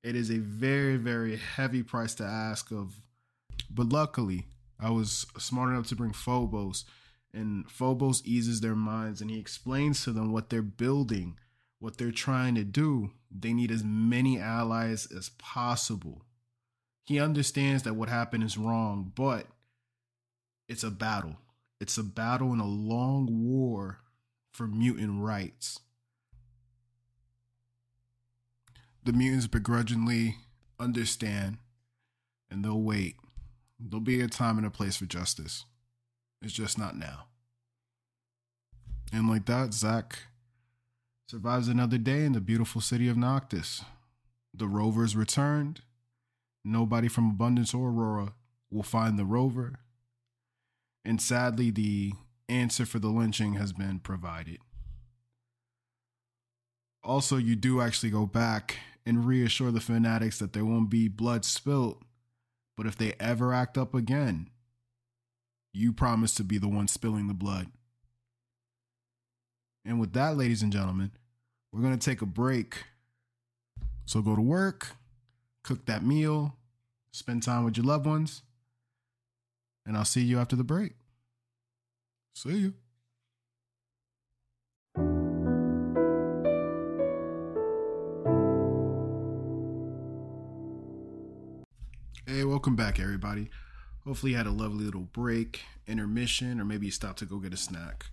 It 0.03 0.15
is 0.15 0.29
a 0.29 0.37
very, 0.37 0.97
very 0.97 1.37
heavy 1.37 1.81
price 1.81 2.13
to 2.15 2.23
ask 2.23 2.71
of, 2.71 3.01
but 3.69 3.89
luckily, 3.89 4.47
I 4.79 4.89
was 4.89 5.25
smart 5.37 5.71
enough 5.71 5.87
to 5.87 5.95
bring 5.95 6.13
Phobos, 6.13 6.85
and 7.35 7.69
Phobos 7.69 8.21
eases 8.25 8.61
their 8.61 8.75
minds 8.75 9.21
and 9.21 9.29
he 9.29 9.37
explains 9.37 10.03
to 10.03 10.11
them 10.11 10.31
what 10.31 10.49
they're 10.49 10.61
building, 10.61 11.37
what 11.79 11.97
they're 11.97 12.11
trying 12.11 12.55
to 12.55 12.63
do. 12.63 13.11
They 13.29 13.53
need 13.53 13.71
as 13.71 13.83
many 13.83 14.39
allies 14.39 15.07
as 15.15 15.29
possible. 15.37 16.23
He 17.03 17.19
understands 17.19 17.83
that 17.83 17.95
what 17.95 18.09
happened 18.09 18.43
is 18.43 18.57
wrong, 18.57 19.11
but 19.13 19.47
it's 20.69 20.83
a 20.83 20.89
battle. 20.89 21.35
It's 21.79 21.97
a 21.97 22.03
battle 22.03 22.53
in 22.53 22.59
a 22.59 22.65
long 22.65 23.27
war 23.45 23.99
for 24.51 24.65
mutant 24.65 25.21
rights. 25.21 25.81
The 29.03 29.13
mutants 29.13 29.47
begrudgingly 29.47 30.37
understand 30.79 31.57
and 32.49 32.63
they'll 32.63 32.81
wait. 32.81 33.17
There'll 33.79 34.01
be 34.01 34.21
a 34.21 34.27
time 34.27 34.57
and 34.57 34.65
a 34.65 34.71
place 34.71 34.97
for 34.97 35.05
justice. 35.05 35.65
It's 36.41 36.53
just 36.53 36.77
not 36.77 36.95
now. 36.95 37.25
And 39.11 39.29
like 39.29 39.45
that, 39.45 39.73
Zach 39.73 40.19
survives 41.27 41.67
another 41.67 41.97
day 41.97 42.25
in 42.25 42.33
the 42.33 42.41
beautiful 42.41 42.81
city 42.81 43.07
of 43.07 43.17
Noctis. 43.17 43.83
The 44.53 44.67
rovers 44.67 45.15
returned. 45.15 45.81
Nobody 46.63 47.07
from 47.07 47.29
Abundance 47.29 47.73
or 47.73 47.89
Aurora 47.89 48.33
will 48.71 48.83
find 48.83 49.19
the 49.19 49.25
rover. 49.25 49.79
And 51.03 51.21
sadly, 51.21 51.69
the 51.71 52.13
answer 52.49 52.85
for 52.85 52.99
the 52.99 53.09
lynching 53.09 53.55
has 53.55 53.73
been 53.73 53.99
provided. 53.99 54.59
Also, 57.03 57.37
you 57.37 57.55
do 57.55 57.81
actually 57.81 58.09
go 58.09 58.25
back 58.25 58.77
and 59.05 59.25
reassure 59.25 59.71
the 59.71 59.79
fanatics 59.79 60.39
that 60.39 60.53
there 60.53 60.65
won't 60.65 60.89
be 60.89 61.07
blood 61.07 61.45
spilt, 61.45 62.01
but 62.77 62.85
if 62.85 62.97
they 62.97 63.13
ever 63.19 63.53
act 63.53 63.77
up 63.77 63.93
again, 63.93 64.49
you 65.73 65.91
promise 65.91 66.33
to 66.35 66.43
be 66.43 66.57
the 66.57 66.67
one 66.67 66.87
spilling 66.87 67.27
the 67.27 67.33
blood. 67.33 67.67
And 69.83 69.99
with 69.99 70.13
that, 70.13 70.37
ladies 70.37 70.61
and 70.61 70.71
gentlemen, 70.71 71.11
we're 71.71 71.81
going 71.81 71.97
to 71.97 72.09
take 72.09 72.21
a 72.21 72.25
break. 72.25 72.83
So 74.05 74.21
go 74.21 74.35
to 74.35 74.41
work, 74.41 74.87
cook 75.63 75.85
that 75.85 76.03
meal, 76.03 76.55
spend 77.11 77.43
time 77.43 77.63
with 77.65 77.77
your 77.77 77.85
loved 77.85 78.05
ones, 78.05 78.41
and 79.85 79.97
I'll 79.97 80.05
see 80.05 80.21
you 80.21 80.39
after 80.39 80.55
the 80.55 80.63
break. 80.63 80.93
See 82.33 82.57
you. 82.57 82.73
Welcome 92.55 92.77
back, 92.77 93.01
everybody. 93.01 93.49
Hopefully, 94.05 94.31
you 94.31 94.37
had 94.37 94.47
a 94.47 94.51
lovely 94.51 94.85
little 94.85 95.01
break, 95.01 95.63
intermission, 95.87 96.61
or 96.61 96.63
maybe 96.63 96.85
you 96.85 96.91
stopped 96.93 97.19
to 97.19 97.25
go 97.25 97.37
get 97.37 97.53
a 97.53 97.57
snack. 97.57 98.05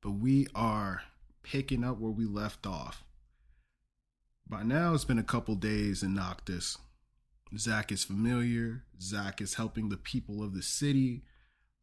But 0.00 0.12
we 0.12 0.46
are 0.54 1.02
picking 1.42 1.82
up 1.82 1.98
where 1.98 2.12
we 2.12 2.24
left 2.24 2.68
off. 2.68 3.02
By 4.48 4.62
now, 4.62 4.94
it's 4.94 5.04
been 5.04 5.18
a 5.18 5.24
couple 5.24 5.56
days 5.56 6.04
in 6.04 6.14
Noctis. 6.14 6.78
Zach 7.56 7.90
is 7.90 8.04
familiar. 8.04 8.84
Zach 9.00 9.40
is 9.40 9.54
helping 9.54 9.88
the 9.88 9.96
people 9.96 10.40
of 10.40 10.54
the 10.54 10.62
city 10.62 11.24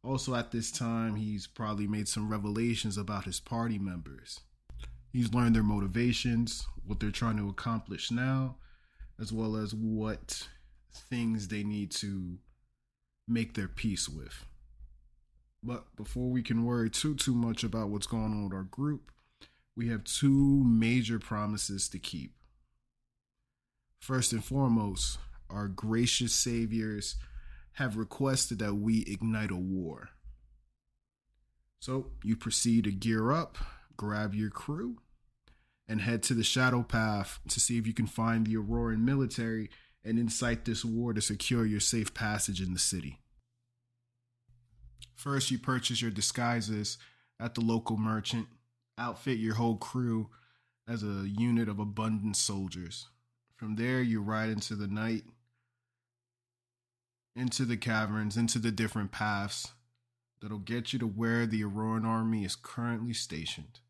also, 0.06 0.36
at 0.36 0.52
this 0.52 0.70
time, 0.70 1.16
he's 1.16 1.48
probably 1.48 1.88
made 1.88 2.06
some 2.06 2.28
revelations 2.30 2.96
about 2.96 3.24
his 3.24 3.40
party 3.40 3.76
members. 3.76 4.38
He's 5.12 5.34
learned 5.34 5.56
their 5.56 5.64
motivations, 5.64 6.64
what 6.86 7.00
they're 7.00 7.10
trying 7.10 7.38
to 7.38 7.48
accomplish 7.48 8.12
now, 8.12 8.54
as 9.20 9.32
well 9.32 9.56
as 9.56 9.74
what 9.74 10.46
things 10.96 11.48
they 11.48 11.62
need 11.62 11.90
to 11.92 12.38
make 13.28 13.54
their 13.54 13.68
peace 13.68 14.08
with. 14.08 14.44
But 15.62 15.84
before 15.96 16.30
we 16.30 16.42
can 16.42 16.64
worry 16.64 16.90
too 16.90 17.14
too 17.14 17.34
much 17.34 17.64
about 17.64 17.88
what's 17.88 18.06
going 18.06 18.24
on 18.24 18.44
with 18.44 18.52
our 18.52 18.62
group, 18.62 19.10
we 19.76 19.88
have 19.88 20.04
two 20.04 20.62
major 20.64 21.18
promises 21.18 21.88
to 21.90 21.98
keep. 21.98 22.34
First 23.98 24.32
and 24.32 24.44
foremost, 24.44 25.18
our 25.50 25.68
gracious 25.68 26.32
saviors 26.32 27.16
have 27.72 27.96
requested 27.96 28.58
that 28.60 28.74
we 28.74 29.04
ignite 29.06 29.50
a 29.50 29.56
war. 29.56 30.10
So 31.80 32.12
you 32.24 32.36
proceed 32.36 32.84
to 32.84 32.92
gear 32.92 33.32
up, 33.32 33.58
grab 33.96 34.34
your 34.34 34.50
crew, 34.50 34.98
and 35.88 36.00
head 36.00 36.22
to 36.24 36.34
the 36.34 36.42
Shadow 36.42 36.82
Path 36.82 37.38
to 37.48 37.60
see 37.60 37.78
if 37.78 37.86
you 37.86 37.92
can 37.92 38.06
find 38.06 38.46
the 38.46 38.56
Auroran 38.56 39.00
military 39.00 39.70
and 40.06 40.18
incite 40.18 40.64
this 40.64 40.84
war 40.84 41.12
to 41.12 41.20
secure 41.20 41.66
your 41.66 41.80
safe 41.80 42.14
passage 42.14 42.62
in 42.62 42.72
the 42.72 42.78
city. 42.78 43.18
First, 45.14 45.50
you 45.50 45.58
purchase 45.58 46.00
your 46.00 46.12
disguises 46.12 46.96
at 47.40 47.54
the 47.54 47.60
local 47.60 47.96
merchant, 47.96 48.46
outfit 48.96 49.38
your 49.38 49.56
whole 49.56 49.76
crew 49.76 50.30
as 50.88 51.02
a 51.02 51.26
unit 51.26 51.68
of 51.68 51.80
abundant 51.80 52.36
soldiers. 52.36 53.08
From 53.56 53.74
there, 53.74 54.00
you 54.00 54.22
ride 54.22 54.50
into 54.50 54.76
the 54.76 54.86
night 54.86 55.24
into 57.36 57.66
the 57.66 57.76
caverns, 57.76 58.36
into 58.36 58.58
the 58.58 58.72
different 58.72 59.12
paths 59.12 59.72
that'll 60.40 60.58
get 60.58 60.92
you 60.92 60.98
to 60.98 61.06
where 61.06 61.46
the 61.46 61.62
Auroran 61.62 62.04
army 62.04 62.44
is 62.44 62.56
currently 62.56 63.12
stationed. 63.12 63.80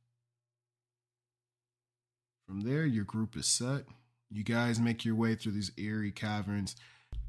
From 2.46 2.62
there, 2.62 2.84
your 2.84 3.04
group 3.04 3.36
is 3.36 3.46
set. 3.46 3.84
You 4.36 4.44
guys 4.44 4.78
make 4.78 5.02
your 5.02 5.14
way 5.14 5.34
through 5.34 5.52
these 5.52 5.72
eerie 5.78 6.12
caverns. 6.12 6.76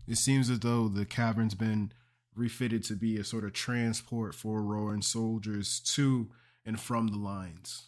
It 0.10 0.18
seems 0.18 0.50
as 0.50 0.60
though 0.60 0.90
the 0.90 1.06
cavern's 1.06 1.56
been 1.56 1.94
refitted 2.36 2.84
to 2.84 2.96
be 2.96 3.16
a 3.16 3.24
sort 3.24 3.46
of 3.46 3.54
transport 3.54 4.36
for 4.36 4.60
Auroran 4.60 5.02
soldiers 5.02 5.80
to 5.96 6.28
and 6.66 6.78
from 6.78 7.08
the 7.08 7.18
lines. 7.18 7.88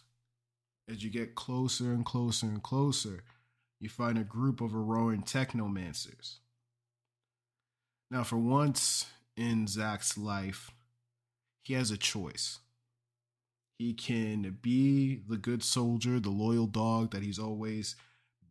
As 0.88 1.04
you 1.04 1.10
get 1.10 1.34
closer 1.34 1.92
and 1.92 2.02
closer 2.02 2.46
and 2.46 2.62
closer, 2.62 3.22
you 3.78 3.90
find 3.90 4.16
a 4.16 4.24
group 4.24 4.62
of 4.62 4.70
Auroran 4.70 5.22
technomancers. 5.22 6.36
Now, 8.10 8.24
for 8.24 8.38
once 8.38 9.04
in 9.36 9.66
Zach's 9.66 10.16
life, 10.16 10.70
he 11.60 11.74
has 11.74 11.90
a 11.90 11.98
choice. 11.98 12.60
He 13.76 13.92
can 13.92 14.56
be 14.62 15.20
the 15.28 15.36
good 15.36 15.62
soldier, 15.62 16.18
the 16.20 16.30
loyal 16.30 16.66
dog 16.66 17.10
that 17.10 17.22
he's 17.22 17.38
always 17.38 17.96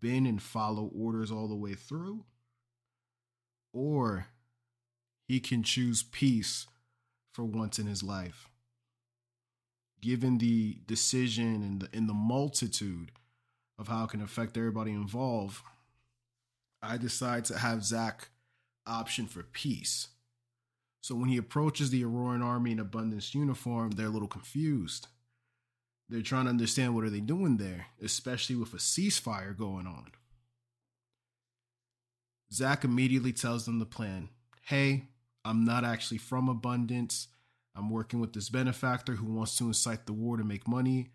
been 0.01 0.25
and 0.25 0.41
follow 0.41 0.91
orders 0.95 1.31
all 1.31 1.47
the 1.47 1.55
way 1.55 1.73
through, 1.73 2.25
or 3.73 4.27
he 5.27 5.39
can 5.39 5.63
choose 5.63 6.03
peace 6.03 6.67
for 7.31 7.43
once 7.43 7.79
in 7.79 7.85
his 7.85 8.01
life. 8.03 8.49
Given 10.01 10.38
the 10.38 10.79
decision 10.88 11.62
and 11.62 11.81
the, 11.81 11.89
and 11.93 12.07
the 12.07 12.13
multitude 12.13 13.12
of 13.77 13.88
how 13.88 14.05
it 14.05 14.12
can 14.12 14.21
affect 14.21 14.57
everybody 14.57 14.91
involved, 14.91 15.62
I 16.81 16.97
decide 16.97 17.45
to 17.45 17.57
have 17.57 17.83
Zach 17.83 18.29
option 18.88 19.27
for 19.27 19.43
peace. 19.43 20.07
So 21.01 21.15
when 21.15 21.29
he 21.29 21.38
approaches 21.38 21.89
the 21.89 22.03
Auroran 22.03 22.43
army 22.43 22.71
in 22.71 22.80
abundance 22.80 23.34
uniform, 23.36 23.91
they're 23.91 24.07
a 24.07 24.09
little 24.09 24.28
confused. 24.28 25.07
They're 26.10 26.22
trying 26.22 26.45
to 26.45 26.49
understand 26.49 26.95
what 26.95 27.03
are 27.03 27.10
they 27.10 27.20
doing 27.20 27.57
there, 27.57 27.88
especially 28.01 28.55
with 28.55 28.74
a 28.74 28.78
ceasefire 28.78 29.55
going 29.55 29.86
on. 29.86 30.12
Zach 32.51 32.84
immediately 32.84 33.32
tells 33.32 33.66
them 33.66 33.78
the 33.78 33.86
plan. 33.86 34.30
Hey, 34.64 35.03
I'm 35.45 35.64
not 35.64 35.86
actually 35.86 36.18
from 36.18 36.49
Abundance. 36.49 37.28
I'm 37.76 37.91
working 37.91 38.20
with 38.20 38.34
this 38.34 38.49
benefactor 38.49 39.14
who 39.14 39.32
wants 39.32 39.55
to 39.57 39.68
incite 39.68 40.07
the 40.07 40.14
war 40.14 40.38
to 40.38 40.43
make 40.43 40.68
money. 40.68 41.12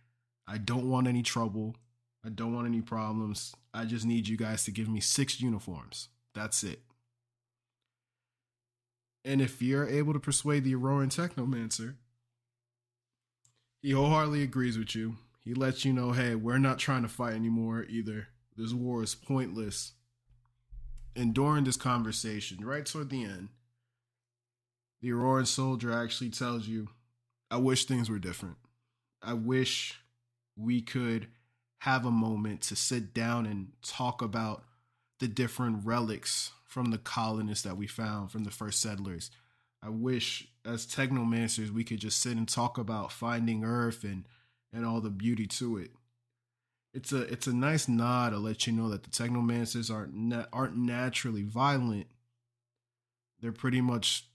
I 0.47 0.59
don't 0.59 0.89
want 0.89 1.09
any 1.09 1.23
trouble. 1.23 1.75
I 2.25 2.29
don't 2.29 2.55
want 2.55 2.69
any 2.69 2.81
problems. 2.81 3.53
I 3.73 3.85
just 3.85 4.07
need 4.07 4.29
you 4.29 4.37
guys 4.37 4.65
to 4.65 4.71
give 4.71 4.89
me 4.89 5.01
six 5.01 5.41
uniforms. 5.41 6.09
That's 6.35 6.63
it. 6.63 6.81
And 9.25 9.41
if 9.41 9.61
you're 9.61 9.89
able 9.89 10.13
to 10.13 10.21
persuade 10.21 10.65
the 10.65 10.75
Auroran 10.75 11.09
Technomancer, 11.09 11.97
he 13.85 13.91
wholeheartedly 13.91 14.43
agrees 14.43 14.79
with 14.79 14.95
you. 14.95 15.15
He 15.45 15.53
lets 15.53 15.85
you 15.85 15.93
know, 15.93 16.13
hey, 16.13 16.35
we're 16.35 16.57
not 16.57 16.79
trying 16.79 17.03
to 17.03 17.09
fight 17.09 17.35
anymore 17.35 17.85
either. 17.87 18.29
This 18.57 18.73
war 18.73 19.03
is 19.03 19.15
pointless. 19.15 19.93
And 21.15 21.35
during 21.35 21.65
this 21.65 21.77
conversation, 21.77 22.65
right 22.65 22.87
toward 22.87 23.11
the 23.11 23.25
end, 23.25 23.51
the 25.03 25.11
Auroran 25.11 25.47
soldier 25.47 25.93
actually 25.93 26.31
tells 26.31 26.67
you, 26.67 26.89
I 27.51 27.59
wish 27.59 27.85
things 27.85 28.09
were 28.09 28.19
different. 28.19 28.57
I 29.23 29.35
wish 29.35 30.01
we 30.57 30.81
could 30.81 31.27
have 31.81 32.07
a 32.07 32.11
moment 32.11 32.63
to 32.63 32.77
sit 32.77 33.13
down 33.13 33.45
and 33.45 33.73
talk 33.83 34.23
about 34.23 34.65
the 35.21 35.29
different 35.29 35.85
relics 35.85 36.53
from 36.65 36.91
the 36.91 36.97
colonists 36.97 37.65
that 37.65 37.77
we 37.77 37.87
found 37.87 38.33
from 38.33 38.45
the 38.45 38.51
first 38.51 38.81
settlers. 38.81 39.31
I 39.85 39.91
wish 39.91 40.49
as 40.65 40.87
technomancers 40.87 41.71
we 41.71 41.85
could 41.85 41.99
just 41.99 42.21
sit 42.21 42.37
and 42.39 42.49
talk 42.49 42.79
about 42.79 43.13
finding 43.13 43.65
Earth 43.65 44.03
and 44.03 44.27
and 44.73 44.85
all 44.87 45.01
the 45.01 45.11
beauty 45.11 45.47
to 45.47 45.77
it. 45.77 45.91
It's 46.95 47.13
a 47.13 47.23
it's 47.23 47.47
a 47.47 47.53
nice 47.53 47.87
nod 47.87 48.31
to 48.31 48.39
let 48.39 48.67
you 48.67 48.73
know 48.73 48.89
that 48.89 49.03
the 49.03 49.11
technomancers 49.11 49.93
aren't 49.93 50.15
na- 50.15 50.47
aren't 50.53 50.77
naturally 50.77 51.43
violent. 51.43 52.07
They're 53.41 53.53
pretty 53.53 53.83
much 53.83 54.27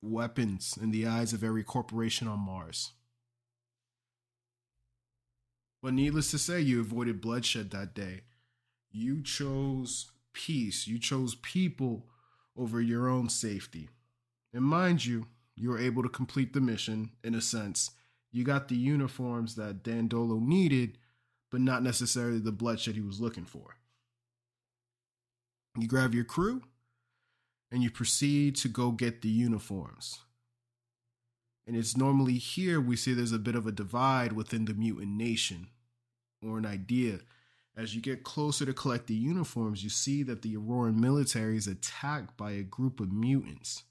weapons 0.00 0.78
in 0.80 0.92
the 0.92 1.06
eyes 1.06 1.32
of 1.32 1.42
every 1.42 1.64
corporation 1.64 2.28
on 2.28 2.38
Mars. 2.38 2.92
But 5.82 5.94
needless 5.94 6.30
to 6.30 6.38
say, 6.38 6.60
you 6.60 6.80
avoided 6.80 7.20
bloodshed 7.20 7.70
that 7.70 7.94
day. 7.94 8.22
You 8.90 9.22
chose 9.22 10.10
peace. 10.32 10.86
You 10.86 10.98
chose 10.98 11.34
people 11.34 12.06
over 12.56 12.80
your 12.80 13.08
own 13.08 13.28
safety. 13.28 13.88
And 14.52 14.64
mind 14.64 15.04
you, 15.04 15.26
you 15.54 15.70
were 15.70 15.78
able 15.78 16.02
to 16.02 16.08
complete 16.08 16.52
the 16.52 16.60
mission 16.60 17.10
in 17.24 17.34
a 17.34 17.40
sense. 17.40 17.90
You 18.32 18.44
got 18.44 18.68
the 18.68 18.76
uniforms 18.76 19.54
that 19.56 19.82
Dandolo 19.82 20.38
needed, 20.38 20.98
but 21.50 21.60
not 21.60 21.82
necessarily 21.82 22.38
the 22.38 22.52
bloodshed 22.52 22.94
he 22.94 23.00
was 23.00 23.20
looking 23.20 23.44
for. 23.44 23.76
You 25.78 25.88
grab 25.88 26.14
your 26.14 26.24
crew 26.24 26.62
and 27.70 27.82
you 27.82 27.90
proceed 27.90 28.56
to 28.56 28.68
go 28.68 28.90
get 28.90 29.22
the 29.22 29.28
uniforms. 29.28 30.20
And 31.66 31.76
it's 31.76 31.96
normally 31.96 32.34
here 32.34 32.80
we 32.80 32.96
see 32.96 33.12
there's 33.12 33.32
a 33.32 33.38
bit 33.38 33.56
of 33.56 33.66
a 33.66 33.72
divide 33.72 34.32
within 34.32 34.66
the 34.66 34.74
mutant 34.74 35.16
nation 35.16 35.68
or 36.42 36.58
an 36.58 36.66
idea. 36.66 37.20
As 37.76 37.94
you 37.94 38.00
get 38.00 38.22
closer 38.22 38.64
to 38.64 38.72
collect 38.72 39.06
the 39.06 39.14
uniforms, 39.14 39.82
you 39.82 39.90
see 39.90 40.22
that 40.22 40.42
the 40.42 40.56
Auroran 40.56 40.96
military 40.96 41.56
is 41.56 41.66
attacked 41.66 42.36
by 42.36 42.52
a 42.52 42.62
group 42.62 43.00
of 43.00 43.12
mutants. 43.12 43.82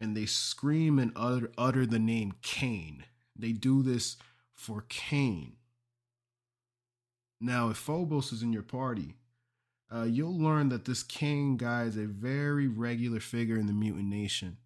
And 0.00 0.16
they 0.16 0.26
scream 0.26 0.98
and 0.98 1.12
utter, 1.16 1.50
utter 1.56 1.86
the 1.86 1.98
name 1.98 2.34
Cain. 2.42 3.04
They 3.34 3.52
do 3.52 3.82
this 3.82 4.16
for 4.52 4.84
Cain. 4.88 5.52
Now, 7.40 7.70
if 7.70 7.76
Phobos 7.76 8.32
is 8.32 8.42
in 8.42 8.52
your 8.52 8.62
party, 8.62 9.14
uh, 9.94 10.04
you'll 10.04 10.38
learn 10.38 10.68
that 10.70 10.84
this 10.84 11.02
Cain 11.02 11.56
guy 11.56 11.84
is 11.84 11.96
a 11.96 12.06
very 12.06 12.66
regular 12.66 13.20
figure 13.20 13.58
in 13.58 13.66
the 13.66 13.72
mutant 13.72 14.08
nation. 14.08 14.56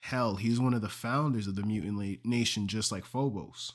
Hell, 0.00 0.36
he's 0.36 0.60
one 0.60 0.74
of 0.74 0.82
the 0.82 0.88
founders 0.88 1.46
of 1.46 1.56
the 1.56 1.62
mutant 1.62 2.24
nation, 2.24 2.68
just 2.68 2.90
like 2.92 3.04
Phobos. 3.04 3.72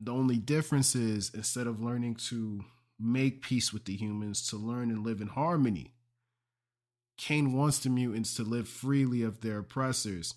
The 0.00 0.12
only 0.12 0.36
difference 0.36 0.94
is 0.94 1.30
instead 1.34 1.66
of 1.66 1.82
learning 1.82 2.16
to 2.28 2.64
make 2.98 3.42
peace 3.42 3.72
with 3.72 3.84
the 3.84 3.96
humans, 3.96 4.46
to 4.48 4.56
learn 4.56 4.90
and 4.90 5.04
live 5.04 5.20
in 5.20 5.28
harmony, 5.28 5.94
Cain 7.20 7.52
wants 7.52 7.80
the 7.80 7.90
mutants 7.90 8.32
to 8.34 8.42
live 8.42 8.66
freely 8.66 9.22
of 9.22 9.42
their 9.42 9.58
oppressors. 9.58 10.36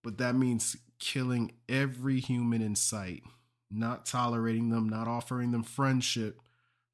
But 0.00 0.16
that 0.18 0.36
means 0.36 0.76
killing 1.00 1.50
every 1.68 2.20
human 2.20 2.62
in 2.62 2.76
sight, 2.76 3.24
not 3.68 4.06
tolerating 4.06 4.68
them, 4.70 4.88
not 4.88 5.08
offering 5.08 5.50
them 5.50 5.64
friendship, 5.64 6.40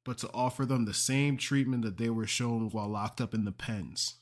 but 0.03 0.17
to 0.17 0.29
offer 0.33 0.65
them 0.65 0.85
the 0.85 0.93
same 0.95 1.37
treatment 1.37 1.83
that 1.83 1.97
they 1.97 2.09
were 2.09 2.25
shown 2.25 2.71
while 2.71 2.87
locked 2.87 3.21
up 3.21 3.35
in 3.35 3.45
the 3.45 3.51
pens. 3.51 4.15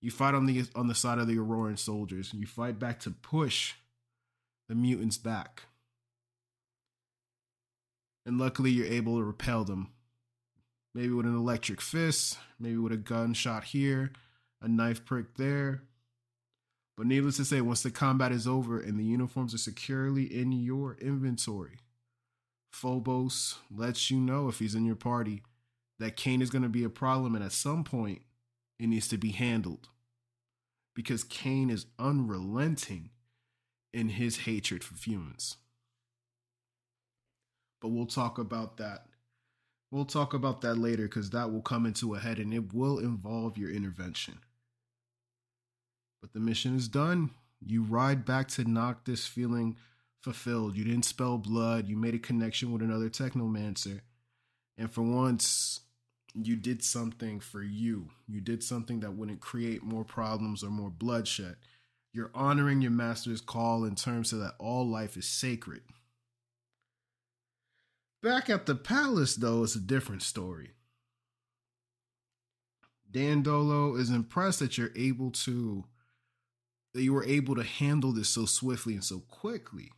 You 0.00 0.10
fight 0.10 0.34
on 0.34 0.46
the 0.46 0.64
on 0.74 0.86
the 0.86 0.94
side 0.94 1.18
of 1.18 1.26
the 1.26 1.36
Auroran 1.36 1.78
soldiers. 1.78 2.32
You 2.32 2.46
fight 2.46 2.78
back 2.78 3.00
to 3.00 3.10
push 3.10 3.74
the 4.66 4.74
mutants 4.74 5.18
back. 5.18 5.64
And 8.24 8.38
luckily 8.38 8.70
you're 8.70 8.86
able 8.86 9.18
to 9.18 9.24
repel 9.24 9.64
them. 9.64 9.90
Maybe 10.94 11.10
with 11.10 11.26
an 11.26 11.36
electric 11.36 11.80
fist, 11.80 12.38
maybe 12.58 12.78
with 12.78 12.92
a 12.92 12.96
gunshot 12.96 13.64
here, 13.64 14.12
a 14.60 14.68
knife 14.68 15.04
prick 15.04 15.36
there. 15.36 15.82
But 16.96 17.06
needless 17.06 17.36
to 17.36 17.44
say, 17.44 17.60
once 17.60 17.82
the 17.82 17.90
combat 17.90 18.32
is 18.32 18.48
over 18.48 18.80
and 18.80 18.98
the 18.98 19.04
uniforms 19.04 19.54
are 19.54 19.58
securely 19.58 20.24
in 20.24 20.50
your 20.50 20.96
inventory, 21.00 21.78
Phobos 22.72 23.56
lets 23.70 24.10
you 24.10 24.18
know 24.18 24.48
if 24.48 24.58
he's 24.58 24.74
in 24.74 24.84
your 24.84 24.96
party 24.96 25.42
that 25.98 26.16
Cain 26.16 26.42
is 26.42 26.50
going 26.50 26.62
to 26.62 26.68
be 26.68 26.84
a 26.84 26.90
problem 26.90 27.34
and 27.34 27.44
at 27.44 27.52
some 27.52 27.84
point 27.84 28.22
it 28.78 28.86
needs 28.88 29.08
to 29.08 29.18
be 29.18 29.30
handled. 29.30 29.88
Because 30.94 31.22
Cain 31.22 31.70
is 31.70 31.86
unrelenting 31.98 33.10
in 33.92 34.10
his 34.10 34.38
hatred 34.38 34.82
for 34.82 34.96
humans. 34.96 35.56
But 37.80 37.88
we'll 37.88 38.06
talk 38.06 38.38
about 38.38 38.76
that. 38.78 39.06
We'll 39.90 40.04
talk 40.04 40.34
about 40.34 40.60
that 40.60 40.76
later 40.76 41.04
because 41.04 41.30
that 41.30 41.50
will 41.50 41.62
come 41.62 41.86
into 41.86 42.14
a 42.14 42.18
head 42.18 42.38
and 42.38 42.52
it 42.52 42.74
will 42.74 42.98
involve 42.98 43.56
your 43.56 43.70
intervention. 43.70 44.40
But 46.20 46.32
the 46.32 46.40
mission 46.40 46.76
is 46.76 46.88
done. 46.88 47.30
You 47.64 47.82
ride 47.82 48.24
back 48.24 48.48
to 48.48 48.64
Noctis 48.64 49.26
feeling 49.26 49.76
fulfilled. 50.20 50.76
You 50.76 50.84
didn't 50.84 51.04
spell 51.04 51.38
blood. 51.38 51.88
You 51.88 51.96
made 51.96 52.14
a 52.14 52.18
connection 52.18 52.72
with 52.72 52.82
another 52.82 53.08
technomancer. 53.08 54.00
And 54.76 54.92
for 54.92 55.02
once, 55.02 55.80
you 56.34 56.56
did 56.56 56.84
something 56.84 57.40
for 57.40 57.62
you. 57.62 58.10
You 58.26 58.40
did 58.40 58.62
something 58.62 59.00
that 59.00 59.14
wouldn't 59.14 59.40
create 59.40 59.82
more 59.82 60.04
problems 60.04 60.62
or 60.62 60.70
more 60.70 60.90
bloodshed. 60.90 61.56
You're 62.12 62.30
honoring 62.34 62.80
your 62.80 62.90
master's 62.90 63.40
call 63.40 63.84
in 63.84 63.94
terms 63.94 64.32
of 64.32 64.40
that 64.40 64.54
all 64.58 64.86
life 64.86 65.16
is 65.16 65.26
sacred. 65.26 65.82
Back 68.22 68.50
at 68.50 68.66
the 68.66 68.74
palace, 68.74 69.36
though, 69.36 69.62
is 69.62 69.76
a 69.76 69.80
different 69.80 70.22
story. 70.22 70.72
Dandolo 73.10 73.94
is 73.94 74.10
impressed 74.10 74.58
that 74.58 74.76
you're 74.76 74.92
able 74.96 75.30
to 75.30 75.84
that 76.94 77.02
you 77.02 77.12
were 77.12 77.24
able 77.24 77.54
to 77.54 77.62
handle 77.62 78.12
this 78.12 78.30
so 78.30 78.46
swiftly 78.46 78.94
and 78.94 79.04
so 79.04 79.20
quickly. 79.20 79.92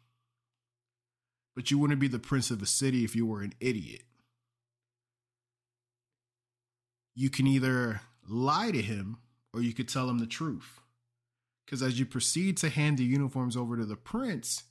But 1.55 1.71
you 1.71 1.79
wouldn't 1.79 2.01
be 2.01 2.09
the 2.09 2.19
prince 2.19 2.51
of 2.51 2.63
a 2.63 2.67
city 2.67 3.05
if 3.05 3.15
you 3.15 3.25
were 3.27 3.43
an 3.43 3.55
idiot. 3.61 4.03
You 7.15 7.31
can 7.31 7.47
either 7.47 8.03
lie 8.29 8.71
to 8.71 8.83
him 8.83 9.19
or 9.55 9.63
you 9.63 9.73
could 9.73 9.89
tell 9.89 10.11
him 10.11 10.19
the 10.19 10.27
truth. 10.27 10.81
Because 11.65 11.83
as 11.83 11.99
you 11.99 12.07
proceed 12.07 12.57
to 12.59 12.69
hand 12.69 12.99
the 12.99 13.05
uniforms 13.05 13.57
over 13.57 13.77
to 13.77 13.85
the 13.85 13.97
prince, 13.97 14.65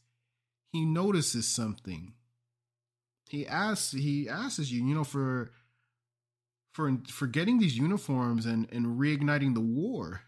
he 0.71 0.85
notices 0.85 1.47
something. 1.47 2.13
He 3.29 3.45
asks 3.45 3.91
he 3.91 4.27
asks 4.27 4.71
you, 4.71 4.83
you 4.83 4.95
know, 4.95 5.03
for 5.03 5.51
for 6.73 6.97
for 7.07 7.27
getting 7.27 7.59
these 7.59 7.77
uniforms 7.77 8.47
and 8.47 8.67
and 8.71 8.99
reigniting 8.99 9.53
the 9.53 9.61
war. 9.61 10.21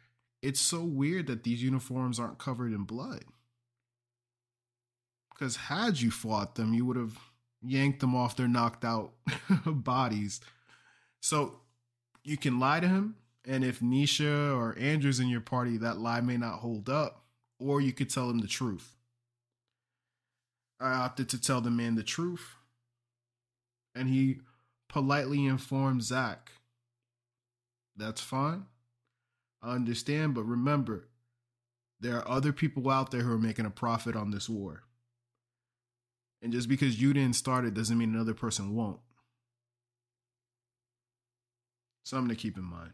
It's 0.44 0.62
so 0.62 0.84
weird 0.84 1.26
that 1.26 1.44
these 1.44 1.64
uniforms 1.64 2.20
aren't 2.20 2.38
covered 2.38 2.72
in 2.72 2.84
blood. 2.84 3.24
Because 5.32 5.56
had 5.56 6.00
you 6.00 6.12
fought 6.12 6.54
them, 6.54 6.76
you 6.76 6.86
would 6.86 6.96
have 6.96 7.18
yanked 7.64 8.02
them 8.02 8.16
off 8.16 8.36
their 8.36 8.48
knocked 8.48 8.86
out 8.86 9.14
bodies. 9.66 10.40
So 11.22 11.56
you 12.24 12.38
can 12.38 12.60
lie 12.60 12.82
to 12.82 12.88
him, 12.88 13.16
and 13.46 13.64
if 13.64 13.80
Nisha 13.80 14.56
or 14.56 14.78
Andrew's 14.78 15.20
in 15.20 15.28
your 15.28 15.42
party, 15.42 15.78
that 15.78 15.98
lie 15.98 16.22
may 16.22 16.38
not 16.38 16.60
hold 16.60 16.88
up, 16.88 17.24
or 17.60 17.82
you 17.82 17.94
could 17.94 18.12
tell 18.12 18.30
him 18.30 18.40
the 18.40 18.48
truth. 18.48 18.96
I 20.80 20.92
opted 20.92 21.30
to 21.30 21.42
tell 21.42 21.62
the 21.62 21.72
man 21.72 21.96
the 21.96 22.04
truth, 22.04 22.56
and 23.96 24.10
he 24.10 24.40
politely 24.90 25.46
informed 25.46 26.04
Zach. 26.04 26.52
That's 27.96 28.22
fine. 28.22 28.66
I 29.62 29.76
understand, 29.76 30.34
but 30.34 30.44
remember, 30.44 31.08
there 32.00 32.18
are 32.18 32.28
other 32.28 32.52
people 32.52 32.90
out 32.90 33.12
there 33.12 33.22
who 33.22 33.32
are 33.32 33.38
making 33.38 33.66
a 33.66 33.72
profit 33.72 34.16
on 34.16 34.32
this 34.32 34.50
war. 34.50 34.84
And 36.42 36.52
just 36.52 36.68
because 36.68 37.00
you 37.00 37.14
didn't 37.14 37.36
start 37.36 37.66
it 37.66 37.76
doesn't 37.76 37.98
mean 37.98 38.14
another 38.14 38.34
person 38.34 38.76
won't. 38.76 39.00
Something 42.04 42.30
to 42.30 42.42
keep 42.42 42.58
in 42.58 42.64
mind. 42.64 42.94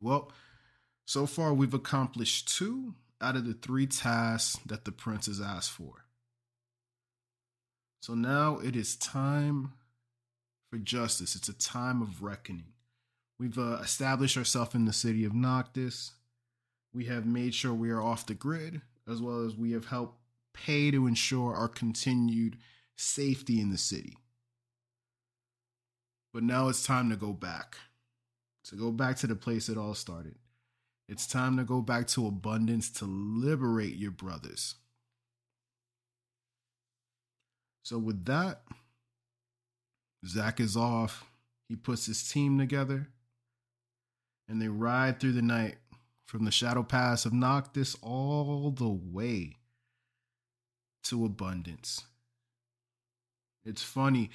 Well, 0.00 0.32
so 1.04 1.26
far 1.26 1.52
we've 1.52 1.74
accomplished 1.74 2.56
two 2.56 2.94
out 3.20 3.36
of 3.36 3.44
the 3.46 3.52
three 3.52 3.86
tasks 3.86 4.58
that 4.64 4.84
the 4.84 4.92
prince 4.92 5.26
has 5.26 5.40
asked 5.40 5.70
for. 5.70 6.04
So 8.08 8.14
now 8.14 8.58
it 8.58 8.74
is 8.74 8.96
time 8.96 9.72
for 10.70 10.78
justice. 10.78 11.36
It's 11.36 11.50
a 11.50 11.52
time 11.52 12.00
of 12.00 12.22
reckoning. 12.22 12.72
We've 13.38 13.58
uh, 13.58 13.80
established 13.82 14.38
ourselves 14.38 14.74
in 14.74 14.86
the 14.86 14.94
city 14.94 15.26
of 15.26 15.34
Noctis. 15.34 16.12
We 16.94 17.04
have 17.04 17.26
made 17.26 17.54
sure 17.54 17.74
we 17.74 17.90
are 17.90 18.00
off 18.00 18.24
the 18.24 18.32
grid, 18.32 18.80
as 19.06 19.20
well 19.20 19.44
as 19.44 19.56
we 19.56 19.72
have 19.72 19.88
helped 19.88 20.16
pay 20.54 20.90
to 20.90 21.06
ensure 21.06 21.54
our 21.54 21.68
continued 21.68 22.56
safety 22.96 23.60
in 23.60 23.68
the 23.68 23.76
city. 23.76 24.16
But 26.32 26.44
now 26.44 26.68
it's 26.68 26.86
time 26.86 27.10
to 27.10 27.16
go 27.16 27.34
back 27.34 27.76
to 28.64 28.74
go 28.74 28.90
back 28.90 29.16
to 29.16 29.26
the 29.26 29.36
place 29.36 29.68
it 29.68 29.76
all 29.76 29.92
started. 29.92 30.36
It's 31.10 31.26
time 31.26 31.58
to 31.58 31.64
go 31.64 31.82
back 31.82 32.06
to 32.08 32.26
abundance 32.26 32.88
to 32.92 33.04
liberate 33.04 33.96
your 33.96 34.12
brothers. 34.12 34.76
So 37.88 37.96
with 37.96 38.26
that, 38.26 38.64
Zach 40.26 40.60
is 40.60 40.76
off. 40.76 41.24
He 41.70 41.74
puts 41.74 42.04
his 42.04 42.28
team 42.28 42.58
together 42.58 43.08
and 44.46 44.60
they 44.60 44.68
ride 44.68 45.18
through 45.18 45.32
the 45.32 45.40
night 45.40 45.76
from 46.26 46.44
the 46.44 46.50
Shadow 46.50 46.82
Pass 46.82 47.24
of 47.24 47.32
Noctis 47.32 47.96
all 48.02 48.70
the 48.72 48.90
way 48.90 49.56
to 51.04 51.24
Abundance. 51.24 52.04
It's 53.64 53.82
funny, 53.82 54.28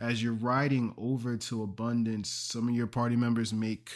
as 0.00 0.22
you're 0.22 0.32
riding 0.32 0.94
over 0.96 1.36
to 1.36 1.64
Abundance, 1.64 2.28
some 2.28 2.68
of 2.68 2.76
your 2.76 2.86
party 2.86 3.16
members 3.16 3.52
make 3.52 3.90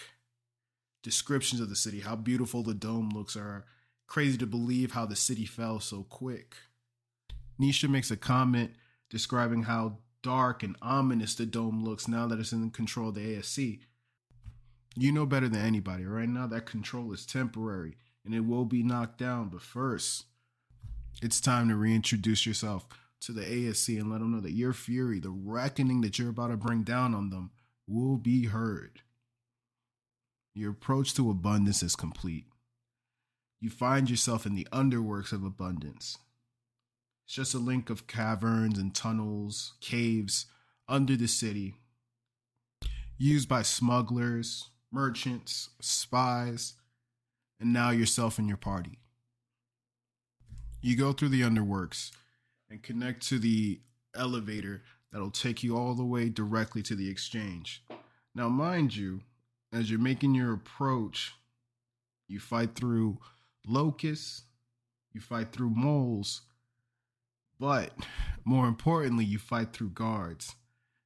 descriptions 1.05 1.61
of 1.61 1.69
the 1.69 1.77
city, 1.77 2.01
how 2.01 2.17
beautiful 2.17 2.65
the 2.65 2.75
dome 2.75 3.11
looks, 3.11 3.37
are 3.37 3.67
crazy 4.09 4.37
to 4.39 4.47
believe 4.47 4.91
how 4.91 5.07
the 5.07 5.15
city 5.15 5.47
fell 5.47 5.79
so 5.79 6.03
quick. 6.03 6.57
Nisha 7.61 7.89
makes 7.89 8.11
a 8.11 8.17
comment 8.17 8.73
describing 9.11 9.65
how 9.65 9.99
dark 10.23 10.63
and 10.63 10.77
ominous 10.83 11.35
the 11.35 11.47
dome 11.47 11.85
looks 11.85 12.09
now 12.09 12.27
that 12.27 12.39
it's 12.39 12.53
in 12.53 12.71
control 12.71 13.11
of 13.11 13.15
the 13.15 13.37
ASC. 13.37 13.81
You 14.97 15.13
know 15.13 15.27
better 15.27 15.49
than 15.49 15.65
anybody. 15.65 16.05
Right 16.05 16.29
now, 16.29 16.47
that 16.47 16.67
control 16.67 17.13
is 17.13 17.27
temporary 17.27 17.97
and 18.25 18.35
it 18.35 18.41
will 18.41 18.65
be 18.65 18.83
knocked 18.83 19.19
down. 19.19 19.49
But 19.49 19.63
first, 19.63 20.25
it's 21.23 21.41
time 21.41 21.69
to 21.69 21.77
reintroduce 21.77 22.47
yourself 22.47 22.87
to 23.21 23.33
the 23.33 23.43
ASC 23.43 23.99
and 23.99 24.11
let 24.11 24.21
them 24.21 24.33
know 24.33 24.41
that 24.41 24.53
your 24.53 24.73
fury, 24.73 25.21
the 25.21 25.31
reckoning 25.31 26.01
that 26.01 26.19
you're 26.19 26.31
about 26.31 26.49
to 26.49 26.57
bring 26.57 26.83
down 26.83 27.15
on 27.15 27.31
them, 27.31 27.51
will 27.87 28.17
be 28.17 28.47
heard. 28.47 29.01
Your 30.55 30.73
approach 30.73 31.15
to 31.15 31.31
abundance 31.31 31.83
is 31.83 31.97
complete. 31.97 32.47
You 33.61 33.71
find 33.71 34.11
yourself 34.11 34.47
in 34.47 34.55
the 34.55 34.67
underworks 34.73 35.33
of 35.33 35.45
abundance. 35.45 36.19
It's 37.27 37.35
just 37.35 37.55
a 37.55 37.59
link 37.59 37.91
of 37.91 38.07
caverns 38.07 38.79
and 38.79 38.95
tunnels, 38.95 39.75
caves 39.81 40.47
under 40.89 41.17
the 41.17 41.27
city, 41.27 41.75
used 43.19 43.49
by 43.49 43.63
smugglers, 43.63 44.71
merchants, 44.93 45.71
spies, 45.81 46.75
and 47.59 47.73
now 47.73 47.91
yourself 47.91 48.39
and 48.39 48.47
your 48.47 48.57
party. 48.57 49.01
You 50.81 50.97
go 50.97 51.13
through 51.13 51.31
the 51.31 51.43
underworks 51.43 52.13
and 52.71 52.81
connect 52.81 53.27
to 53.29 53.41
the 53.41 53.81
elevator 54.15 54.83
that'll 55.11 55.33
take 55.33 55.65
you 55.65 55.77
all 55.77 55.95
the 55.95 56.05
way 56.05 56.29
directly 56.29 56.83
to 56.85 56.95
the 56.95 57.11
exchange. 57.11 57.83
Now, 58.37 58.49
mind 58.49 58.95
you, 58.95 59.23
as 59.73 59.91
you're 59.91 59.99
making 59.99 60.37
your 60.37 60.53
approach, 60.53 61.33
you 62.29 62.39
fight 62.39 62.77
through 62.77 63.19
locusts, 63.67 64.45
you 65.13 65.21
fight 65.21 65.51
through 65.51 65.71
moles, 65.71 66.43
but 67.59 67.93
more 68.45 68.67
importantly, 68.67 69.25
you 69.25 69.39
fight 69.39 69.73
through 69.73 69.91
guards. 69.91 70.55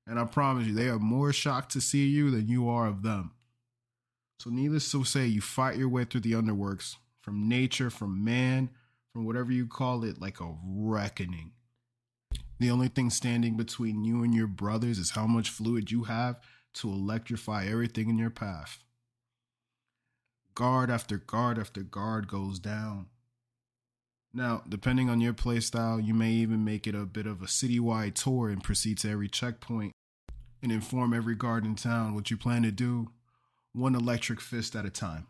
And 0.07 0.19
I 0.19 0.25
promise 0.25 0.67
you, 0.67 0.75
they 0.75 0.89
are 0.89 0.99
more 0.99 1.33
shocked 1.33 1.73
to 1.73 1.81
see 1.81 2.07
you 2.07 2.31
than 2.31 2.49
you 2.49 2.69
are 2.69 2.87
of 2.87 3.03
them. 3.03 3.33
So, 4.41 4.51
needless 4.51 4.91
to 4.93 5.05
say, 5.05 5.27
you 5.27 5.41
fight 5.41 5.77
your 5.77 5.89
way 5.89 6.05
through 6.05 6.23
the 6.23 6.33
underworks 6.33 6.97
from 7.21 7.49
nature, 7.49 7.91
from 7.91 8.25
man, 8.25 8.71
from 9.13 9.27
whatever 9.27 9.53
you 9.53 9.67
call 9.67 10.03
it, 10.05 10.21
like 10.21 10.41
a 10.41 10.55
reckoning. 10.65 11.53
The 12.59 12.71
only 12.71 12.89
thing 12.89 13.11
standing 13.11 13.57
between 13.57 14.05
you 14.05 14.23
and 14.23 14.35
your 14.35 14.47
brothers 14.47 14.99
is 14.99 15.11
how 15.11 15.27
much 15.27 15.51
fluid 15.51 15.91
you 15.91 16.05
have 16.05 16.41
to 16.75 16.89
electrify 16.89 17.67
everything 17.67 18.11
in 18.11 18.19
your 18.19 18.31
path. 18.31 18.83
Guard 20.55 20.91
after 20.91 21.17
guard 21.17 21.59
after 21.59 21.83
guard 21.83 22.29
goes 22.29 22.59
down. 22.59 23.07
Now, 24.33 24.63
depending 24.69 25.11
on 25.11 25.21
your 25.21 25.33
playstyle, 25.33 26.05
you 26.05 26.15
may 26.15 26.31
even 26.31 26.65
make 26.65 26.87
it 26.87 26.95
a 26.95 27.05
bit 27.05 27.27
of 27.27 27.43
a 27.43 27.47
citywide 27.47 28.15
tour 28.15 28.49
and 28.49 28.63
proceed 28.63 28.99
to 28.99 29.11
every 29.11 29.29
checkpoint 29.29 29.93
and 30.63 30.71
inform 30.71 31.13
every 31.13 31.35
guard 31.35 31.65
in 31.65 31.75
town 31.75 32.15
what 32.15 32.31
you 32.31 32.37
plan 32.37 32.63
to 32.63 32.71
do 32.71 33.09
one 33.73 33.95
electric 33.95 34.41
fist 34.41 34.77
at 34.77 34.85
a 34.85 34.91
time. 34.91 35.27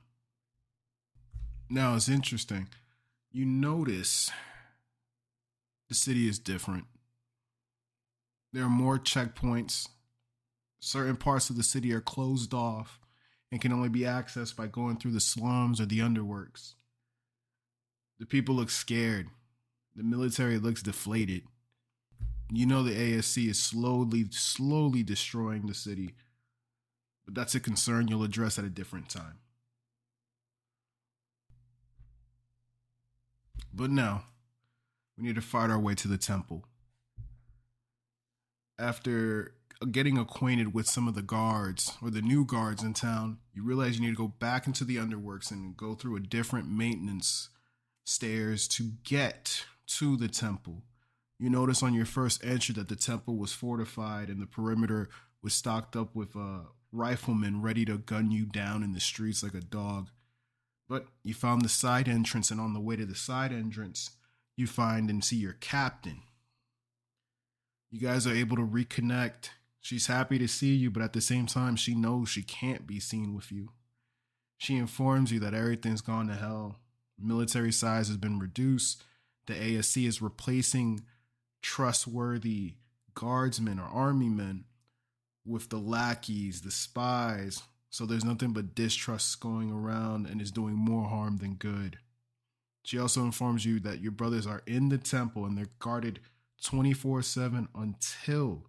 Now 1.69 1.95
it's 1.95 2.09
interesting. 2.09 2.69
You 3.31 3.45
notice 3.45 4.31
the 5.89 5.95
city 5.95 6.29
is 6.29 6.39
different. 6.39 6.85
There 8.53 8.65
are 8.65 8.71
more 8.71 8.99
checkpoints. 8.99 9.89
Certain 10.81 11.17
parts 11.17 11.51
of 11.51 11.57
the 11.57 11.63
city 11.63 11.93
are 11.93 12.01
closed 12.01 12.53
off 12.53 12.99
and 13.53 13.61
can 13.61 13.73
only 13.73 13.89
be 13.89 14.01
accessed 14.01 14.57
by 14.57 14.67
going 14.67 14.97
through 14.97 15.13
the 15.13 15.21
slums 15.21 15.81
or 15.81 15.87
the 15.87 16.01
underworks. 16.01 16.75
The 18.21 18.27
people 18.27 18.55
look 18.55 18.71
scared. 18.71 19.29
The 19.97 20.05
military 20.05 20.59
looks 20.59 20.83
deflated. 20.83 21.43
You 22.53 22.67
know 22.67 22.85
the 22.85 22.93
ASC 22.95 23.49
is 23.49 23.59
slowly, 23.59 24.27
slowly 24.31 25.03
destroying 25.03 25.67
the 25.67 25.75
city 25.75 26.15
but 27.31 27.41
that's 27.41 27.55
a 27.55 27.61
concern 27.61 28.09
you'll 28.09 28.25
address 28.25 28.59
at 28.59 28.65
a 28.65 28.69
different 28.69 29.09
time. 29.09 29.39
But 33.73 33.93
now, 33.93 34.25
we 35.17 35.23
need 35.23 35.37
to 35.37 35.41
fight 35.41 35.71
our 35.71 35.79
way 35.79 35.95
to 35.95 36.09
the 36.09 36.19
temple. 36.19 36.65
After 38.81 39.55
getting 39.93 40.19
acquainted 40.19 40.75
with 40.75 40.89
some 40.89 41.07
of 41.07 41.15
the 41.15 41.23
guards 41.23 41.93
or 42.03 42.11
the 42.11 42.21
new 42.21 42.45
guards 42.45 42.83
in 42.83 42.95
town, 42.95 43.39
you 43.55 43.63
realize 43.63 43.95
you 43.95 44.05
need 44.05 44.17
to 44.17 44.23
go 44.23 44.35
back 44.41 44.67
into 44.67 44.85
the 44.85 44.97
underworks 44.97 45.53
and 45.53 45.77
go 45.77 45.95
through 45.95 46.17
a 46.17 46.21
different 46.21 46.69
maintenance 46.69 47.51
stairs 48.11 48.69
to 48.69 48.93
get 49.05 49.65
to 49.87 50.17
the 50.17 50.29
temple. 50.29 50.83
You 51.39 51.49
notice 51.49 51.83
on 51.83 51.95
your 51.95 52.07
first 52.07 52.45
entry 52.45 52.75
that 52.75 52.89
the 52.89 52.97
temple 52.97 53.37
was 53.37 53.53
fortified 53.53 54.29
and 54.29 54.43
the 54.43 54.47
perimeter 54.47 55.09
was 55.43 55.55
stocked 55.55 55.97
up 55.97 56.15
with 56.15 56.37
uh, 56.37 56.65
riflemen 56.93 57.63
ready 57.63 57.85
to 57.87 57.99
gun 57.99 58.31
you 58.31 58.45
down 58.45 58.83
in 58.83 58.93
the 58.93 59.01
streets 59.01 59.43
like 59.43 59.55
a 59.55 59.61
dog. 59.61 60.11
But 60.89 61.07
you 61.23 61.35
found 61.35 61.63
the 61.63 61.69
side 61.69 62.09
entrance, 62.09 62.51
and 62.51 62.61
on 62.61 62.75
the 62.75 62.81
way 62.81 62.97
to 62.97 63.07
the 63.07 63.15
side 63.15 63.53
entrance, 63.53 64.11
you 64.57 64.67
find 64.67 65.09
and 65.09 65.25
see 65.25 65.37
your 65.37 65.53
captain. 65.55 66.23
You 67.91 68.01
guys 68.01 68.27
are 68.27 68.35
able 68.35 68.57
to 68.57 68.67
reconnect. 68.67 69.51
She's 69.81 70.09
happy 70.09 70.39
to 70.39 70.49
see 70.49 70.75
you, 70.75 70.91
but 70.91 71.03
at 71.03 71.13
the 71.13 71.21
same 71.21 71.47
time, 71.47 71.77
she 71.77 71.95
knows 71.95 72.29
she 72.29 72.43
can't 72.43 72.87
be 72.87 72.99
seen 72.99 73.35
with 73.35 73.51
you. 73.53 73.69
She 74.59 74.77
informs 74.77 75.33
you 75.33 75.41
that 75.41 75.55
everything's 75.55 76.03
gone 76.03 76.27
to 76.27 76.35
hell. 76.35 76.81
Military 77.21 77.73
size 77.73 78.09
has 78.09 78.17
been 78.17 78.39
reduced. 78.39 79.03
The 79.47 79.55
ASC 79.55 80.07
is 80.07 80.23
replacing 80.23 81.03
trustworthy 81.63 82.75
guardsmen 83.15 83.79
or 83.79 83.85
army 83.85 84.29
men 84.29 84.65
with 85.45 85.69
the 85.69 85.79
lackeys, 85.79 86.63
the 86.63 86.71
spies. 86.71 87.63
So 87.91 88.07
there's 88.07 88.25
nothing 88.25 88.53
but 88.53 88.75
distrust 88.75 89.41
going 89.41 89.73
around 89.73 90.27
and 90.27 90.41
is 90.41 90.53
doing 90.53 90.75
more 90.75 91.09
harm 91.09 91.39
than 91.39 91.55
good. 91.55 91.99
She 92.85 92.99
also 92.99 93.23
informs 93.23 93.65
you 93.65 93.81
that 93.81 94.01
your 94.01 94.13
brothers 94.13 94.47
are 94.47 94.63
in 94.67 94.89
the 94.89 94.99
temple 94.99 95.45
and 95.45 95.57
they're 95.57 95.67
guarded 95.79 96.21
24 96.63 97.23
7 97.23 97.69
until 97.75 98.67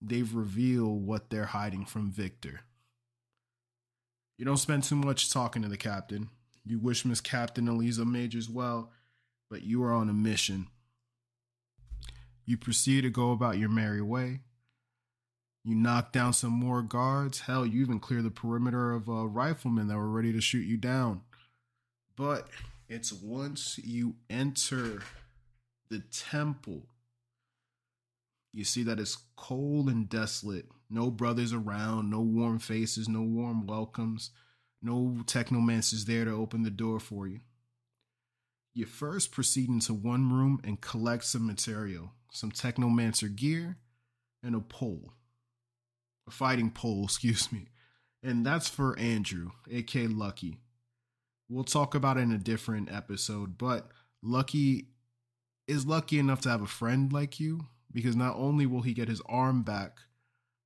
they've 0.00 0.34
revealed 0.34 1.06
what 1.06 1.30
they're 1.30 1.46
hiding 1.46 1.84
from 1.84 2.10
Victor. 2.10 2.60
You 4.38 4.44
don't 4.44 4.56
spend 4.58 4.84
too 4.84 4.96
much 4.96 5.30
talking 5.30 5.62
to 5.62 5.68
the 5.68 5.76
captain. 5.76 6.28
You 6.66 6.80
wish 6.80 7.04
Miss 7.04 7.20
Captain 7.20 7.68
Eliza 7.68 8.04
Majors 8.04 8.50
well, 8.50 8.90
but 9.48 9.62
you 9.62 9.84
are 9.84 9.92
on 9.92 10.10
a 10.10 10.12
mission. 10.12 10.66
You 12.44 12.56
proceed 12.56 13.02
to 13.02 13.10
go 13.10 13.30
about 13.30 13.58
your 13.58 13.68
merry 13.68 14.02
way. 14.02 14.40
You 15.64 15.76
knock 15.76 16.12
down 16.12 16.32
some 16.32 16.52
more 16.52 16.82
guards. 16.82 17.40
Hell, 17.40 17.64
you 17.64 17.80
even 17.82 18.00
clear 18.00 18.20
the 18.20 18.30
perimeter 18.30 18.92
of 18.92 19.08
uh, 19.08 19.26
riflemen 19.26 19.86
that 19.88 19.96
were 19.96 20.08
ready 20.08 20.32
to 20.32 20.40
shoot 20.40 20.66
you 20.66 20.76
down. 20.76 21.22
But 22.16 22.48
it's 22.88 23.12
once 23.12 23.78
you 23.78 24.16
enter 24.28 25.02
the 25.88 26.00
temple, 26.10 26.82
you 28.52 28.64
see 28.64 28.82
that 28.84 28.98
it's 28.98 29.18
cold 29.36 29.88
and 29.88 30.08
desolate. 30.08 30.66
No 30.88 31.10
brothers 31.10 31.52
around, 31.52 32.10
no 32.10 32.20
warm 32.20 32.58
faces, 32.58 33.08
no 33.08 33.22
warm 33.22 33.66
welcomes, 33.66 34.30
no 34.82 35.16
technomancers 35.24 36.04
there 36.04 36.24
to 36.24 36.32
open 36.32 36.62
the 36.62 36.70
door 36.70 37.00
for 37.00 37.26
you. 37.26 37.40
You 38.74 38.86
first 38.86 39.32
proceed 39.32 39.68
into 39.68 39.94
one 39.94 40.32
room 40.32 40.60
and 40.62 40.80
collect 40.80 41.24
some 41.24 41.46
material, 41.46 42.12
some 42.30 42.52
technomancer 42.52 43.34
gear, 43.34 43.78
and 44.42 44.54
a 44.54 44.60
pole 44.60 45.12
a 46.26 46.30
fighting 46.30 46.70
pole, 46.70 47.04
excuse 47.04 47.52
me. 47.52 47.68
And 48.22 48.44
that's 48.44 48.68
for 48.68 48.98
Andrew, 48.98 49.50
aka 49.70 50.06
Lucky. 50.06 50.58
We'll 51.48 51.64
talk 51.64 51.94
about 51.94 52.16
it 52.16 52.22
in 52.22 52.32
a 52.32 52.38
different 52.38 52.90
episode, 52.92 53.56
but 53.56 53.88
Lucky 54.22 54.88
is 55.68 55.86
lucky 55.86 56.18
enough 56.18 56.40
to 56.40 56.48
have 56.48 56.62
a 56.62 56.66
friend 56.66 57.12
like 57.12 57.38
you 57.38 57.66
because 57.92 58.16
not 58.16 58.34
only 58.36 58.66
will 58.66 58.82
he 58.82 58.94
get 58.94 59.08
his 59.08 59.22
arm 59.26 59.62
back, 59.62 59.98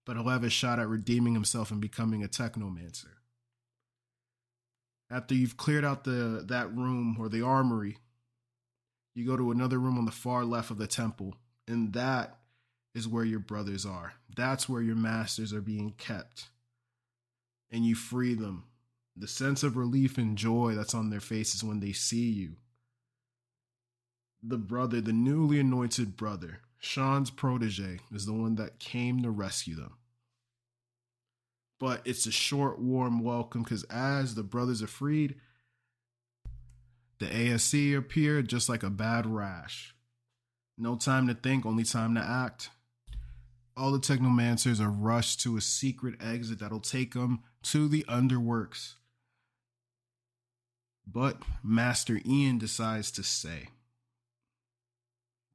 but 0.07 0.17
he'll 0.17 0.29
have 0.29 0.45
a 0.45 0.51
shot 0.51 0.79
at 0.79 0.89
redeeming 0.89 1.35
himself 1.35 1.71
and 1.71 1.81
becoming 1.81 2.25
a 2.25 2.29
technomancer. 2.29 3.09
After 5.11 5.35
you've 5.35 5.57
cleared 5.57 5.85
out 5.85 6.05
the 6.05 6.45
that 6.49 6.75
room 6.75 7.17
or 7.19 7.29
the 7.29 7.43
armory, 7.43 7.99
you 9.15 9.27
go 9.27 9.37
to 9.37 9.51
another 9.51 9.79
room 9.79 9.99
on 9.99 10.05
the 10.05 10.13
far 10.13 10.45
left 10.45 10.71
of 10.71 10.79
the 10.79 10.87
temple, 10.87 11.35
and 11.67 11.93
that 11.95 12.39
is 12.95 13.09
where 13.09 13.25
your 13.25 13.41
brothers 13.41 13.85
are. 13.85 14.15
That's 14.35 14.69
where 14.69 14.83
your 14.83 14.97
masters 14.97 15.53
are 15.53 15.61
being 15.61 15.95
kept. 15.99 16.49
And 17.71 17.85
you 17.85 17.95
free 17.95 18.35
them. 18.35 18.65
The 19.17 19.29
sense 19.29 19.63
of 19.63 19.77
relief 19.77 20.17
and 20.17 20.39
joy 20.39 20.75
that's 20.75 20.95
on 20.95 21.11
their 21.11 21.21
faces 21.21 21.63
when 21.63 21.81
they 21.81 21.93
see 21.93 22.31
you. 22.31 22.57
The 24.43 24.59
brother, 24.59 25.01
the 25.01 25.13
newly 25.13 25.61
anointed 25.61 26.17
brother, 26.17 26.61
Sean's 26.79 27.31
protege, 27.31 28.01
is 28.13 28.27
the 28.27 28.33
one 28.33 28.55
that 28.55 28.79
came 28.79 29.23
to 29.23 29.31
rescue 29.31 29.77
them. 29.77 29.97
But 31.81 32.03
it's 32.05 32.27
a 32.27 32.31
short, 32.31 32.79
warm 32.79 33.25
welcome 33.25 33.63
because 33.63 33.85
as 33.85 34.35
the 34.35 34.43
brothers 34.43 34.83
are 34.83 34.87
freed, 34.87 35.37
the 37.19 37.27
ASC 37.27 37.97
appeared 37.97 38.49
just 38.49 38.69
like 38.69 38.83
a 38.83 38.91
bad 38.91 39.27
rash. 39.27 39.95
No 40.77 40.97
time 40.97 41.27
to 41.27 41.35
think, 41.35 41.67
only 41.67 41.85
time 41.85 42.15
to 42.15 42.21
act. 42.21 42.71
All 43.77 43.93
the 43.93 43.99
technomancers 43.99 44.81
are 44.81 44.91
rushed 44.91 45.41
to 45.41 45.57
a 45.57 45.61
secret 45.61 46.17
exit 46.23 46.59
that'll 46.59 46.81
take 46.81 47.15
them 47.15 47.41
to 47.63 47.89
the 47.89 48.05
underworks. 48.09 48.95
But 51.07 51.43
Master 51.65 52.21
Ian 52.27 52.59
decides 52.59 53.11
to 53.13 53.23
stay. 53.23 53.69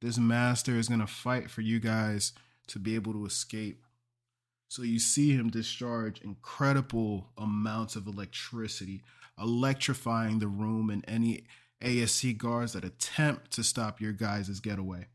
This 0.02 0.18
master 0.18 0.76
is 0.76 0.88
going 0.88 1.00
to 1.00 1.08
fight 1.08 1.50
for 1.50 1.62
you 1.62 1.80
guys 1.80 2.34
to 2.68 2.80
be 2.80 2.96
able 2.96 3.14
to 3.14 3.26
escape. 3.26 3.85
So 4.68 4.82
you 4.82 5.00
see 5.00 5.32
him 5.32 5.50
discharge 5.50 6.22
incredible 6.22 7.30
amounts 7.38 7.96
of 7.96 8.08
electricity, 8.08 9.04
electrifying 9.40 10.40
the 10.40 10.48
room 10.48 10.90
and 10.90 11.06
any 11.08 11.46
ASC 11.82 12.38
guards 12.38 12.74
that 12.74 12.84
attempt 12.84 13.52
to 13.52 13.64
stop 13.64 14.02
your 14.02 14.12
guys' 14.12 14.60
getaway. 14.60 15.08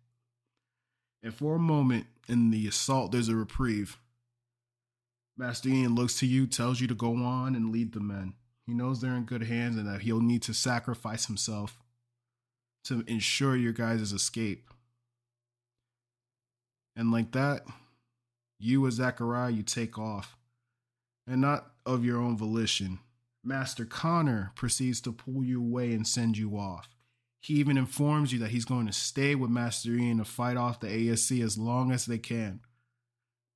And 1.23 1.35
for 1.35 1.57
a 1.57 1.61
moment 1.61 2.07
in 2.29 2.51
the 2.51 2.67
assault, 2.67 3.13
there's 3.13 3.29
a 3.29 3.37
reprieve. 3.37 3.99
Master 5.37 5.69
Ian 5.69 5.95
looks 5.95 6.19
to 6.21 6.27
you, 6.27 6.47
tells 6.47 6.81
you 6.81 6.87
to 6.87 6.95
go 6.95 7.17
on 7.17 7.55
and 7.55 7.73
lead 7.73 7.93
the 7.93 8.01
men. 8.01 8.35
He 8.67 8.75
knows 8.75 9.01
they're 9.01 9.15
in 9.15 9.25
good 9.25 9.43
hands 9.43 9.77
and 9.77 9.87
that 9.87 10.03
he'll 10.03 10.21
need 10.21 10.43
to 10.43 10.55
sacrifice 10.55 11.27
himself 11.27 11.79
to 12.85 13.05
ensure 13.07 13.57
your 13.57 13.73
guys' 13.73 14.13
escape. 14.13 14.71
And 16.97 17.11
like 17.11 17.33
that, 17.33 17.67
you 18.61 18.87
as 18.87 18.95
Zachariah, 18.95 19.51
you 19.51 19.63
take 19.63 19.99
off. 19.99 20.37
And 21.27 21.41
not 21.41 21.73
of 21.87 22.05
your 22.05 22.21
own 22.21 22.37
volition. 22.37 22.99
Master 23.43 23.85
Connor 23.85 24.53
proceeds 24.55 25.01
to 25.03 25.13
pull 25.13 25.43
you 25.45 25.61
away 25.61 25.93
and 25.93 26.07
send 26.07 26.37
you 26.37 26.57
off. 26.57 26.89
He 27.41 27.55
even 27.55 27.79
informs 27.79 28.33
you 28.33 28.39
that 28.41 28.51
he's 28.51 28.67
going 28.67 28.87
to 28.87 28.93
stay 28.93 29.35
with 29.35 29.51
Master 29.51 29.93
Ian 29.93 30.19
to 30.19 30.25
fight 30.25 30.59
off 30.59 30.81
the 30.81 30.89
ASC 30.89 31.43
as 31.43 31.57
long 31.57 31.91
as 31.91 32.05
they 32.05 32.19
can. 32.19 32.61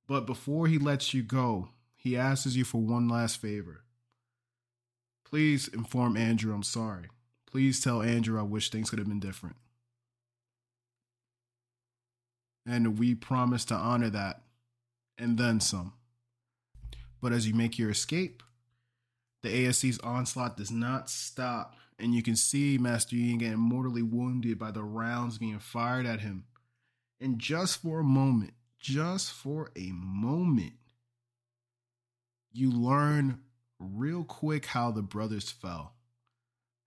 But 0.07 0.25
before 0.25 0.67
he 0.67 0.79
lets 0.79 1.13
you 1.13 1.21
go, 1.21 1.69
he 1.95 2.17
asks 2.17 2.55
you 2.55 2.63
for 2.63 2.81
one 2.81 3.07
last 3.07 3.39
favor. 3.39 3.83
Please 5.23 5.67
inform 5.67 6.17
Andrew 6.17 6.53
I'm 6.53 6.63
sorry. 6.63 7.09
Please 7.45 7.79
tell 7.79 8.01
Andrew 8.01 8.39
I 8.39 8.43
wish 8.43 8.69
things 8.69 8.89
could 8.89 8.99
have 8.99 9.07
been 9.07 9.19
different. 9.19 9.55
And 12.65 12.97
we 12.97 13.13
promise 13.13 13.65
to 13.65 13.75
honor 13.75 14.09
that 14.09 14.41
and 15.17 15.37
then 15.37 15.59
some. 15.59 15.93
But 17.21 17.31
as 17.31 17.47
you 17.47 17.53
make 17.53 17.79
your 17.79 17.89
escape, 17.89 18.43
the 19.41 19.49
ASC's 19.49 19.99
onslaught 19.99 20.57
does 20.57 20.71
not 20.71 21.09
stop, 21.09 21.75
and 21.99 22.13
you 22.13 22.23
can 22.23 22.35
see 22.35 22.77
Master 22.77 23.15
Ian 23.15 23.37
getting 23.37 23.59
mortally 23.59 24.01
wounded 24.01 24.57
by 24.57 24.71
the 24.71 24.83
rounds 24.83 25.37
being 25.37 25.59
fired 25.59 26.05
at 26.05 26.21
him. 26.21 26.45
And 27.19 27.39
just 27.39 27.81
for 27.81 27.99
a 27.99 28.03
moment, 28.03 28.53
just 28.79 29.31
for 29.31 29.71
a 29.75 29.91
moment, 29.91 30.73
you 32.51 32.71
learn 32.71 33.39
real 33.79 34.23
quick 34.23 34.67
how 34.67 34.91
the 34.91 35.01
brothers 35.01 35.49
fell, 35.49 35.93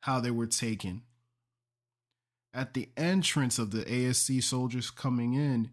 how 0.00 0.20
they 0.20 0.30
were 0.30 0.46
taken. 0.46 1.02
At 2.54 2.74
the 2.74 2.88
entrance 2.96 3.58
of 3.58 3.70
the 3.70 3.84
ASC 3.84 4.42
soldiers 4.42 4.90
coming 4.90 5.34
in, 5.34 5.70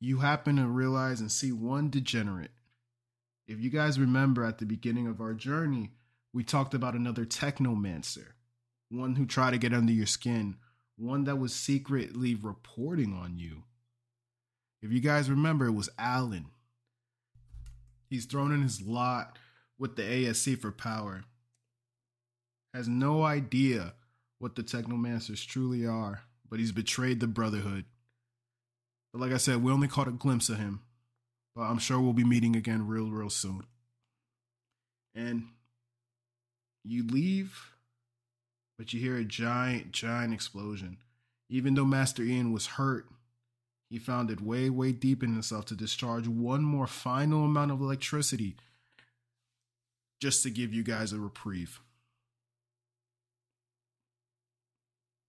you 0.00 0.18
happen 0.18 0.56
to 0.56 0.66
realize 0.66 1.20
and 1.20 1.30
see 1.30 1.52
one 1.52 1.90
degenerate. 1.90 2.52
If 3.46 3.60
you 3.60 3.70
guys 3.70 3.98
remember 3.98 4.44
at 4.44 4.58
the 4.58 4.66
beginning 4.66 5.06
of 5.06 5.20
our 5.20 5.34
journey, 5.34 5.92
we 6.32 6.44
talked 6.44 6.74
about 6.74 6.94
another 6.94 7.24
technomancer, 7.24 8.26
one 8.90 9.16
who 9.16 9.26
tried 9.26 9.52
to 9.52 9.58
get 9.58 9.72
under 9.72 9.92
your 9.92 10.06
skin, 10.06 10.56
one 10.96 11.24
that 11.24 11.36
was 11.36 11.54
secretly 11.54 12.34
reporting 12.34 13.14
on 13.14 13.38
you. 13.38 13.64
If 14.82 14.92
you 14.92 15.00
guys 15.00 15.30
remember, 15.30 15.66
it 15.66 15.72
was 15.72 15.90
Alan. 15.98 16.50
He's 18.08 18.26
thrown 18.26 18.52
in 18.52 18.62
his 18.62 18.82
lot 18.82 19.38
with 19.78 19.96
the 19.96 20.02
ASC 20.02 20.58
for 20.60 20.70
power. 20.70 21.24
Has 22.74 22.88
no 22.88 23.22
idea 23.22 23.94
what 24.38 24.54
the 24.54 24.62
technomancers 24.62 25.44
truly 25.44 25.86
are, 25.86 26.22
but 26.48 26.58
he's 26.60 26.72
betrayed 26.72 27.20
the 27.20 27.26
Brotherhood. 27.26 27.86
But 29.12 29.20
like 29.20 29.32
I 29.32 29.38
said, 29.38 29.62
we 29.62 29.72
only 29.72 29.88
caught 29.88 30.08
a 30.08 30.12
glimpse 30.12 30.48
of 30.48 30.58
him. 30.58 30.80
But 31.54 31.62
I'm 31.62 31.78
sure 31.78 32.00
we'll 32.00 32.12
be 32.12 32.24
meeting 32.24 32.54
again 32.54 32.86
real, 32.86 33.10
real 33.10 33.30
soon. 33.30 33.64
And 35.14 35.48
you 36.84 37.06
leave, 37.06 37.72
but 38.78 38.92
you 38.92 39.00
hear 39.00 39.16
a 39.16 39.24
giant, 39.24 39.92
giant 39.92 40.32
explosion. 40.32 40.98
Even 41.50 41.74
though 41.74 41.84
Master 41.84 42.22
Ian 42.22 42.52
was 42.52 42.66
hurt, 42.66 43.06
he 43.90 43.98
found 43.98 44.30
it 44.30 44.40
way, 44.40 44.68
way 44.70 44.92
deep 44.92 45.22
in 45.22 45.32
himself 45.32 45.64
to 45.66 45.74
discharge 45.74 46.28
one 46.28 46.62
more 46.62 46.86
final 46.86 47.44
amount 47.44 47.72
of 47.72 47.80
electricity 47.80 48.54
just 50.20 50.42
to 50.42 50.50
give 50.50 50.72
you 50.72 50.82
guys 50.82 51.12
a 51.12 51.18
reprieve. 51.18 51.80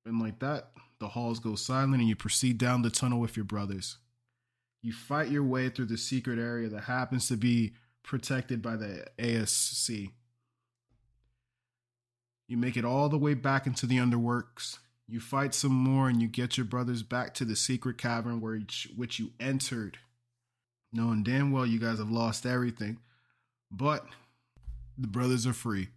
And 0.05 0.19
like 0.19 0.39
that, 0.39 0.71
the 0.99 1.09
halls 1.09 1.39
go 1.39 1.55
silent 1.55 1.95
and 1.95 2.07
you 2.07 2.15
proceed 2.15 2.57
down 2.57 2.81
the 2.81 2.89
tunnel 2.89 3.19
with 3.19 3.35
your 3.37 3.45
brothers. 3.45 3.97
You 4.81 4.93
fight 4.93 5.29
your 5.29 5.43
way 5.43 5.69
through 5.69 5.87
the 5.87 5.97
secret 5.97 6.39
area 6.39 6.69
that 6.69 6.83
happens 6.85 7.27
to 7.27 7.37
be 7.37 7.73
protected 8.03 8.61
by 8.61 8.75
the 8.75 9.05
ASC. 9.17 10.11
You 12.47 12.57
make 12.57 12.77
it 12.77 12.85
all 12.85 13.09
the 13.09 13.17
way 13.17 13.33
back 13.33 13.67
into 13.67 13.85
the 13.85 13.97
underworks. 13.97 14.79
You 15.07 15.19
fight 15.19 15.53
some 15.53 15.71
more 15.71 16.09
and 16.09 16.21
you 16.21 16.27
get 16.27 16.57
your 16.57 16.65
brothers 16.65 17.03
back 17.03 17.33
to 17.35 17.45
the 17.45 17.55
secret 17.55 17.97
cavern 17.97 18.41
where 18.41 18.55
each, 18.55 18.89
which 18.95 19.19
you 19.19 19.31
entered. 19.39 19.97
Knowing 20.91 21.23
damn 21.23 21.51
well 21.51 21.65
you 21.65 21.79
guys 21.79 21.99
have 21.99 22.11
lost 22.11 22.45
everything. 22.45 22.99
But 23.71 24.05
the 24.97 25.07
brothers 25.07 25.45
are 25.45 25.53
free. 25.53 25.89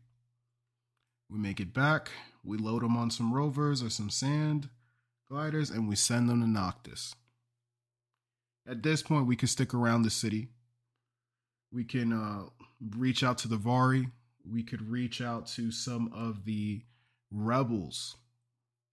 We 1.31 1.39
make 1.39 1.61
it 1.61 1.73
back. 1.73 2.11
We 2.45 2.59
load 2.59 2.83
them 2.83 2.97
on 2.97 3.11
some 3.11 3.33
rovers 3.33 3.83
or 3.83 3.89
some 3.89 4.11
sand 4.11 4.69
gliders 5.33 5.71
and 5.71 5.89
we 5.89 5.97
send 5.97 6.29
them 6.29 6.43
to 6.43 6.47
Noctis. 6.47 7.15
At 8.69 8.83
this 8.83 9.03
point, 9.03 9.27
we 9.27 9.35
can 9.35 9.49
stick 9.49 9.73
around 9.73 10.03
the 10.03 10.11
city. 10.11 10.49
We 11.73 11.85
can 11.85 12.13
uh, 12.13 12.51
reach 12.99 13.25
out 13.25 13.39
to 13.39 13.49
the 13.49 13.57
Vory. 13.57 14.11
We 14.49 14.63
could 14.63 14.91
reach 14.91 15.23
out 15.23 15.47
to 15.49 15.73
some 15.73 16.13
of 16.15 16.45
the 16.45 16.83
rebels 17.31 18.17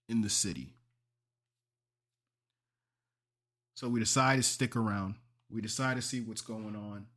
in 0.08 0.22
the 0.22 0.30
city. 0.30 0.76
So 3.76 3.90
we 3.90 4.00
decide 4.00 4.38
to 4.38 4.44
stick 4.44 4.78
around. 4.78 5.16
We 5.52 5.60
decide 5.60 5.98
to 5.98 6.02
see 6.02 6.22
what's 6.22 6.42
going 6.42 6.76
on. 6.76 7.08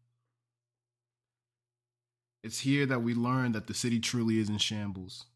It's 2.43 2.61
here 2.61 2.87
that 2.87 3.03
we 3.03 3.15
learn 3.15 3.53
that 3.53 3.69
the 3.69 3.75
city 3.75 4.01
truly 4.01 4.41
is 4.41 4.49
in 4.49 4.59
shambles. 4.59 5.27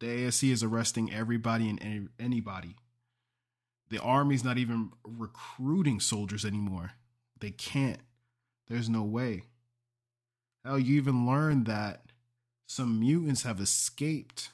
The 0.00 0.06
ASC 0.06 0.50
is 0.50 0.64
arresting 0.64 1.14
everybody 1.14 1.70
and 1.70 1.80
any, 1.80 2.08
anybody. 2.18 2.74
The 3.88 4.00
army's 4.00 4.44
not 4.44 4.58
even 4.58 4.90
recruiting 5.04 6.00
soldiers 6.00 6.44
anymore. 6.44 6.92
They 7.38 7.50
can't. 7.50 8.00
There's 8.68 8.88
no 8.88 9.02
way. 9.02 9.44
Hell, 10.64 10.78
you 10.78 10.96
even 10.96 11.26
learned 11.26 11.66
that 11.66 12.06
some 12.66 12.98
mutants 12.98 13.42
have 13.42 13.60
escaped 13.60 14.50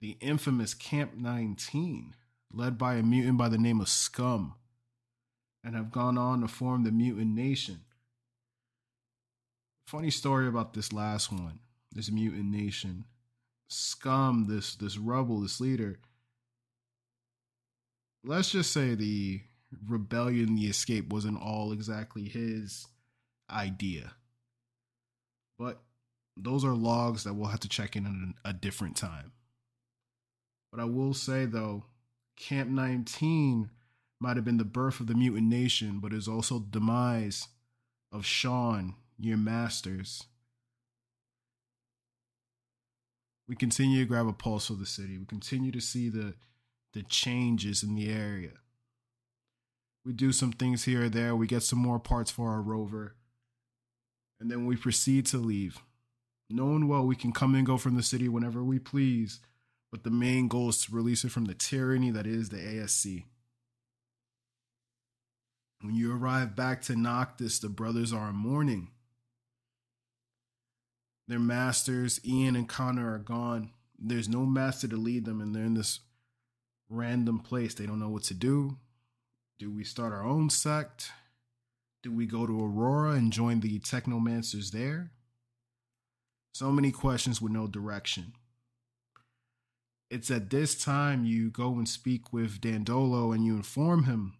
the 0.00 0.16
infamous 0.20 0.74
Camp 0.74 1.14
19, 1.14 2.16
led 2.52 2.76
by 2.76 2.94
a 2.94 3.02
mutant 3.02 3.38
by 3.38 3.48
the 3.48 3.58
name 3.58 3.80
of 3.80 3.88
Scum, 3.88 4.54
and 5.62 5.76
have 5.76 5.92
gone 5.92 6.18
on 6.18 6.40
to 6.40 6.48
form 6.48 6.82
the 6.82 6.90
Mutant 6.90 7.34
Nation. 7.34 7.80
Funny 9.86 10.10
story 10.10 10.48
about 10.48 10.72
this 10.72 10.92
last 10.92 11.30
one, 11.30 11.60
this 11.92 12.10
Mutant 12.10 12.46
Nation. 12.46 13.04
Scum, 13.68 14.46
this 14.48 14.74
this 14.74 14.96
rebel, 14.96 15.40
this 15.40 15.60
leader, 15.60 16.00
let's 18.24 18.50
just 18.50 18.72
say 18.72 18.94
the 18.94 19.40
rebellion, 19.86 20.56
the 20.56 20.66
escape 20.66 21.12
wasn't 21.12 21.40
all 21.40 21.72
exactly 21.72 22.24
his 22.24 22.86
idea. 23.50 24.12
But 25.58 25.80
those 26.36 26.64
are 26.64 26.74
logs 26.74 27.24
that 27.24 27.34
we'll 27.34 27.48
have 27.48 27.60
to 27.60 27.68
check 27.68 27.96
in 27.96 28.34
at 28.44 28.50
a 28.50 28.52
different 28.52 28.96
time. 28.96 29.32
But 30.70 30.80
I 30.80 30.84
will 30.84 31.14
say 31.14 31.46
though, 31.46 31.84
Camp 32.36 32.70
19 32.70 33.70
might 34.20 34.36
have 34.36 34.44
been 34.44 34.58
the 34.58 34.64
birth 34.64 35.00
of 35.00 35.06
the 35.06 35.14
mutant 35.14 35.48
nation, 35.48 35.98
but 36.00 36.12
is 36.12 36.28
also 36.28 36.58
the 36.58 36.70
demise 36.70 37.48
of 38.12 38.24
Sean, 38.24 38.94
your 39.18 39.36
masters. 39.36 40.24
We 43.48 43.56
continue 43.56 44.00
to 44.00 44.08
grab 44.08 44.28
a 44.28 44.32
pulse 44.32 44.70
of 44.70 44.78
the 44.78 44.86
city. 44.86 45.18
We 45.18 45.24
continue 45.24 45.72
to 45.72 45.80
see 45.80 46.08
the 46.08 46.34
the 46.92 47.02
changes 47.02 47.82
in 47.82 47.94
the 47.94 48.10
area. 48.10 48.52
We 50.04 50.12
do 50.12 50.32
some 50.32 50.52
things 50.52 50.84
here 50.84 51.04
or 51.04 51.08
there. 51.08 51.36
We 51.36 51.46
get 51.46 51.62
some 51.62 51.78
more 51.78 51.98
parts 51.98 52.30
for 52.30 52.50
our 52.50 52.62
rover. 52.62 53.16
And 54.40 54.50
then 54.50 54.66
we 54.66 54.76
proceed 54.76 55.26
to 55.26 55.38
leave. 55.38 55.78
Knowing 56.48 56.88
well 56.88 57.06
we 57.06 57.14
can 57.14 57.32
come 57.32 57.54
and 57.54 57.66
go 57.66 57.76
from 57.76 57.96
the 57.96 58.02
city 58.02 58.28
whenever 58.28 58.64
we 58.64 58.78
please, 58.78 59.40
but 59.92 60.02
the 60.02 60.10
main 60.10 60.48
goal 60.48 60.70
is 60.70 60.84
to 60.84 60.94
release 60.94 61.24
it 61.24 61.30
from 61.30 61.44
the 61.44 61.54
tyranny 61.54 62.10
that 62.10 62.26
is 62.26 62.48
the 62.48 62.56
ASC. 62.56 63.24
When 65.80 65.94
you 65.94 66.14
arrive 66.14 66.56
back 66.56 66.82
to 66.82 66.96
Noctis, 66.96 67.58
the 67.58 67.68
brothers 67.68 68.12
are 68.12 68.30
in 68.30 68.36
mourning. 68.36 68.88
Their 71.28 71.38
masters, 71.38 72.20
Ian 72.26 72.56
and 72.56 72.68
Connor, 72.68 73.14
are 73.14 73.18
gone. 73.18 73.70
There's 73.98 74.28
no 74.28 74.44
master 74.44 74.88
to 74.88 74.96
lead 74.96 75.24
them, 75.24 75.40
and 75.40 75.54
they're 75.54 75.64
in 75.64 75.74
this 75.74 76.00
random 76.90 77.38
place. 77.38 77.74
They 77.74 77.86
don't 77.86 78.00
know 78.00 78.10
what 78.10 78.24
to 78.24 78.34
do. 78.34 78.76
Do 79.58 79.70
we 79.70 79.84
start 79.84 80.12
our 80.12 80.24
own 80.24 80.50
sect? 80.50 81.10
Do 82.02 82.12
we 82.12 82.26
go 82.26 82.46
to 82.46 82.64
Aurora 82.64 83.12
and 83.12 83.32
join 83.32 83.60
the 83.60 83.78
Technomancers 83.78 84.72
there? 84.72 85.12
So 86.52 86.70
many 86.70 86.90
questions 86.90 87.40
with 87.40 87.52
no 87.52 87.66
direction. 87.66 88.32
It's 90.10 90.30
at 90.30 90.50
this 90.50 90.74
time 90.74 91.24
you 91.24 91.50
go 91.50 91.74
and 91.74 91.88
speak 91.88 92.32
with 92.32 92.60
Dandolo 92.60 93.32
and 93.32 93.44
you 93.44 93.54
inform 93.54 94.04
him 94.04 94.34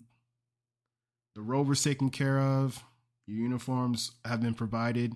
the 1.34 1.42
rover's 1.42 1.82
taken 1.82 2.10
care 2.10 2.38
of. 2.38 2.84
Your 3.26 3.38
uniforms 3.38 4.12
have 4.24 4.42
been 4.42 4.54
provided 4.54 5.14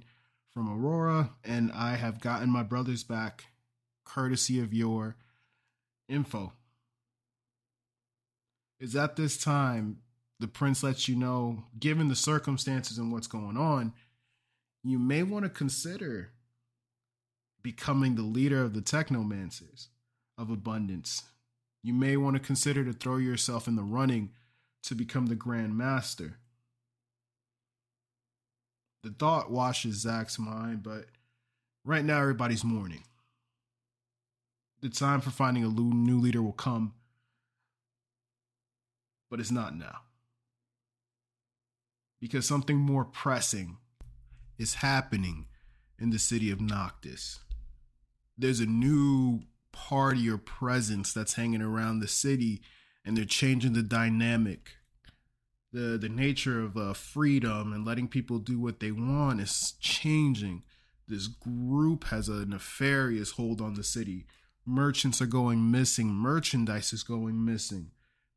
from 0.52 0.70
Aurora, 0.70 1.30
and 1.44 1.72
I 1.72 1.96
have 1.96 2.20
gotten 2.20 2.50
my 2.50 2.62
brothers 2.62 3.02
back 3.02 3.46
courtesy 4.04 4.60
of 4.60 4.72
your 4.72 5.16
info. 6.08 6.52
Is 8.80 8.96
at 8.96 9.16
this 9.16 9.36
time 9.36 9.98
the 10.40 10.48
prince 10.48 10.82
lets 10.82 11.08
you 11.08 11.16
know, 11.16 11.64
given 11.78 12.08
the 12.08 12.16
circumstances 12.16 12.98
and 12.98 13.12
what's 13.12 13.26
going 13.26 13.56
on, 13.56 13.92
you 14.82 14.98
may 14.98 15.22
want 15.22 15.44
to 15.44 15.48
consider 15.48 16.32
becoming 17.62 18.14
the 18.14 18.22
leader 18.22 18.62
of 18.62 18.74
the 18.74 18.82
technomancers 18.82 19.88
of 20.36 20.50
abundance. 20.50 21.22
You 21.82 21.94
may 21.94 22.16
want 22.16 22.36
to 22.36 22.40
consider 22.40 22.84
to 22.84 22.92
throw 22.92 23.16
yourself 23.16 23.66
in 23.66 23.76
the 23.76 23.82
running 23.82 24.30
to 24.84 24.94
become 24.94 25.26
the 25.26 25.34
Grand 25.34 25.76
Master. 25.76 26.38
The 29.02 29.10
thought 29.10 29.50
washes 29.50 29.96
Zach's 29.96 30.38
mind, 30.38 30.82
but 30.82 31.06
right 31.84 32.04
now 32.04 32.20
everybody's 32.20 32.64
mourning. 32.64 33.04
The 34.80 34.88
time 34.90 35.20
for 35.20 35.30
finding 35.30 35.64
a 35.64 35.68
new 35.68 36.18
leader 36.18 36.42
will 36.42 36.52
come, 36.52 36.92
but 39.30 39.40
it's 39.40 39.50
not 39.50 39.76
now. 39.76 40.00
Because 42.20 42.46
something 42.46 42.76
more 42.76 43.04
pressing 43.04 43.78
is 44.58 44.74
happening 44.74 45.46
in 45.98 46.10
the 46.10 46.18
city 46.18 46.50
of 46.50 46.60
Noctis. 46.60 47.40
There's 48.36 48.60
a 48.60 48.66
new 48.66 49.40
party 49.72 50.28
or 50.28 50.38
presence 50.38 51.12
that's 51.12 51.34
hanging 51.34 51.62
around 51.62 52.00
the 52.00 52.08
city 52.08 52.62
and 53.04 53.16
they're 53.16 53.24
changing 53.24 53.72
the 53.72 53.82
dynamic. 53.82 54.76
The 55.72 55.98
the 55.98 56.08
nature 56.08 56.62
of 56.62 56.76
uh, 56.76 56.94
freedom 56.94 57.72
and 57.72 57.84
letting 57.84 58.08
people 58.08 58.38
do 58.38 58.60
what 58.60 58.80
they 58.80 58.92
want 58.92 59.40
is 59.40 59.74
changing. 59.80 60.62
This 61.06 61.26
group 61.26 62.04
has 62.04 62.28
a 62.28 62.46
nefarious 62.46 63.32
hold 63.32 63.60
on 63.60 63.74
the 63.74 63.84
city. 63.84 64.26
Merchants 64.64 65.20
are 65.20 65.26
going 65.26 65.70
missing. 65.70 66.08
Merchandise 66.08 66.92
is 66.92 67.02
going 67.02 67.44
missing 67.44 67.90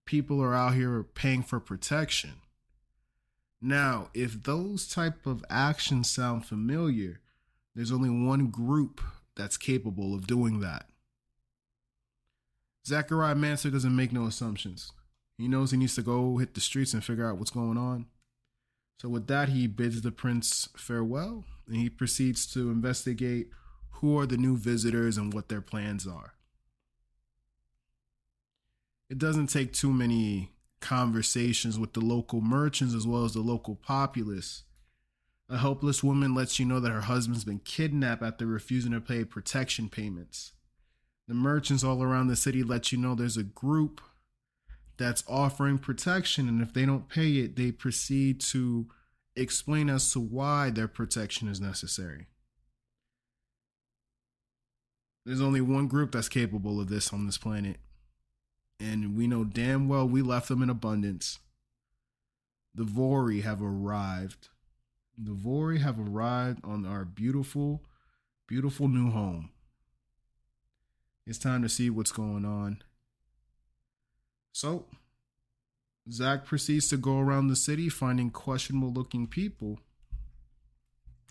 people 0.08 0.41
are 0.41 0.55
out 0.55 0.74
here 0.74 1.03
paying 1.03 1.43
for 1.43 1.60
protection 1.60 2.34
now 3.62 4.10
if 4.16 4.41
those 4.43 4.88
type 4.88 5.28
of 5.28 5.45
actions 5.49 6.10
sound 6.10 6.45
familiar 6.45 7.20
there's 7.76 7.91
only 7.91 8.10
one 8.10 8.47
group 8.47 8.99
that's 9.36 9.58
capable 9.58 10.16
of 10.16 10.26
doing 10.26 10.60
that 10.60 10.88
Zachariah 12.88 13.36
Mancer 13.36 13.70
doesn't 13.70 13.95
make 13.95 14.14
no 14.14 14.28
assumptions. 14.28 14.93
He 15.38 15.49
knows 15.49 15.72
he 15.72 15.78
needs 15.78 15.95
to 15.95 16.01
go 16.01 16.38
hit 16.38 16.53
the 16.53 16.62
streets 16.62 16.93
and 16.93 17.03
figure 17.03 17.30
out 17.30 17.38
what's 17.38 17.51
going 17.51 17.78
on. 17.78 18.05
So, 19.01 19.10
with 19.10 19.28
that, 19.28 19.49
he 19.49 19.68
bids 19.68 20.01
the 20.01 20.12
prince 20.12 20.70
farewell 20.78 21.43
and 21.68 21.76
he 21.76 21.89
proceeds 21.89 22.47
to 22.53 22.72
investigate 22.72 23.49
who 23.91 24.18
are 24.18 24.26
the 24.26 24.38
new 24.38 24.55
visitors 24.55 25.18
and 25.18 25.34
what 25.34 25.49
their 25.49 25.62
plans 25.62 26.08
are. 26.08 26.34
It 29.10 29.18
doesn't 29.18 29.47
take 29.47 29.74
too 29.74 29.91
many 29.91 30.51
conversations 30.80 31.80
with 31.80 31.93
the 31.93 32.01
local 32.01 32.41
merchants 32.41 32.93
as 32.93 33.08
well 33.08 33.24
as 33.24 33.34
the 33.34 33.41
local 33.41 33.76
populace. 33.76 34.64
A 35.49 35.58
helpless 35.58 36.03
woman 36.03 36.36
lets 36.36 36.60
you 36.60 36.66
know 36.66 36.80
that 36.82 36.91
her 36.91 37.01
husband's 37.01 37.45
been 37.45 37.60
kidnapped 37.60 38.22
after 38.22 38.45
refusing 38.45 38.91
to 38.91 38.99
pay 38.99 39.24
protection 39.24 39.88
payments. 39.88 40.51
The 41.28 41.34
merchants 41.34 41.84
all 41.84 42.03
around 42.03 42.28
the 42.28 42.36
city 42.36 42.64
let 42.64 42.91
you 42.91 42.97
know 42.97 43.16
there's 43.16 43.38
a 43.38 43.43
group 43.43 44.01
that's 44.97 45.24
offering 45.28 45.78
protection, 45.78 46.49
and 46.49 46.62
if 46.62 46.74
they 46.74 46.86
don't 46.86 47.08
pay 47.08 47.38
it, 47.38 47.55
they 47.55 47.72
proceed 47.72 48.41
to 48.41 48.88
explain 49.36 49.89
as 49.89 50.12
to 50.12 50.20
why 50.20 50.70
their 50.70 50.88
protection 50.88 51.47
is 51.47 51.62
necessary. 51.62 52.28
There's 55.26 55.41
only 55.41 55.62
one 55.62 55.88
group 55.88 56.14
that's 56.14 56.30
capable 56.30 56.80
of 56.80 56.89
this 56.89 57.14
on 57.14 57.26
this 57.26 57.38
planet, 57.38 57.78
and 58.80 59.17
we 59.17 59.28
know 59.28 59.43
damn 59.43 59.88
well 59.88 60.07
we 60.07 60.21
left 60.21 60.47
them 60.47 60.61
in 60.61 60.69
abundance. 60.69 61.39
The 62.75 62.84
Vory 62.84 63.43
have 63.43 63.61
arrived. 63.61 64.49
The 65.17 65.32
Vory 65.32 65.80
have 65.80 65.99
arrived 65.99 66.63
on 66.63 66.86
our 66.86 67.05
beautiful, 67.05 67.82
beautiful 68.47 68.88
new 68.88 69.09
home. 69.09 69.49
It's 71.25 71.39
time 71.39 71.63
to 71.63 71.69
see 71.69 71.89
what's 71.89 72.11
going 72.11 72.45
on. 72.45 72.84
So, 74.53 74.86
Zach 76.09 76.45
proceeds 76.45 76.88
to 76.89 76.97
go 76.97 77.19
around 77.19 77.47
the 77.47 77.55
city 77.55 77.89
finding 77.89 78.30
questionable 78.30 78.93
looking 78.93 79.28
people 79.28 79.80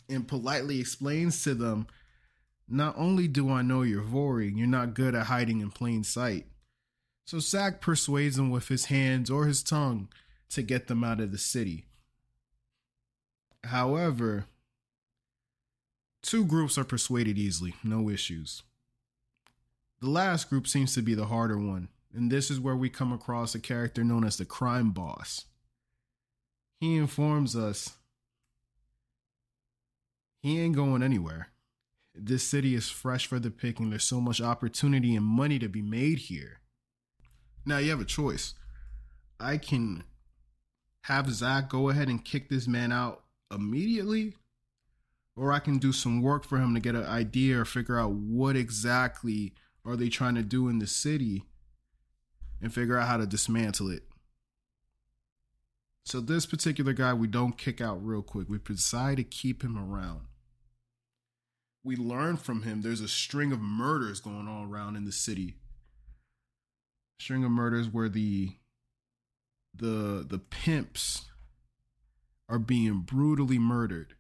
and 0.09 0.29
politely 0.29 0.81
explains 0.81 1.43
to 1.45 1.55
them 1.55 1.87
Not 2.69 2.95
only 2.99 3.29
do 3.29 3.51
I 3.51 3.63
know 3.63 3.83
you're 3.83 4.03
Vory, 4.03 4.53
you're 4.55 4.67
not 4.67 4.95
good 4.95 5.15
at 5.15 5.27
hiding 5.27 5.61
in 5.61 5.71
plain 5.71 6.05
sight. 6.05 6.47
So 7.27 7.41
Zach 7.41 7.81
persuades 7.81 8.37
them 8.37 8.51
with 8.51 8.69
his 8.69 8.87
hands 8.87 9.31
or 9.31 9.47
his 9.47 9.63
tongue 9.63 10.09
to 10.51 10.63
get 10.63 10.87
them 10.87 11.03
out 11.03 11.21
of 11.21 11.33
the 11.33 11.39
city. 11.39 11.87
However, 13.65 14.47
two 16.23 16.45
groups 16.45 16.79
are 16.79 16.85
persuaded 16.85 17.37
easily, 17.37 17.75
no 17.83 18.09
issues. 18.09 18.63
The 20.01 20.09
last 20.09 20.49
group 20.49 20.69
seems 20.69 20.95
to 20.95 21.03
be 21.03 21.15
the 21.15 21.27
harder 21.27 21.59
one, 21.59 21.89
and 22.15 22.31
this 22.31 22.49
is 22.49 22.61
where 22.61 22.77
we 22.77 22.89
come 22.89 23.13
across 23.13 23.57
a 23.57 23.61
character 23.61 24.05
known 24.05 24.23
as 24.25 24.37
the 24.37 24.45
crime 24.45 24.93
boss. 24.93 25.47
He 26.79 26.97
informs 26.97 27.57
us 27.57 27.97
he 30.43 30.61
ain't 30.61 30.77
going 30.77 31.03
anywhere. 31.03 31.49
This 32.15 32.45
city 32.45 32.77
is 32.77 32.89
fresh 32.89 33.27
for 33.27 33.41
the 33.41 33.51
picking. 33.51 33.91
There's 33.91 34.05
so 34.05 34.21
much 34.21 34.41
opportunity 34.41 35.17
and 35.17 35.25
money 35.25 35.59
to 35.59 35.69
be 35.69 35.83
made 35.83 36.19
here. 36.19 36.61
Now 37.67 37.79
you 37.79 37.91
have 37.91 38.01
a 38.01 38.05
choice. 38.05 38.55
I 39.41 39.59
can 39.59 40.05
have 41.03 41.31
Zach 41.31 41.69
go 41.69 41.89
ahead 41.91 42.09
and 42.09 42.25
kick 42.25 42.49
this 42.49 42.69
man 42.69 42.93
out 42.93 43.25
immediately, 43.53 44.35
or 45.35 45.53
I 45.53 45.59
can 45.59 45.79
do 45.79 45.93
some 45.93 46.23
work 46.23 46.45
for 46.45 46.59
him 46.59 46.75
to 46.75 46.81
get 46.81 46.95
an 46.95 47.05
idea 47.05 47.61
or 47.61 47.65
figure 47.65 47.99
out 47.99 48.13
what 48.13 48.57
exactly 48.57 49.53
are 49.85 49.97
they 49.97 50.09
trying 50.09 50.37
to 50.37 50.43
do 50.43 50.69
in 50.69 50.79
the 50.79 50.87
city 50.87 51.43
and 52.63 52.73
figure 52.73 52.99
out 52.99 53.09
how 53.09 53.17
to 53.17 53.27
dismantle 53.27 53.91
it. 53.91 54.05
So 56.05 56.21
this 56.21 56.47
particular 56.47 56.93
guy 56.93 57.15
we 57.15 57.27
don't 57.27 57.59
kick 57.59 57.81
out 57.81 58.05
real 58.05 58.23
quick. 58.23 58.49
We 58.49 58.59
decide 58.59 59.17
to 59.17 59.25
keep 59.25 59.63
him 59.63 59.77
around. 59.77 60.23
We 61.83 61.97
learn 61.97 62.37
from 62.37 62.63
him 62.63 62.83
there's 62.83 63.01
a 63.01 63.09
string 63.09 63.53
of 63.53 63.61
murders 63.61 64.21
going 64.21 64.47
on 64.49 64.71
around 64.71 64.95
in 64.95 65.05
the 65.05 65.13
city. 65.13 65.57
String 67.19 67.45
of 67.45 67.51
murders 67.51 67.89
where 67.89 68.09
the 68.09 68.57
the 69.75 70.25
the 70.29 70.39
pimps 70.39 71.27
are 72.49 72.59
being 72.59 73.01
brutally 73.01 73.59
murdered. 73.59 74.15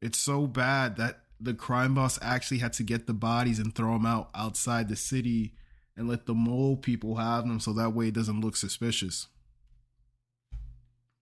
It's 0.00 0.18
so 0.18 0.46
bad 0.46 0.96
that 0.96 1.20
the 1.40 1.54
crime 1.54 1.94
boss 1.94 2.18
actually 2.22 2.58
had 2.58 2.72
to 2.74 2.82
get 2.82 3.06
the 3.06 3.14
bodies 3.14 3.58
and 3.58 3.74
throw 3.74 3.92
them 3.92 4.06
out 4.06 4.30
outside 4.34 4.88
the 4.88 4.96
city 4.96 5.54
and 5.96 6.08
let 6.08 6.26
the 6.26 6.34
mole 6.34 6.76
people 6.76 7.16
have 7.16 7.46
them 7.46 7.60
so 7.60 7.72
that 7.72 7.92
way 7.92 8.08
it 8.08 8.14
doesn't 8.14 8.40
look 8.40 8.56
suspicious. 8.56 9.26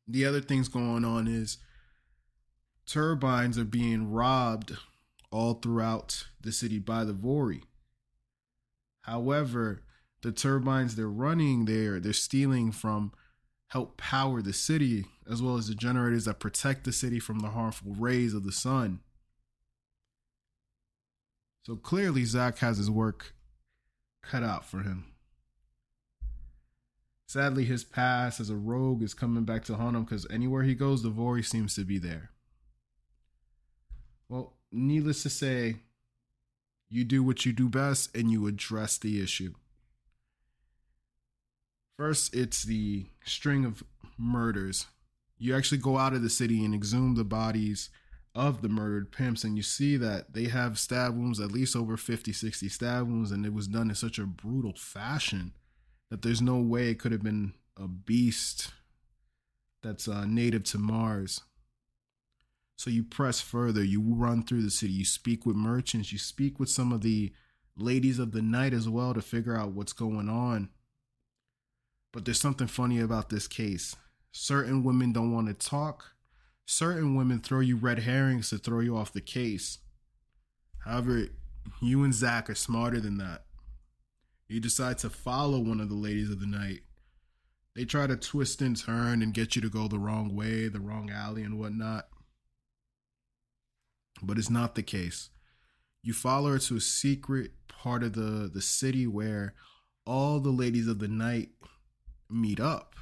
The 0.06 0.24
other 0.24 0.40
things 0.40 0.68
going 0.68 1.04
on 1.04 1.26
is 1.26 1.58
turbines 2.86 3.58
are 3.58 3.64
being 3.64 4.12
robbed 4.12 4.76
all 5.30 5.54
throughout 5.54 6.28
the 6.40 6.52
city 6.52 6.78
by 6.78 7.04
the 7.04 7.12
Vory. 7.12 7.62
However, 9.02 9.82
the 10.26 10.32
turbines 10.32 10.96
they're 10.96 11.06
running 11.06 11.66
there, 11.66 12.00
they're 12.00 12.12
stealing 12.12 12.72
from 12.72 13.12
help 13.68 13.96
power 13.96 14.42
the 14.42 14.52
city, 14.52 15.04
as 15.30 15.40
well 15.40 15.56
as 15.56 15.68
the 15.68 15.74
generators 15.76 16.24
that 16.24 16.40
protect 16.40 16.82
the 16.82 16.90
city 16.92 17.20
from 17.20 17.38
the 17.38 17.50
harmful 17.50 17.94
rays 17.96 18.34
of 18.34 18.42
the 18.42 18.50
sun. 18.50 18.98
So 21.64 21.76
clearly, 21.76 22.24
Zach 22.24 22.58
has 22.58 22.78
his 22.78 22.90
work 22.90 23.34
cut 24.20 24.42
out 24.42 24.64
for 24.64 24.80
him. 24.80 25.04
Sadly, 27.28 27.64
his 27.64 27.84
past 27.84 28.40
as 28.40 28.50
a 28.50 28.56
rogue 28.56 29.04
is 29.04 29.14
coming 29.14 29.44
back 29.44 29.64
to 29.66 29.76
haunt 29.76 29.94
him 29.94 30.02
because 30.02 30.26
anywhere 30.28 30.64
he 30.64 30.74
goes, 30.74 31.04
the 31.04 31.08
Vory 31.08 31.46
seems 31.46 31.76
to 31.76 31.84
be 31.84 31.98
there. 31.98 32.30
Well, 34.28 34.54
needless 34.72 35.22
to 35.22 35.30
say, 35.30 35.76
you 36.88 37.04
do 37.04 37.22
what 37.22 37.46
you 37.46 37.52
do 37.52 37.68
best 37.68 38.12
and 38.16 38.28
you 38.28 38.48
address 38.48 38.98
the 38.98 39.22
issue. 39.22 39.54
First, 41.96 42.34
it's 42.34 42.62
the 42.62 43.06
string 43.24 43.64
of 43.64 43.82
murders. 44.18 44.86
You 45.38 45.56
actually 45.56 45.78
go 45.78 45.98
out 45.98 46.12
of 46.12 46.22
the 46.22 46.30
city 46.30 46.64
and 46.64 46.74
exhume 46.74 47.14
the 47.14 47.24
bodies 47.24 47.90
of 48.34 48.60
the 48.60 48.68
murdered 48.68 49.12
pimps, 49.12 49.44
and 49.44 49.56
you 49.56 49.62
see 49.62 49.96
that 49.96 50.34
they 50.34 50.44
have 50.44 50.78
stab 50.78 51.16
wounds, 51.16 51.40
at 51.40 51.52
least 51.52 51.74
over 51.74 51.96
50, 51.96 52.32
60 52.32 52.68
stab 52.68 53.08
wounds, 53.08 53.30
and 53.30 53.46
it 53.46 53.54
was 53.54 53.66
done 53.66 53.88
in 53.88 53.94
such 53.94 54.18
a 54.18 54.26
brutal 54.26 54.74
fashion 54.76 55.52
that 56.10 56.22
there's 56.22 56.42
no 56.42 56.58
way 56.58 56.90
it 56.90 56.98
could 56.98 57.12
have 57.12 57.22
been 57.22 57.54
a 57.78 57.88
beast 57.88 58.72
that's 59.82 60.06
uh, 60.06 60.26
native 60.26 60.64
to 60.64 60.78
Mars. 60.78 61.40
So 62.76 62.90
you 62.90 63.04
press 63.04 63.40
further, 63.40 63.82
you 63.82 64.02
run 64.02 64.42
through 64.42 64.62
the 64.62 64.70
city, 64.70 64.92
you 64.92 65.06
speak 65.06 65.46
with 65.46 65.56
merchants, 65.56 66.12
you 66.12 66.18
speak 66.18 66.60
with 66.60 66.68
some 66.68 66.92
of 66.92 67.00
the 67.00 67.32
ladies 67.74 68.18
of 68.18 68.32
the 68.32 68.42
night 68.42 68.74
as 68.74 68.86
well 68.86 69.14
to 69.14 69.22
figure 69.22 69.56
out 69.56 69.72
what's 69.72 69.94
going 69.94 70.28
on. 70.28 70.68
But 72.16 72.24
there's 72.24 72.40
something 72.40 72.66
funny 72.66 72.98
about 72.98 73.28
this 73.28 73.46
case. 73.46 73.94
Certain 74.32 74.82
women 74.82 75.12
don't 75.12 75.34
want 75.34 75.48
to 75.48 75.52
talk. 75.52 76.14
Certain 76.64 77.14
women 77.14 77.40
throw 77.40 77.60
you 77.60 77.76
red 77.76 77.98
herrings 77.98 78.48
to 78.48 78.56
throw 78.56 78.80
you 78.80 78.96
off 78.96 79.12
the 79.12 79.20
case. 79.20 79.80
However, 80.86 81.26
you 81.82 82.04
and 82.04 82.14
Zach 82.14 82.48
are 82.48 82.54
smarter 82.54 83.00
than 83.00 83.18
that. 83.18 83.44
You 84.48 84.60
decide 84.60 84.96
to 85.00 85.10
follow 85.10 85.58
one 85.60 85.78
of 85.78 85.90
the 85.90 85.94
ladies 85.94 86.30
of 86.30 86.40
the 86.40 86.46
night. 86.46 86.80
They 87.74 87.84
try 87.84 88.06
to 88.06 88.16
twist 88.16 88.62
and 88.62 88.74
turn 88.74 89.20
and 89.20 89.34
get 89.34 89.54
you 89.54 89.60
to 89.60 89.68
go 89.68 89.86
the 89.86 89.98
wrong 89.98 90.34
way, 90.34 90.68
the 90.68 90.80
wrong 90.80 91.10
alley, 91.10 91.42
and 91.42 91.58
whatnot. 91.58 92.08
But 94.22 94.38
it's 94.38 94.48
not 94.48 94.74
the 94.74 94.82
case. 94.82 95.28
You 96.02 96.14
follow 96.14 96.52
her 96.52 96.58
to 96.60 96.76
a 96.76 96.80
secret 96.80 97.50
part 97.68 98.02
of 98.02 98.14
the, 98.14 98.50
the 98.50 98.62
city 98.62 99.06
where 99.06 99.52
all 100.06 100.40
the 100.40 100.48
ladies 100.48 100.88
of 100.88 100.98
the 100.98 101.08
night 101.08 101.50
meet 102.30 102.60
up. 102.60 102.94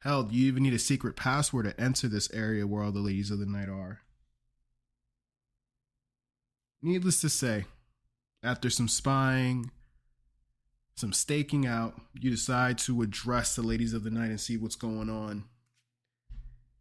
Hell, 0.00 0.28
you 0.30 0.46
even 0.46 0.62
need 0.62 0.74
a 0.74 0.78
secret 0.78 1.16
password 1.16 1.64
to 1.64 1.80
enter 1.80 2.06
this 2.06 2.30
area 2.32 2.66
where 2.66 2.82
all 2.82 2.92
the 2.92 3.00
ladies 3.00 3.30
of 3.30 3.38
the 3.38 3.46
night 3.46 3.68
are. 3.68 4.00
Needless 6.82 7.20
to 7.22 7.28
say, 7.28 7.64
after 8.42 8.70
some 8.70 8.86
spying, 8.86 9.70
some 10.94 11.12
staking 11.12 11.66
out, 11.66 12.00
you 12.14 12.30
decide 12.30 12.78
to 12.78 13.02
address 13.02 13.56
the 13.56 13.62
ladies 13.62 13.92
of 13.92 14.04
the 14.04 14.10
night 14.10 14.30
and 14.30 14.40
see 14.40 14.56
what's 14.56 14.76
going 14.76 15.10
on. 15.10 15.44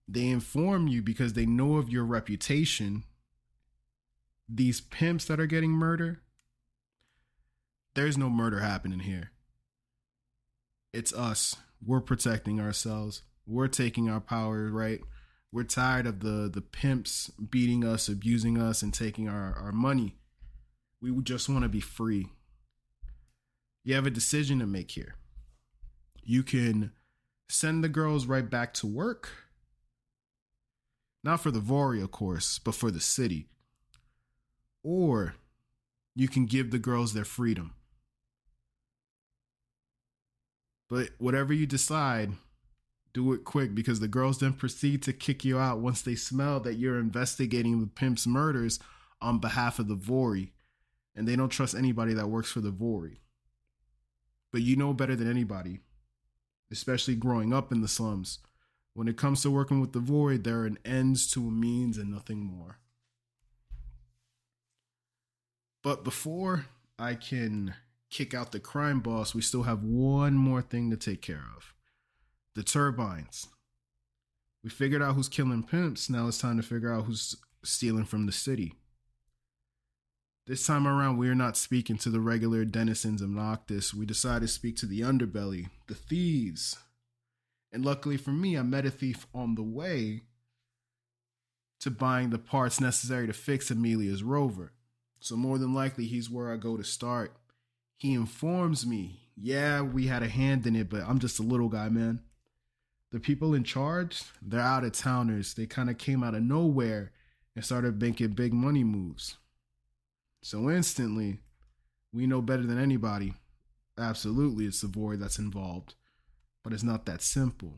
They 0.07 0.27
inform 0.27 0.87
you 0.87 1.01
because 1.01 1.33
they 1.33 1.45
know 1.45 1.77
of 1.77 1.89
your 1.89 2.03
reputation. 2.03 3.03
These 4.47 4.81
pimps 4.81 5.25
that 5.25 5.39
are 5.39 5.47
getting 5.47 5.71
murdered, 5.71 6.19
there's 7.95 8.17
no 8.17 8.29
murder 8.29 8.59
happening 8.59 8.99
here. 8.99 9.31
It's 10.95 11.13
us. 11.13 11.57
We're 11.85 12.01
protecting 12.01 12.59
ourselves. 12.59 13.21
We're 13.45 13.67
taking 13.67 14.09
our 14.09 14.21
power, 14.21 14.71
right? 14.71 15.01
We're 15.51 15.63
tired 15.63 16.07
of 16.07 16.21
the 16.21 16.49
the 16.51 16.61
pimps 16.61 17.29
beating 17.29 17.85
us, 17.85 18.09
abusing 18.09 18.57
us, 18.57 18.81
and 18.81 18.93
taking 18.93 19.29
our, 19.29 19.53
our 19.53 19.71
money. 19.71 20.15
We 21.01 21.11
just 21.21 21.49
want 21.49 21.63
to 21.63 21.69
be 21.69 21.81
free. 21.81 22.27
You 23.83 23.93
have 23.95 24.07
a 24.07 24.11
decision 24.11 24.59
to 24.59 24.65
make 24.65 24.91
here. 24.91 25.15
You 26.23 26.41
can 26.41 26.91
send 27.47 27.83
the 27.83 27.89
girls 27.89 28.25
right 28.25 28.49
back 28.49 28.73
to 28.75 28.87
work 28.87 29.45
not 31.25 31.41
for 31.41 31.49
the 31.49 31.59
Vory, 31.59 32.03
of 32.03 32.11
course, 32.11 32.59
but 32.59 32.75
for 32.75 32.91
the 32.91 32.99
city. 32.99 33.47
Or 34.83 35.33
you 36.15 36.27
can 36.27 36.45
give 36.45 36.69
the 36.69 36.77
girls 36.77 37.13
their 37.13 37.25
freedom. 37.25 37.73
But 40.89 41.09
whatever 41.17 41.53
you 41.53 41.65
decide, 41.65 42.33
do 43.13 43.33
it 43.33 43.43
quick 43.43 43.73
because 43.73 43.99
the 43.99 44.07
girls 44.07 44.39
then 44.39 44.53
proceed 44.53 45.01
to 45.03 45.13
kick 45.13 45.43
you 45.43 45.57
out 45.57 45.79
once 45.79 46.01
they 46.01 46.15
smell 46.15 46.59
that 46.61 46.75
you're 46.75 46.99
investigating 46.99 47.79
the 47.79 47.87
pimp's 47.87 48.27
murders 48.27 48.79
on 49.21 49.39
behalf 49.39 49.79
of 49.79 49.87
the 49.87 49.95
Vory. 49.95 50.51
And 51.15 51.27
they 51.27 51.35
don't 51.35 51.49
trust 51.49 51.75
anybody 51.75 52.13
that 52.13 52.29
works 52.29 52.51
for 52.51 52.61
the 52.61 52.71
Vory. 52.71 53.17
But 54.51 54.61
you 54.61 54.75
know 54.75 54.93
better 54.93 55.15
than 55.15 55.29
anybody, 55.29 55.79
especially 56.71 57.15
growing 57.15 57.53
up 57.53 57.71
in 57.71 57.81
the 57.81 57.87
slums 57.87 58.39
when 58.95 59.09
it 59.09 59.17
comes 59.17 59.41
to 59.41 59.51
working 59.51 59.81
with 59.81 59.91
the 59.91 59.99
Vory, 59.99 60.41
there 60.41 60.61
are 60.61 60.65
an 60.65 60.79
ends 60.85 61.29
to 61.31 61.45
a 61.45 61.51
means 61.51 61.97
and 61.97 62.09
nothing 62.09 62.39
more. 62.39 62.79
But 65.83 66.03
before 66.05 66.67
I 66.97 67.15
can 67.15 67.75
kick 68.15 68.33
out 68.33 68.53
the 68.53 68.59
crime 68.59 69.01
boss, 69.01 69.35
we 69.35 69.41
still 69.41 69.63
have 69.63 69.83
one 69.83 70.35
more 70.35 70.61
thing 70.61 70.89
to 70.89 70.95
take 70.95 71.21
care 71.21 71.43
of 71.55 71.73
the 72.55 72.63
turbines. 72.63 73.47
We 74.63 74.69
figured 74.69 75.01
out 75.01 75.15
who's 75.15 75.27
killing 75.27 75.63
pimps. 75.63 76.09
Now 76.09 76.27
it's 76.29 76.37
time 76.37 76.55
to 76.55 76.63
figure 76.63 76.93
out 76.93 77.03
who's 77.03 77.35
stealing 77.63 78.05
from 78.05 78.25
the 78.25 78.31
city. 78.31 78.73
This 80.47 80.65
time 80.65 80.87
around, 80.87 81.17
we 81.17 81.27
are 81.27 81.35
not 81.35 81.57
speaking 81.57 81.97
to 81.97 82.09
the 82.09 82.21
regular 82.21 82.63
denizens 82.63 83.21
of 83.21 83.29
Noctis. 83.29 83.93
We 83.93 84.05
decided 84.05 84.47
to 84.47 84.47
speak 84.47 84.77
to 84.77 84.85
the 84.85 85.01
underbelly, 85.01 85.69
the 85.87 85.95
thieves, 85.95 86.77
and 87.73 87.83
luckily 87.83 88.15
for 88.15 88.29
me, 88.29 88.57
I 88.57 88.61
met 88.61 88.85
a 88.85 88.91
thief 88.91 89.27
on 89.33 89.55
the 89.55 89.63
way 89.63 90.21
to 91.81 91.91
buying 91.91 92.29
the 92.29 92.39
parts 92.39 92.79
necessary 92.79 93.27
to 93.27 93.33
fix 93.33 93.69
Amelia's 93.69 94.23
rover. 94.23 94.71
So, 95.19 95.35
more 95.35 95.57
than 95.57 95.73
likely, 95.73 96.05
he's 96.05 96.29
where 96.29 96.53
I 96.53 96.55
go 96.55 96.77
to 96.77 96.83
start. 96.85 97.35
He 97.97 98.13
informs 98.13 98.85
me, 98.85 99.29
yeah, 99.35 99.81
we 99.81 100.07
had 100.07 100.23
a 100.23 100.27
hand 100.29 100.65
in 100.67 100.75
it, 100.75 100.89
but 100.89 101.03
I'm 101.03 101.19
just 101.19 101.39
a 101.39 101.43
little 101.43 101.69
guy, 101.69 101.89
man. 101.89 102.21
The 103.11 103.19
people 103.19 103.53
in 103.53 103.63
charge, 103.63 104.23
they're 104.41 104.59
out 104.59 104.83
of 104.83 104.91
towners. 104.91 105.53
They 105.53 105.65
kind 105.65 105.89
of 105.89 105.97
came 105.97 106.23
out 106.23 106.35
of 106.35 106.43
nowhere 106.43 107.11
and 107.55 107.63
started 107.63 108.01
making 108.01 108.29
big 108.29 108.53
money 108.53 108.83
moves. 108.83 109.37
So, 110.41 110.69
instantly, 110.69 111.39
we 112.13 112.27
know 112.27 112.41
better 112.41 112.63
than 112.63 112.79
anybody. 112.79 113.33
Absolutely, 113.97 114.65
it's 114.65 114.81
the 114.81 114.87
Vory 114.87 115.17
that's 115.17 115.39
involved 115.39 115.95
but 116.65 116.73
it's 116.73 116.83
not 116.83 117.05
that 117.05 117.21
simple. 117.21 117.75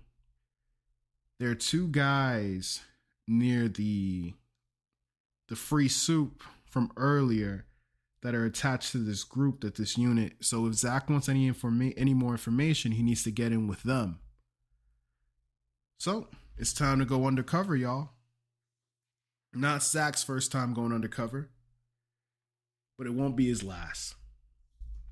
There 1.39 1.51
are 1.51 1.55
two 1.55 1.89
guys 1.89 2.79
near 3.27 3.67
the 3.67 4.33
the 5.49 5.57
free 5.57 5.89
soup 5.89 6.41
from 6.65 6.91
earlier 6.95 7.65
that 8.23 8.35
are 8.35 8.45
attached 8.45 8.91
to 8.91 8.97
this 8.97 9.23
group 9.23 9.61
that 9.61 9.75
this 9.75 9.97
unit. 9.97 10.33
So 10.41 10.65
if 10.65 10.73
Zach 10.73 11.09
wants 11.09 11.29
any 11.29 11.49
informa- 11.49 11.93
any 11.97 12.13
more 12.13 12.31
information, 12.31 12.93
he 12.93 13.03
needs 13.03 13.23
to 13.23 13.31
get 13.31 13.51
in 13.51 13.67
with 13.67 13.83
them. 13.83 14.19
So 15.99 16.27
it's 16.57 16.73
time 16.73 16.99
to 16.99 17.05
go 17.05 17.25
undercover, 17.25 17.75
y'all. 17.75 18.11
Not 19.53 19.83
Zach's 19.83 20.23
first 20.23 20.51
time 20.51 20.73
going 20.73 20.91
undercover, 20.91 21.49
but 22.97 23.07
it 23.07 23.13
won't 23.13 23.35
be 23.35 23.47
his 23.47 23.63
last. 23.63 24.15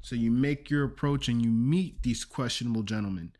So 0.01 0.15
you 0.15 0.29
make 0.29 0.69
your 0.69 0.83
approach 0.83 1.27
and 1.27 1.41
you 1.41 1.49
meet 1.49 2.03
these 2.03 2.25
questionable 2.25 2.83
gentlemen. 2.83 3.31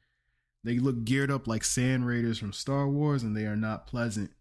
They 0.64 0.80
look 0.80 1.06
geared 1.06 1.30
up 1.30 1.48
like 1.48 1.64
sand 1.64 2.08
raiders 2.08 2.40
from 2.40 2.54
Star 2.54 2.88
Wars, 2.88 3.22
and 3.22 3.38
they 3.38 3.46
are 3.46 3.56
not 3.56 3.86
pleasant. 3.86 4.32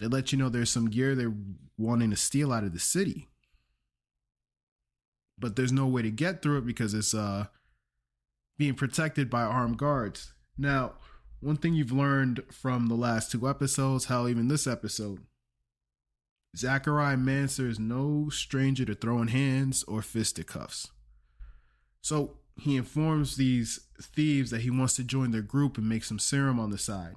They 0.00 0.06
let 0.06 0.32
you 0.32 0.38
know 0.38 0.48
there's 0.48 0.70
some 0.70 0.88
gear 0.88 1.14
they're 1.14 1.34
wanting 1.76 2.08
to 2.08 2.16
steal 2.16 2.52
out 2.52 2.64
of 2.64 2.72
the 2.72 2.80
city. 2.80 3.28
But 5.42 5.56
there's 5.56 5.72
no 5.72 5.86
way 5.86 6.00
to 6.00 6.10
get 6.10 6.40
through 6.40 6.58
it 6.58 6.66
because 6.66 6.94
it's 6.94 7.12
uh 7.12 7.46
being 8.56 8.74
protected 8.74 9.28
by 9.28 9.42
armed 9.42 9.76
guards. 9.76 10.32
Now, 10.56 10.92
one 11.40 11.56
thing 11.56 11.74
you've 11.74 11.92
learned 11.92 12.44
from 12.52 12.86
the 12.86 12.94
last 12.94 13.32
two 13.32 13.48
episodes, 13.48 14.04
hell, 14.04 14.28
even 14.28 14.46
this 14.46 14.66
episode, 14.68 15.18
Zachariah 16.56 17.16
Mancer 17.16 17.68
is 17.68 17.80
no 17.80 18.28
stranger 18.30 18.84
to 18.84 18.94
throwing 18.94 19.28
hands 19.28 19.82
or 19.88 20.00
fisticuffs. 20.00 20.92
So 22.02 22.36
he 22.56 22.76
informs 22.76 23.36
these 23.36 23.80
thieves 24.00 24.50
that 24.50 24.60
he 24.60 24.70
wants 24.70 24.94
to 24.96 25.04
join 25.04 25.32
their 25.32 25.42
group 25.42 25.76
and 25.76 25.88
make 25.88 26.04
some 26.04 26.18
serum 26.18 26.60
on 26.60 26.70
the 26.70 26.78
side. 26.78 27.16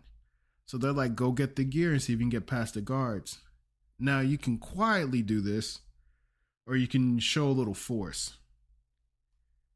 So 0.65 0.77
they're 0.77 0.91
like, 0.93 1.15
go 1.15 1.31
get 1.31 1.55
the 1.55 1.63
gear 1.63 1.91
and 1.91 2.01
see 2.01 2.13
if 2.13 2.19
you 2.19 2.23
can 2.23 2.29
get 2.29 2.47
past 2.47 2.73
the 2.73 2.81
guards. 2.81 3.39
Now 3.99 4.21
you 4.21 4.37
can 4.37 4.57
quietly 4.57 5.21
do 5.21 5.41
this, 5.41 5.81
or 6.67 6.75
you 6.75 6.87
can 6.87 7.19
show 7.19 7.47
a 7.47 7.49
little 7.49 7.73
force. 7.73 8.37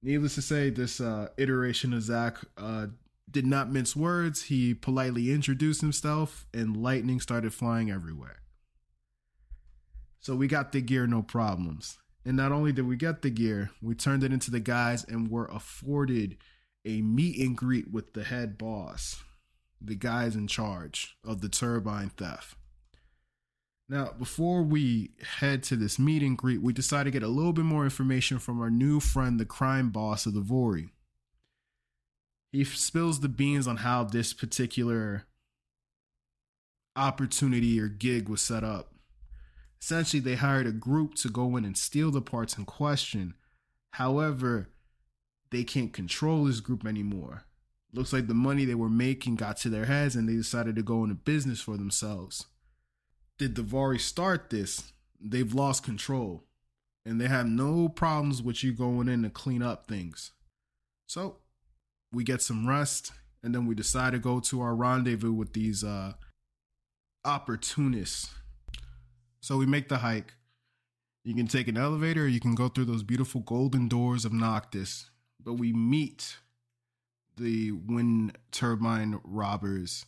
Needless 0.01 0.35
to 0.35 0.41
say, 0.41 0.69
this 0.69 1.01
uh, 1.01 1.29
iteration 1.37 1.93
of 1.93 2.03
Zach 2.03 2.37
uh, 2.57 2.87
did 3.29 3.45
not 3.45 3.71
mince 3.71 3.95
words. 3.95 4.43
He 4.43 4.73
politely 4.73 5.31
introduced 5.31 5.81
himself, 5.81 6.47
and 6.53 6.77
lightning 6.77 7.19
started 7.19 7.53
flying 7.53 7.91
everywhere. 7.91 8.37
So 10.19 10.35
we 10.35 10.47
got 10.47 10.71
the 10.71 10.81
gear, 10.81 11.05
no 11.07 11.21
problems. 11.21 11.97
And 12.25 12.35
not 12.35 12.51
only 12.51 12.71
did 12.71 12.87
we 12.87 12.97
get 12.97 13.21
the 13.21 13.29
gear, 13.29 13.71
we 13.81 13.95
turned 13.95 14.23
it 14.23 14.33
into 14.33 14.51
the 14.51 14.59
guys 14.59 15.03
and 15.03 15.29
were 15.29 15.47
afforded 15.47 16.37
a 16.85 17.01
meet 17.01 17.37
and 17.39 17.55
greet 17.55 17.91
with 17.91 18.13
the 18.13 18.23
head 18.23 18.57
boss, 18.57 19.23
the 19.81 19.95
guys 19.95 20.35
in 20.35 20.47
charge 20.47 21.17
of 21.23 21.41
the 21.41 21.49
turbine 21.49 22.09
theft. 22.09 22.55
Now, 23.91 24.11
before 24.19 24.61
we 24.61 25.09
head 25.39 25.63
to 25.63 25.75
this 25.75 25.97
meet 25.97 26.21
and 26.21 26.37
greet, 26.37 26.61
we 26.61 26.73
decided 26.73 27.05
to 27.05 27.19
get 27.19 27.25
a 27.25 27.31
little 27.31 27.53
bit 27.53 27.65
more 27.65 27.83
information 27.83 28.37
from 28.37 28.61
our 28.61 28.69
new 28.69 28.99
friend, 28.99 29.39
the 29.39 29.45
crime 29.45 29.89
boss 29.89 30.27
of 30.27 30.35
the 30.35 30.41
Vory. 30.41 30.91
He 32.51 32.63
spills 32.63 33.19
the 33.19 33.29
beans 33.29 33.67
on 33.67 33.77
how 33.77 34.03
this 34.03 34.31
particular 34.31 35.25
opportunity 36.95 37.79
or 37.79 37.87
gig 37.87 38.29
was 38.29 38.41
set 38.41 38.63
up. 38.63 38.93
Essentially, 39.81 40.19
they 40.19 40.35
hired 40.35 40.67
a 40.67 40.71
group 40.71 41.15
to 41.15 41.29
go 41.29 41.55
in 41.57 41.65
and 41.65 41.77
steal 41.77 42.11
the 42.11 42.21
parts 42.21 42.57
in 42.57 42.65
question. 42.65 43.33
However, 43.91 44.69
they 45.49 45.63
can't 45.63 45.93
control 45.93 46.43
this 46.43 46.59
group 46.59 46.85
anymore. 46.85 47.45
Looks 47.91 48.13
like 48.13 48.27
the 48.27 48.35
money 48.35 48.65
they 48.65 48.75
were 48.75 48.89
making 48.89 49.37
got 49.37 49.57
to 49.57 49.69
their 49.69 49.85
heads 49.85 50.15
and 50.15 50.29
they 50.29 50.33
decided 50.33 50.75
to 50.75 50.83
go 50.83 51.03
into 51.03 51.15
business 51.15 51.59
for 51.59 51.75
themselves. 51.75 52.45
Did 53.39 53.55
the 53.55 53.63
Vory 53.63 53.99
start 53.99 54.49
this? 54.49 54.91
They've 55.19 55.53
lost 55.53 55.83
control 55.83 56.43
and 57.05 57.19
they 57.19 57.27
have 57.27 57.47
no 57.47 57.87
problems 57.87 58.43
with 58.43 58.63
you 58.63 58.73
going 58.73 59.07
in 59.07 59.23
to 59.23 59.29
clean 59.29 59.63
up 59.63 59.87
things. 59.87 60.33
So 61.07 61.37
we 62.11 62.25
get 62.25 62.41
some 62.41 62.67
rest 62.67 63.13
and 63.41 63.55
then 63.55 63.65
we 63.65 63.75
decide 63.75 64.11
to 64.11 64.19
go 64.19 64.41
to 64.41 64.61
our 64.61 64.75
rendezvous 64.75 65.31
with 65.31 65.53
these 65.53 65.85
uh, 65.85 66.13
opportunists 67.23 68.29
so 69.39 69.55
we 69.55 69.65
make 69.65 69.87
the 69.87 69.99
hike. 69.99 70.33
You 71.23 71.33
can 71.33 71.47
take 71.47 71.69
an 71.69 71.77
elevator 71.77 72.23
or 72.23 72.27
you 72.27 72.41
can 72.41 72.55
go 72.55 72.67
through 72.67 72.85
those 72.85 73.03
beautiful 73.03 73.41
golden 73.41 73.87
doors 73.87 74.25
of 74.25 74.33
Noctis. 74.33 75.09
But 75.41 75.53
we 75.53 75.71
meet 75.71 76.37
the 77.37 77.71
wind 77.71 78.37
turbine 78.51 79.21
robbers 79.23 80.05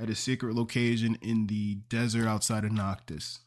at 0.00 0.10
a 0.10 0.14
secret 0.14 0.54
location 0.54 1.18
in 1.20 1.46
the 1.46 1.76
desert 1.88 2.26
outside 2.26 2.64
of 2.64 2.72
Noctis. 2.72 3.40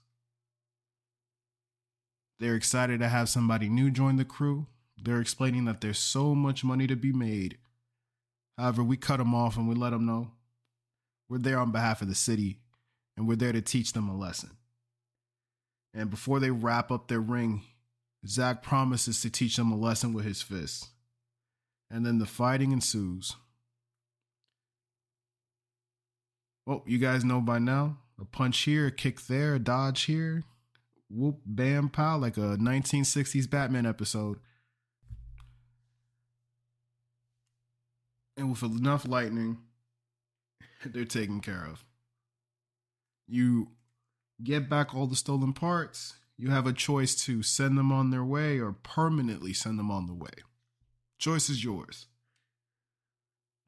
They're 2.39 2.55
excited 2.55 2.99
to 2.99 3.07
have 3.07 3.29
somebody 3.29 3.69
new 3.69 3.91
join 3.91 4.17
the 4.17 4.25
crew. 4.25 4.67
They're 5.01 5.21
explaining 5.21 5.65
that 5.65 5.81
there's 5.81 5.99
so 5.99 6.35
much 6.35 6.63
money 6.63 6.87
to 6.87 6.95
be 6.95 7.13
made. 7.13 7.57
However, 8.57 8.83
we 8.83 8.97
cut 8.97 9.17
them 9.17 9.33
off 9.33 9.57
and 9.57 9.67
we 9.67 9.75
let 9.75 9.91
them 9.91 10.05
know 10.05 10.31
we're 11.31 11.37
there 11.37 11.59
on 11.59 11.71
behalf 11.71 12.01
of 12.01 12.09
the 12.09 12.15
city 12.15 12.59
and 13.15 13.25
we're 13.25 13.37
there 13.37 13.53
to 13.53 13.61
teach 13.61 13.93
them 13.93 14.09
a 14.09 14.17
lesson. 14.17 14.49
And 15.93 16.09
before 16.09 16.41
they 16.41 16.51
wrap 16.51 16.91
up 16.91 17.07
their 17.07 17.21
ring, 17.21 17.63
Zach 18.27 18.61
promises 18.61 19.21
to 19.21 19.29
teach 19.29 19.55
them 19.55 19.71
a 19.71 19.77
lesson 19.77 20.11
with 20.11 20.25
his 20.25 20.41
fists. 20.41 20.89
And 21.89 22.05
then 22.05 22.19
the 22.19 22.25
fighting 22.25 22.73
ensues. 22.73 23.35
Well, 26.65 26.83
you 26.85 26.97
guys 26.97 27.25
know 27.25 27.41
by 27.41 27.59
now 27.59 27.97
a 28.19 28.25
punch 28.25 28.59
here, 28.61 28.87
a 28.87 28.91
kick 28.91 29.21
there, 29.21 29.55
a 29.55 29.59
dodge 29.59 30.03
here. 30.03 30.43
Whoop, 31.09 31.39
bam, 31.45 31.89
pow, 31.89 32.17
like 32.17 32.37
a 32.37 32.57
1960s 32.57 33.49
Batman 33.49 33.85
episode. 33.85 34.39
And 38.37 38.49
with 38.49 38.63
enough 38.63 39.05
lightning, 39.05 39.57
they're 40.85 41.05
taken 41.05 41.41
care 41.41 41.65
of. 41.65 41.83
You 43.27 43.69
get 44.43 44.69
back 44.69 44.95
all 44.95 45.07
the 45.07 45.15
stolen 45.15 45.53
parts, 45.53 46.15
you 46.37 46.49
have 46.49 46.65
a 46.65 46.73
choice 46.73 47.13
to 47.25 47.43
send 47.43 47.77
them 47.77 47.91
on 47.91 48.09
their 48.09 48.23
way 48.23 48.59
or 48.59 48.71
permanently 48.71 49.53
send 49.53 49.77
them 49.77 49.91
on 49.91 50.07
the 50.07 50.13
way. 50.13 50.31
Choice 51.19 51.49
is 51.49 51.63
yours. 51.63 52.07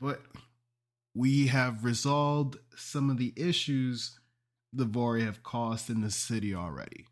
But 0.01 0.21
we 1.13 1.47
have 1.47 1.83
resolved 1.83 2.57
some 2.75 3.09
of 3.09 3.17
the 3.17 3.33
issues 3.35 4.19
the 4.71 4.85
Vory 4.85 5.23
have 5.23 5.43
caused 5.43 5.89
in 5.89 6.01
the 6.01 6.11
city 6.11 6.55
already. 6.55 7.05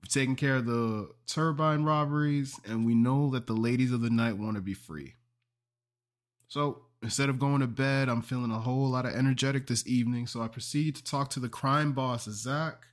We've 0.00 0.10
taken 0.10 0.36
care 0.36 0.56
of 0.56 0.66
the 0.66 1.10
turbine 1.26 1.84
robberies, 1.84 2.58
and 2.64 2.86
we 2.86 2.94
know 2.94 3.30
that 3.30 3.46
the 3.46 3.52
ladies 3.52 3.92
of 3.92 4.00
the 4.00 4.10
night 4.10 4.38
want 4.38 4.56
to 4.56 4.62
be 4.62 4.74
free. 4.74 5.14
So 6.46 6.82
Instead 7.02 7.28
of 7.28 7.38
going 7.38 7.60
to 7.60 7.68
bed, 7.68 8.08
I'm 8.08 8.22
feeling 8.22 8.50
a 8.50 8.58
whole 8.58 8.88
lot 8.88 9.06
of 9.06 9.14
energetic 9.14 9.68
this 9.68 9.86
evening, 9.86 10.26
so 10.26 10.42
I 10.42 10.48
proceed 10.48 10.96
to 10.96 11.04
talk 11.04 11.30
to 11.30 11.40
the 11.40 11.48
crime 11.48 11.92
boss, 11.92 12.24
Zach, 12.24 12.86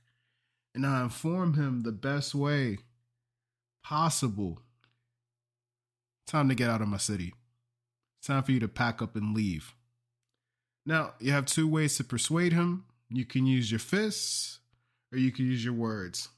and 0.74 0.86
I 0.86 1.02
inform 1.02 1.54
him 1.54 1.82
the 1.82 1.92
best 1.92 2.34
way 2.34 2.78
possible. 3.82 4.60
Time 6.26 6.48
to 6.48 6.54
get 6.54 6.70
out 6.70 6.82
of 6.82 6.88
my 6.88 6.98
city. 6.98 7.34
Time 8.26 8.42
for 8.42 8.50
you 8.50 8.58
to 8.58 8.66
pack 8.66 9.00
up 9.00 9.14
and 9.14 9.36
leave. 9.36 9.72
Now, 10.84 11.14
you 11.20 11.30
have 11.30 11.46
two 11.46 11.68
ways 11.68 11.96
to 11.96 12.04
persuade 12.04 12.52
him. 12.52 12.84
You 13.08 13.24
can 13.24 13.46
use 13.46 13.70
your 13.70 13.78
fists 13.78 14.58
or 15.12 15.18
you 15.18 15.30
can 15.30 15.46
use 15.46 15.64
your 15.64 15.74
words. 15.74 16.30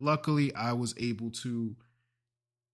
Luckily, 0.00 0.54
I 0.54 0.72
was 0.72 0.94
able 0.96 1.30
to 1.42 1.76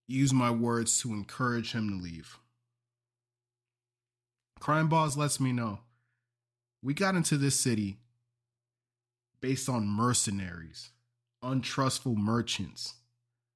use 0.07 0.33
my 0.33 0.49
words 0.49 0.97
to 1.01 1.11
encourage 1.11 1.73
him 1.73 1.89
to 1.89 1.95
leave. 2.01 2.37
Crime 4.61 4.87
Boss 4.87 5.17
lets 5.17 5.41
me 5.41 5.51
know 5.51 5.79
we 6.81 6.93
got 6.93 7.15
into 7.15 7.37
this 7.37 7.59
city 7.59 7.97
based 9.41 9.67
on 9.67 9.89
mercenaries, 9.89 10.91
untrustful 11.43 12.15
merchants. 12.15 12.93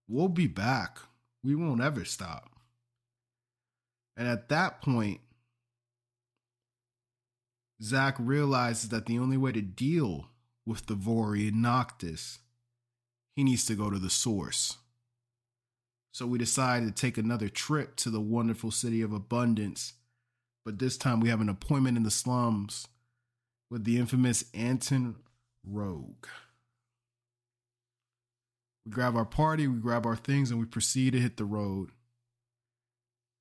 We'll 0.09 0.27
be 0.27 0.47
back. 0.47 0.97
We 1.41 1.55
won't 1.55 1.81
ever 1.81 2.03
stop. 2.03 2.58
And 4.19 4.27
at 4.27 4.49
that 4.49 4.83
point, 4.83 5.21
Zach 7.81 8.15
realizes 8.19 8.89
that 8.89 9.07
the 9.07 9.17
only 9.17 9.37
way 9.37 9.51
to 9.53 9.61
deal 9.61 10.27
with 10.63 10.85
the 10.85 10.93
Vory 10.93 11.47
and 11.47 11.63
Noctis, 11.63 12.37
he 13.35 13.43
needs 13.43 13.65
to 13.65 13.73
go 13.73 13.89
to 13.89 13.97
the 13.97 14.11
source. 14.11 14.77
So 16.11 16.27
we 16.27 16.37
decide 16.37 16.83
to 16.83 16.91
take 16.91 17.17
another 17.17 17.49
trip 17.49 17.95
to 17.95 18.11
the 18.11 18.21
wonderful 18.21 18.69
city 18.69 19.01
of 19.01 19.13
abundance 19.13 19.93
but 20.69 20.77
this 20.77 20.97
time 20.97 21.19
we 21.19 21.29
have 21.29 21.41
an 21.41 21.49
appointment 21.49 21.97
in 21.97 22.03
the 22.03 22.11
slums 22.11 22.87
with 23.71 23.85
the 23.85 23.97
infamous 23.97 24.43
Anton 24.53 25.15
Rogue. 25.65 26.27
We 28.85 28.91
grab 28.91 29.15
our 29.15 29.25
party, 29.25 29.67
we 29.67 29.79
grab 29.79 30.05
our 30.05 30.15
things, 30.15 30.51
and 30.51 30.59
we 30.59 30.67
proceed 30.67 31.13
to 31.13 31.19
hit 31.19 31.37
the 31.37 31.45
road. 31.45 31.89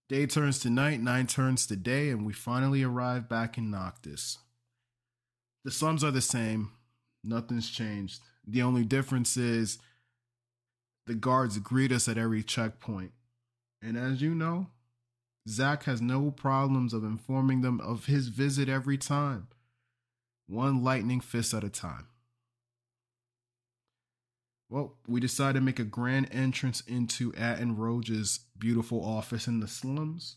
Day 0.09 0.27
turns 0.27 0.59
to 0.61 0.71
night, 0.71 1.03
night 1.03 1.29
turns 1.29 1.67
to 1.67 1.77
day, 1.77 2.09
and 2.09 2.25
we 2.25 2.33
finally 2.33 2.83
arrive 2.83 3.29
back 3.29 3.59
in 3.59 3.71
Noctis. 3.71 4.39
The 5.65 5.71
slums 5.71 6.03
are 6.03 6.11
the 6.11 6.23
same, 6.23 6.71
nothing's 7.23 7.69
changed. 7.69 8.23
The 8.47 8.63
only 8.63 8.85
difference 8.85 9.37
is 9.37 9.79
the 11.07 11.15
guards 11.15 11.59
greet 11.59 11.93
us 11.93 12.09
at 12.09 12.17
every 12.17 12.43
checkpoint. 12.43 13.13
And 13.83 13.99
as 13.99 14.23
you 14.23 14.35
know, 14.35 14.69
Zach 15.47 15.85
has 15.85 16.01
no 16.01 16.31
problems 16.31 16.95
of 16.95 17.05
informing 17.05 17.61
them 17.61 17.79
of 17.81 18.07
his 18.07 18.29
visit 18.29 18.69
every 18.69 18.97
time, 18.97 19.49
one 20.47 20.83
lightning 20.83 21.21
fist 21.21 21.53
at 21.53 21.65
a 21.65 21.69
time. 21.69 22.07
Well, 24.71 24.97
we 25.07 25.21
decided 25.21 25.55
to 25.55 25.65
make 25.65 25.79
a 25.79 25.85
grand 25.85 26.29
entrance 26.31 26.83
into 26.83 27.33
Anton 27.35 27.77
Rogue's 27.77 28.41
beautiful 28.59 29.03
office 29.03 29.47
in 29.47 29.61
the 29.61 29.69
slums. 29.69 30.37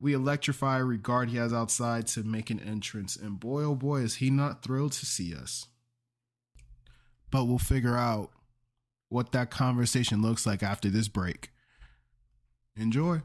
We 0.00 0.14
electrify 0.14 0.80
a 0.80 0.84
guard 0.96 1.30
he 1.30 1.36
has 1.36 1.52
outside 1.52 2.06
to 2.08 2.22
make 2.22 2.50
an 2.50 2.60
entrance, 2.60 3.16
and 3.16 3.40
boy 3.40 3.64
oh 3.64 3.74
boy 3.74 4.00
is 4.00 4.16
he 4.16 4.30
not 4.30 4.62
thrilled 4.62 4.92
to 4.92 5.06
see 5.06 5.34
us. 5.34 5.66
But 7.30 7.44
we'll 7.44 7.58
figure 7.58 7.96
out 7.96 8.30
what 9.08 9.32
that 9.32 9.50
conversation 9.50 10.22
looks 10.22 10.46
like 10.46 10.62
after 10.62 10.88
this 10.88 11.08
break. 11.08 11.50
Enjoy. 12.76 13.22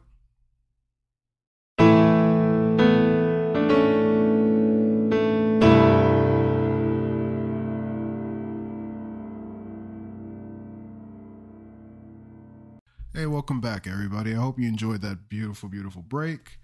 Welcome 13.42 13.60
back, 13.60 13.88
everybody. 13.88 14.34
I 14.34 14.38
hope 14.38 14.60
you 14.60 14.68
enjoyed 14.68 15.02
that 15.02 15.28
beautiful, 15.28 15.68
beautiful 15.68 16.04
break. 16.04 16.60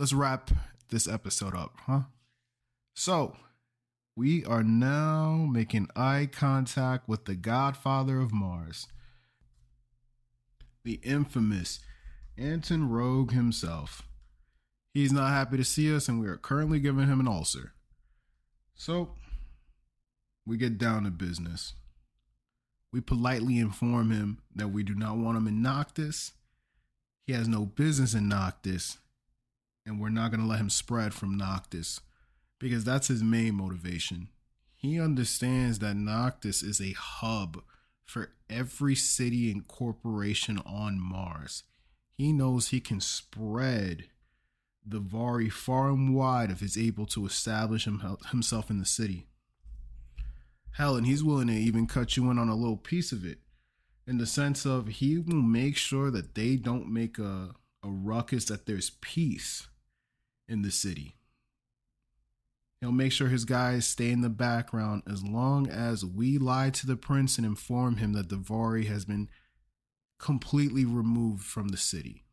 Let's 0.00 0.12
wrap 0.12 0.50
this 0.88 1.06
episode 1.06 1.54
up, 1.54 1.76
huh? 1.86 2.00
So, 2.92 3.36
we 4.16 4.44
are 4.44 4.64
now 4.64 5.46
making 5.48 5.86
eye 5.94 6.28
contact 6.32 7.08
with 7.08 7.26
the 7.26 7.36
godfather 7.36 8.18
of 8.18 8.32
Mars, 8.32 8.88
the 10.82 10.98
infamous 11.04 11.78
Anton 12.36 12.90
Rogue 12.90 13.30
himself. 13.30 14.02
He's 14.92 15.12
not 15.12 15.28
happy 15.28 15.56
to 15.56 15.64
see 15.64 15.94
us, 15.94 16.08
and 16.08 16.18
we 16.20 16.26
are 16.26 16.36
currently 16.36 16.80
giving 16.80 17.06
him 17.06 17.20
an 17.20 17.28
ulcer. 17.28 17.74
So, 18.74 19.14
we 20.44 20.56
get 20.56 20.78
down 20.78 21.04
to 21.04 21.12
business. 21.12 21.74
We 22.92 23.00
politely 23.00 23.58
inform 23.58 24.10
him 24.10 24.42
that 24.54 24.68
we 24.68 24.82
do 24.82 24.94
not 24.94 25.16
want 25.16 25.38
him 25.38 25.46
in 25.46 25.62
Noctis. 25.62 26.32
He 27.26 27.32
has 27.32 27.46
no 27.46 27.64
business 27.64 28.14
in 28.14 28.28
Noctis, 28.28 28.98
and 29.86 30.00
we're 30.00 30.08
not 30.08 30.30
going 30.30 30.40
to 30.40 30.46
let 30.46 30.58
him 30.58 30.70
spread 30.70 31.14
from 31.14 31.36
Noctis 31.36 32.00
because 32.58 32.82
that's 32.84 33.08
his 33.08 33.22
main 33.22 33.54
motivation. 33.54 34.28
He 34.74 35.00
understands 35.00 35.78
that 35.78 35.94
Noctis 35.94 36.62
is 36.62 36.80
a 36.80 36.92
hub 36.92 37.62
for 38.04 38.32
every 38.48 38.96
city 38.96 39.52
and 39.52 39.68
corporation 39.68 40.58
on 40.66 40.98
Mars. 40.98 41.62
He 42.12 42.32
knows 42.32 42.68
he 42.68 42.80
can 42.80 43.00
spread 43.00 44.06
the 44.84 45.00
Vory 45.00 45.52
far 45.52 45.90
and 45.90 46.14
wide 46.14 46.50
if 46.50 46.60
he's 46.60 46.76
able 46.76 47.06
to 47.06 47.24
establish 47.24 47.86
himself 48.30 48.70
in 48.70 48.78
the 48.78 48.84
city. 48.84 49.26
Hell, 50.72 50.96
and 50.96 51.06
he's 51.06 51.24
willing 51.24 51.48
to 51.48 51.54
even 51.54 51.86
cut 51.86 52.16
you 52.16 52.30
in 52.30 52.38
on 52.38 52.48
a 52.48 52.54
little 52.54 52.76
piece 52.76 53.12
of 53.12 53.24
it 53.24 53.38
in 54.06 54.18
the 54.18 54.26
sense 54.26 54.66
of 54.66 54.88
he 54.88 55.18
will 55.18 55.42
make 55.42 55.76
sure 55.76 56.10
that 56.10 56.34
they 56.34 56.56
don't 56.56 56.92
make 56.92 57.18
a, 57.18 57.50
a 57.82 57.88
ruckus, 57.88 58.46
that 58.46 58.66
there's 58.66 58.90
peace 59.00 59.68
in 60.48 60.62
the 60.62 60.70
city. 60.70 61.16
He'll 62.80 62.92
make 62.92 63.12
sure 63.12 63.28
his 63.28 63.44
guys 63.44 63.86
stay 63.86 64.10
in 64.10 64.22
the 64.22 64.28
background 64.28 65.02
as 65.08 65.22
long 65.22 65.68
as 65.68 66.04
we 66.04 66.38
lie 66.38 66.70
to 66.70 66.86
the 66.86 66.96
prince 66.96 67.36
and 67.36 67.46
inform 67.46 67.98
him 67.98 68.14
that 68.14 68.30
the 68.30 68.36
Vory 68.36 68.86
has 68.86 69.04
been 69.04 69.28
completely 70.18 70.84
removed 70.84 71.44
from 71.44 71.68
the 71.68 71.76
city. 71.76 72.24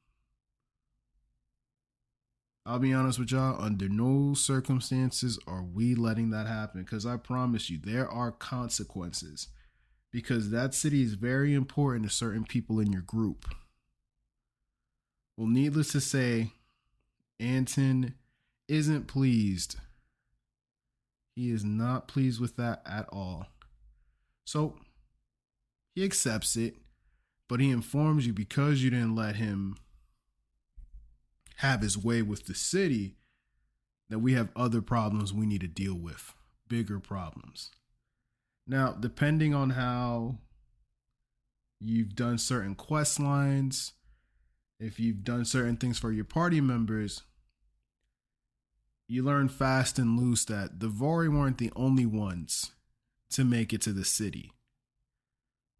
I'll 2.67 2.79
be 2.79 2.93
honest 2.93 3.17
with 3.17 3.31
y'all, 3.31 3.63
under 3.63 3.87
no 3.87 4.33
circumstances 4.33 5.39
are 5.47 5.63
we 5.63 5.95
letting 5.95 6.31
that 6.31 6.47
happen 6.47 6.83
because 6.83 7.05
I 7.05 7.15
promise 7.15 7.69
you 7.69 7.79
there 7.81 8.09
are 8.09 8.29
consequences 8.29 9.47
because 10.11 10.49
that 10.49 10.73
city 10.73 11.01
is 11.01 11.13
very 11.13 11.53
important 11.53 12.03
to 12.03 12.11
certain 12.11 12.43
people 12.43 12.81
in 12.81 12.91
your 12.91 13.03
group. 13.03 13.45
Well, 15.37 15.47
needless 15.47 15.93
to 15.93 16.01
say, 16.01 16.51
Anton 17.39 18.15
isn't 18.67 19.07
pleased. 19.07 19.77
He 21.37 21.51
is 21.51 21.63
not 21.63 22.09
pleased 22.09 22.41
with 22.41 22.57
that 22.57 22.81
at 22.85 23.07
all. 23.13 23.45
So 24.43 24.75
he 25.95 26.03
accepts 26.03 26.57
it, 26.57 26.75
but 27.47 27.61
he 27.61 27.69
informs 27.71 28.27
you 28.27 28.33
because 28.33 28.83
you 28.83 28.89
didn't 28.89 29.15
let 29.15 29.37
him 29.37 29.77
have 31.57 31.81
his 31.81 31.97
way 31.97 32.21
with 32.21 32.45
the 32.45 32.55
city, 32.55 33.15
that 34.09 34.19
we 34.19 34.33
have 34.33 34.49
other 34.55 34.81
problems 34.81 35.33
we 35.33 35.45
need 35.45 35.61
to 35.61 35.67
deal 35.67 35.95
with, 35.95 36.33
bigger 36.67 36.99
problems. 36.99 37.71
Now, 38.65 38.93
depending 38.93 39.53
on 39.53 39.71
how 39.71 40.37
you've 41.79 42.15
done 42.15 42.37
certain 42.37 42.75
quest 42.75 43.19
lines, 43.19 43.93
if 44.79 44.99
you've 44.99 45.23
done 45.23 45.45
certain 45.45 45.77
things 45.77 45.97
for 45.97 46.11
your 46.11 46.25
party 46.25 46.61
members, 46.61 47.23
you 49.07 49.23
learn 49.23 49.49
fast 49.49 49.97
and 49.97 50.19
loose 50.19 50.45
that 50.45 50.79
the 50.79 50.87
Vory 50.87 51.29
weren't 51.29 51.57
the 51.57 51.71
only 51.75 52.05
ones 52.05 52.71
to 53.31 53.43
make 53.43 53.73
it 53.73 53.81
to 53.81 53.93
the 53.93 54.05
city. 54.05 54.51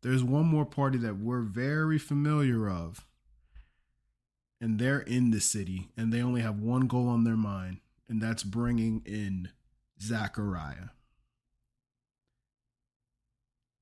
There's 0.02 0.24
one 0.24 0.46
more 0.46 0.66
party 0.66 0.98
that 1.00 1.18
we're 1.18 1.42
very 1.42 2.00
familiar 2.00 2.70
of 2.70 3.06
and 4.60 4.80
they're 4.80 5.00
in 5.00 5.32
the 5.32 5.42
city 5.42 5.90
and 5.96 6.12
they 6.12 6.22
only 6.22 6.42
have 6.42 6.60
one 6.60 6.88
goal 6.88 7.08
on 7.08 7.24
their 7.24 7.38
mind, 7.38 7.80
and 8.08 8.22
that's 8.22 8.44
bringing 8.44 9.02
in 9.06 9.50
Zachariah. 10.02 10.90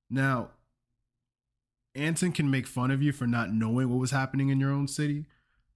Now, 0.09 0.51
Anton 1.95 2.31
can 2.31 2.51
make 2.51 2.67
fun 2.67 2.91
of 2.91 3.01
you 3.01 3.11
for 3.11 3.25
not 3.25 3.53
knowing 3.53 3.89
what 3.89 3.99
was 3.99 4.11
happening 4.11 4.49
in 4.49 4.59
your 4.59 4.71
own 4.71 4.87
city, 4.87 5.25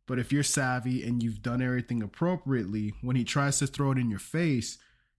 but 0.06 0.20
if 0.20 0.32
you're 0.32 0.44
savvy 0.44 1.04
and 1.04 1.24
you've 1.24 1.42
done 1.42 1.62
everything 1.62 2.04
appropriately, 2.04 2.94
when 3.02 3.16
he 3.16 3.24
tries 3.24 3.60
to 3.60 3.68
throw 3.68 3.92
it 3.92 3.98
in 3.98 4.10
your 4.10 4.20
face, 4.20 4.78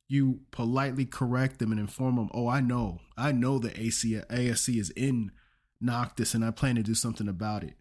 you 0.08 0.40
politely 0.50 1.06
correct 1.06 1.58
them 1.58 1.70
and 1.70 1.80
inform 1.80 2.16
them, 2.16 2.28
"Oh, 2.34 2.48
I 2.48 2.60
know, 2.60 3.00
I 3.16 3.32
know 3.32 3.58
the 3.58 3.80
AC, 3.80 4.20
ASC 4.28 4.78
is 4.78 4.90
in 4.90 5.30
Noctis, 5.80 6.34
and 6.34 6.44
I 6.44 6.50
plan 6.50 6.74
to 6.74 6.82
do 6.82 6.94
something 6.94 7.28
about 7.28 7.62
it." 7.62 7.79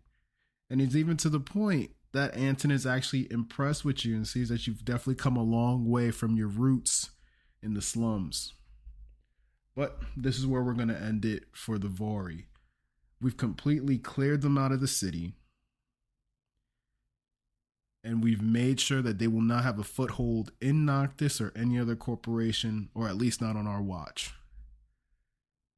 And 0.69 0.81
it's 0.81 0.95
even 0.95 1.17
to 1.17 1.29
the 1.29 1.39
point 1.39 1.91
that 2.11 2.35
Anton 2.35 2.71
is 2.71 2.85
actually 2.85 3.31
impressed 3.31 3.85
with 3.85 4.05
you 4.05 4.15
and 4.15 4.27
sees 4.27 4.49
that 4.49 4.67
you've 4.67 4.85
definitely 4.85 5.15
come 5.15 5.37
a 5.37 5.43
long 5.43 5.89
way 5.89 6.11
from 6.11 6.35
your 6.35 6.47
roots 6.47 7.11
in 7.61 7.73
the 7.73 7.81
slums. 7.81 8.53
But 9.75 9.99
this 10.17 10.37
is 10.37 10.45
where 10.45 10.61
we're 10.61 10.73
going 10.73 10.89
to 10.89 11.01
end 11.01 11.25
it 11.25 11.45
for 11.53 11.77
the 11.77 11.87
Vory. 11.87 12.45
We've 13.21 13.37
completely 13.37 13.97
cleared 13.97 14.41
them 14.41 14.57
out 14.57 14.71
of 14.71 14.81
the 14.81 14.87
city. 14.87 15.33
And 18.03 18.23
we've 18.23 18.41
made 18.41 18.79
sure 18.79 19.01
that 19.01 19.19
they 19.19 19.27
will 19.27 19.41
not 19.41 19.63
have 19.63 19.77
a 19.77 19.83
foothold 19.83 20.51
in 20.61 20.85
Noctis 20.85 21.41
or 21.41 21.51
any 21.55 21.77
other 21.77 21.95
corporation, 21.95 22.89
or 22.95 23.07
at 23.07 23.17
least 23.17 23.41
not 23.41 23.57
on 23.57 23.67
our 23.67 23.81
watch. 23.81 24.33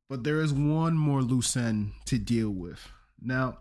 But 0.07 0.23
there 0.23 0.41
is 0.41 0.53
one 0.53 0.95
more 0.97 1.21
loose 1.21 1.57
end 1.57 1.93
to 2.05 2.19
deal 2.19 2.51
with. 2.51 2.89
Now, 3.19 3.59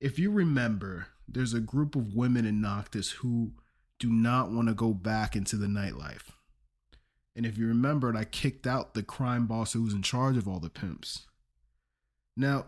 if 0.00 0.18
you 0.18 0.30
remember, 0.30 1.08
there's 1.28 1.54
a 1.54 1.60
group 1.60 1.96
of 1.96 2.14
women 2.14 2.44
in 2.44 2.60
Noctis 2.60 3.10
who 3.12 3.52
do 3.98 4.10
not 4.10 4.50
want 4.50 4.68
to 4.68 4.74
go 4.74 4.92
back 4.92 5.34
into 5.34 5.56
the 5.56 5.66
nightlife. 5.66 6.32
And 7.34 7.44
if 7.44 7.58
you 7.58 7.66
remembered, 7.66 8.16
I 8.16 8.24
kicked 8.24 8.66
out 8.66 8.94
the 8.94 9.02
crime 9.02 9.46
boss 9.46 9.72
who 9.72 9.82
was 9.82 9.94
in 9.94 10.02
charge 10.02 10.36
of 10.36 10.48
all 10.48 10.60
the 10.60 10.70
pimps. 10.70 11.26
Now, 12.36 12.66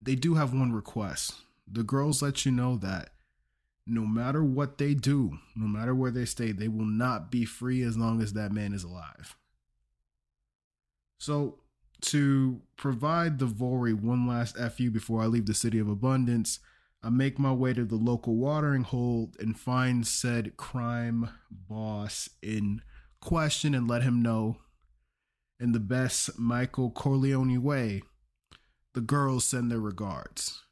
they 0.00 0.14
do 0.14 0.34
have 0.34 0.52
one 0.52 0.72
request. 0.72 1.34
The 1.70 1.82
girls 1.82 2.22
let 2.22 2.44
you 2.44 2.52
know 2.52 2.76
that 2.76 3.10
no 3.86 4.06
matter 4.06 4.42
what 4.44 4.78
they 4.78 4.94
do, 4.94 5.38
no 5.56 5.66
matter 5.66 5.94
where 5.94 6.10
they 6.10 6.24
stay, 6.24 6.52
they 6.52 6.68
will 6.68 6.86
not 6.86 7.30
be 7.30 7.44
free 7.44 7.82
as 7.82 7.96
long 7.96 8.20
as 8.20 8.32
that 8.32 8.52
man 8.52 8.72
is 8.72 8.84
alive. 8.84 9.36
So 11.18 11.58
to 12.02 12.60
provide 12.76 13.38
the 13.38 13.46
Vory 13.46 13.94
one 13.94 14.26
last 14.26 14.56
FU 14.56 14.90
before 14.90 15.22
I 15.22 15.26
leave 15.26 15.46
the 15.46 15.54
City 15.54 15.78
of 15.78 15.88
Abundance, 15.88 16.60
I 17.02 17.10
make 17.10 17.38
my 17.38 17.52
way 17.52 17.74
to 17.74 17.84
the 17.84 17.96
local 17.96 18.36
watering 18.36 18.82
hole 18.82 19.32
and 19.38 19.58
find 19.58 20.06
said 20.06 20.56
crime 20.56 21.30
boss 21.50 22.30
in 22.42 22.80
question 23.20 23.74
and 23.74 23.88
let 23.88 24.02
him 24.02 24.22
know 24.22 24.58
in 25.60 25.72
the 25.72 25.80
best 25.80 26.38
Michael 26.38 26.90
Corleone 26.90 27.62
way 27.62 28.02
the 28.94 29.00
girls 29.00 29.44
send 29.44 29.70
their 29.70 29.80
regards. 29.80 30.62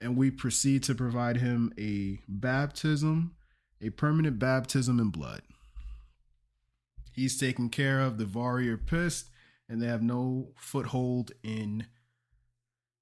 And 0.00 0.16
we 0.16 0.30
proceed 0.30 0.82
to 0.84 0.94
provide 0.94 1.38
him 1.38 1.72
a 1.78 2.20
baptism, 2.28 3.34
a 3.80 3.90
permanent 3.90 4.38
baptism 4.38 5.00
in 5.00 5.10
blood. 5.10 5.42
He's 7.12 7.38
taken 7.38 7.70
care 7.70 8.00
of. 8.00 8.18
The 8.18 8.24
Vory 8.24 8.68
are 8.68 8.76
pissed 8.76 9.30
and 9.68 9.80
they 9.80 9.86
have 9.86 10.02
no 10.02 10.48
foothold 10.56 11.32
in 11.42 11.86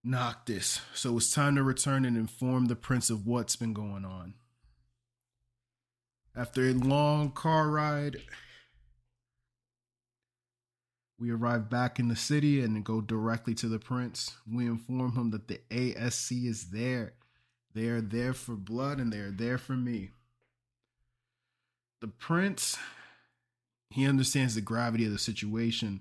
Noctis. 0.04 0.80
So 0.94 1.16
it's 1.16 1.32
time 1.32 1.56
to 1.56 1.62
return 1.62 2.04
and 2.04 2.16
inform 2.16 2.66
the 2.66 2.76
prince 2.76 3.10
of 3.10 3.26
what's 3.26 3.56
been 3.56 3.72
going 3.72 4.04
on. 4.04 4.34
After 6.34 6.62
a 6.62 6.72
long 6.72 7.30
car 7.30 7.68
ride, 7.68 8.16
we 11.18 11.30
arrive 11.30 11.68
back 11.68 11.98
in 11.98 12.08
the 12.08 12.16
city 12.16 12.62
and 12.62 12.84
go 12.84 13.00
directly 13.00 13.54
to 13.56 13.68
the 13.68 13.78
prince. 13.78 14.36
We 14.50 14.66
inform 14.66 15.12
him 15.12 15.30
that 15.30 15.48
the 15.48 15.60
ASC 15.70 16.46
is 16.46 16.70
there. 16.70 17.12
They 17.74 17.88
are 17.88 18.00
there 18.00 18.32
for 18.32 18.54
blood 18.54 18.98
and 18.98 19.12
they 19.12 19.18
are 19.18 19.30
there 19.30 19.58
for 19.58 19.74
me. 19.74 20.10
The 22.00 22.08
prince, 22.08 22.76
he 23.90 24.06
understands 24.06 24.54
the 24.54 24.60
gravity 24.60 25.04
of 25.04 25.12
the 25.12 25.18
situation 25.18 26.00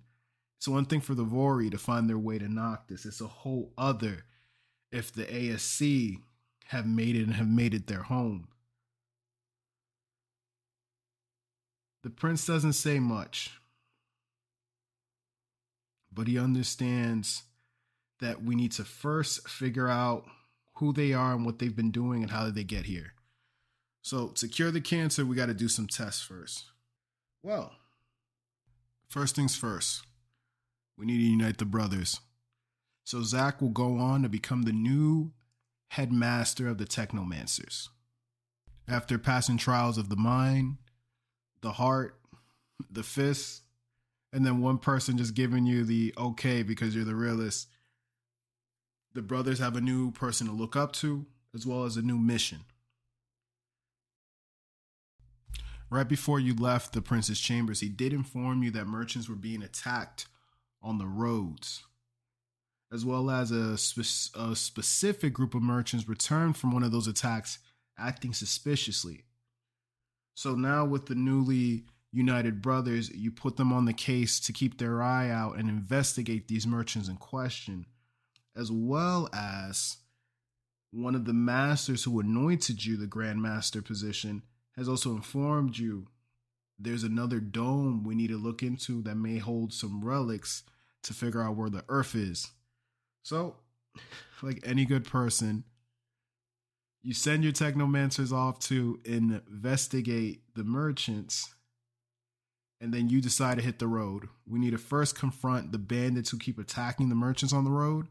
it's 0.61 0.67
one 0.67 0.85
thing 0.85 1.01
for 1.01 1.15
the 1.15 1.25
Vory 1.25 1.71
to 1.71 1.77
find 1.79 2.07
their 2.07 2.19
way 2.19 2.37
to 2.37 2.47
Noctis. 2.47 3.07
It's 3.07 3.19
a 3.19 3.25
whole 3.25 3.73
other 3.79 4.25
if 4.91 5.11
the 5.11 5.23
ASC 5.23 6.19
have 6.67 6.85
made 6.85 7.15
it 7.15 7.23
and 7.23 7.33
have 7.33 7.47
made 7.47 7.73
it 7.73 7.87
their 7.87 8.03
home. 8.03 8.47
The 12.03 12.11
prince 12.11 12.45
doesn't 12.45 12.73
say 12.73 12.99
much, 12.99 13.59
but 16.13 16.27
he 16.27 16.37
understands 16.37 17.41
that 18.19 18.43
we 18.43 18.53
need 18.53 18.73
to 18.73 18.83
first 18.83 19.49
figure 19.49 19.89
out 19.89 20.25
who 20.75 20.93
they 20.93 21.11
are 21.11 21.33
and 21.33 21.43
what 21.43 21.57
they've 21.57 21.75
been 21.75 21.89
doing 21.89 22.21
and 22.21 22.29
how 22.31 22.45
did 22.45 22.53
they 22.53 22.63
get 22.63 22.85
here. 22.85 23.13
So, 24.03 24.27
to 24.27 24.47
cure 24.47 24.69
the 24.69 24.79
cancer, 24.79 25.25
we 25.25 25.35
got 25.35 25.47
to 25.47 25.55
do 25.55 25.67
some 25.67 25.87
tests 25.87 26.21
first. 26.21 26.65
Well, 27.41 27.71
first 29.09 29.35
things 29.35 29.55
first, 29.55 30.03
we 30.97 31.05
need 31.05 31.17
to 31.17 31.23
unite 31.23 31.57
the 31.57 31.65
brothers. 31.65 32.19
So, 33.03 33.23
Zach 33.23 33.61
will 33.61 33.69
go 33.69 33.97
on 33.97 34.23
to 34.23 34.29
become 34.29 34.63
the 34.63 34.71
new 34.71 35.31
headmaster 35.89 36.67
of 36.67 36.77
the 36.77 36.85
Technomancers. 36.85 37.89
After 38.87 39.17
passing 39.17 39.57
trials 39.57 39.97
of 39.97 40.09
the 40.09 40.15
mind, 40.15 40.77
the 41.61 41.73
heart, 41.73 42.19
the 42.89 43.03
fist, 43.03 43.63
and 44.33 44.45
then 44.45 44.61
one 44.61 44.77
person 44.77 45.17
just 45.17 45.33
giving 45.33 45.65
you 45.65 45.83
the 45.83 46.13
okay 46.17 46.63
because 46.63 46.95
you're 46.95 47.03
the 47.03 47.15
realist, 47.15 47.67
the 49.13 49.21
brothers 49.21 49.59
have 49.59 49.75
a 49.75 49.81
new 49.81 50.11
person 50.11 50.47
to 50.47 50.53
look 50.53 50.75
up 50.75 50.93
to, 50.93 51.25
as 51.53 51.65
well 51.65 51.83
as 51.83 51.97
a 51.97 52.01
new 52.01 52.17
mission. 52.17 52.59
Right 55.89 56.07
before 56.07 56.39
you 56.39 56.55
left 56.55 56.93
the 56.93 57.01
prince's 57.01 57.39
chambers, 57.39 57.81
he 57.81 57.89
did 57.89 58.13
inform 58.13 58.63
you 58.63 58.71
that 58.71 58.85
merchants 58.85 59.27
were 59.27 59.35
being 59.35 59.61
attacked 59.61 60.27
on 60.81 60.97
the 60.97 61.07
roads, 61.07 61.83
as 62.91 63.05
well 63.05 63.29
as 63.29 63.51
a, 63.51 63.77
spe- 63.77 64.35
a 64.35 64.55
specific 64.55 65.33
group 65.33 65.53
of 65.55 65.61
merchants 65.61 66.07
returned 66.07 66.57
from 66.57 66.71
one 66.71 66.83
of 66.83 66.91
those 66.91 67.07
attacks 67.07 67.59
acting 67.97 68.33
suspiciously. 68.33 69.23
So 70.33 70.55
now, 70.55 70.85
with 70.85 71.05
the 71.05 71.15
newly 71.15 71.85
united 72.11 72.61
brothers, 72.61 73.09
you 73.11 73.31
put 73.31 73.57
them 73.57 73.71
on 73.71 73.85
the 73.85 73.93
case 73.93 74.39
to 74.41 74.53
keep 74.53 74.77
their 74.77 75.01
eye 75.01 75.29
out 75.29 75.57
and 75.57 75.69
investigate 75.69 76.47
these 76.47 76.67
merchants 76.67 77.07
in 77.07 77.17
question, 77.17 77.85
as 78.55 78.71
well 78.71 79.29
as 79.33 79.97
one 80.91 81.15
of 81.15 81.25
the 81.25 81.33
masters 81.33 82.03
who 82.03 82.19
anointed 82.19 82.83
you 82.83 82.97
the 82.97 83.07
Grand 83.07 83.41
Master 83.41 83.81
position 83.81 84.43
has 84.75 84.89
also 84.89 85.11
informed 85.11 85.77
you 85.77 86.07
there's 86.83 87.03
another 87.03 87.39
dome 87.39 88.03
we 88.03 88.15
need 88.15 88.29
to 88.29 88.37
look 88.37 88.63
into 88.63 89.01
that 89.03 89.15
may 89.15 89.37
hold 89.37 89.73
some 89.73 90.03
relics 90.03 90.63
to 91.03 91.13
figure 91.13 91.41
out 91.41 91.55
where 91.55 91.69
the 91.69 91.83
earth 91.89 92.15
is. 92.15 92.51
So, 93.23 93.55
like 94.41 94.61
any 94.65 94.85
good 94.85 95.05
person, 95.05 95.63
you 97.03 97.13
send 97.13 97.43
your 97.43 97.53
technomancers 97.53 98.31
off 98.31 98.59
to 98.59 98.99
investigate 99.05 100.41
the 100.55 100.63
merchants, 100.63 101.53
and 102.79 102.93
then 102.93 103.09
you 103.09 103.21
decide 103.21 103.57
to 103.57 103.63
hit 103.63 103.79
the 103.79 103.87
road. 103.87 104.27
We 104.47 104.59
need 104.59 104.71
to 104.71 104.77
first 104.77 105.17
confront 105.17 105.71
the 105.71 105.77
bandits 105.77 106.29
who 106.29 106.37
keep 106.37 106.59
attacking 106.59 107.09
the 107.09 107.15
merchants 107.15 107.53
on 107.53 107.63
the 107.63 107.71
road, 107.71 108.07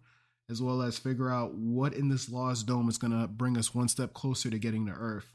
as 0.48 0.60
well 0.60 0.82
as 0.82 0.98
figure 0.98 1.30
out 1.30 1.54
what 1.54 1.94
in 1.94 2.08
this 2.08 2.28
lost 2.28 2.66
dome 2.66 2.88
is 2.88 2.98
going 2.98 3.18
to 3.18 3.28
bring 3.28 3.56
us 3.56 3.74
one 3.74 3.88
step 3.88 4.12
closer 4.12 4.50
to 4.50 4.58
getting 4.58 4.86
to 4.86 4.92
Earth 4.92 5.34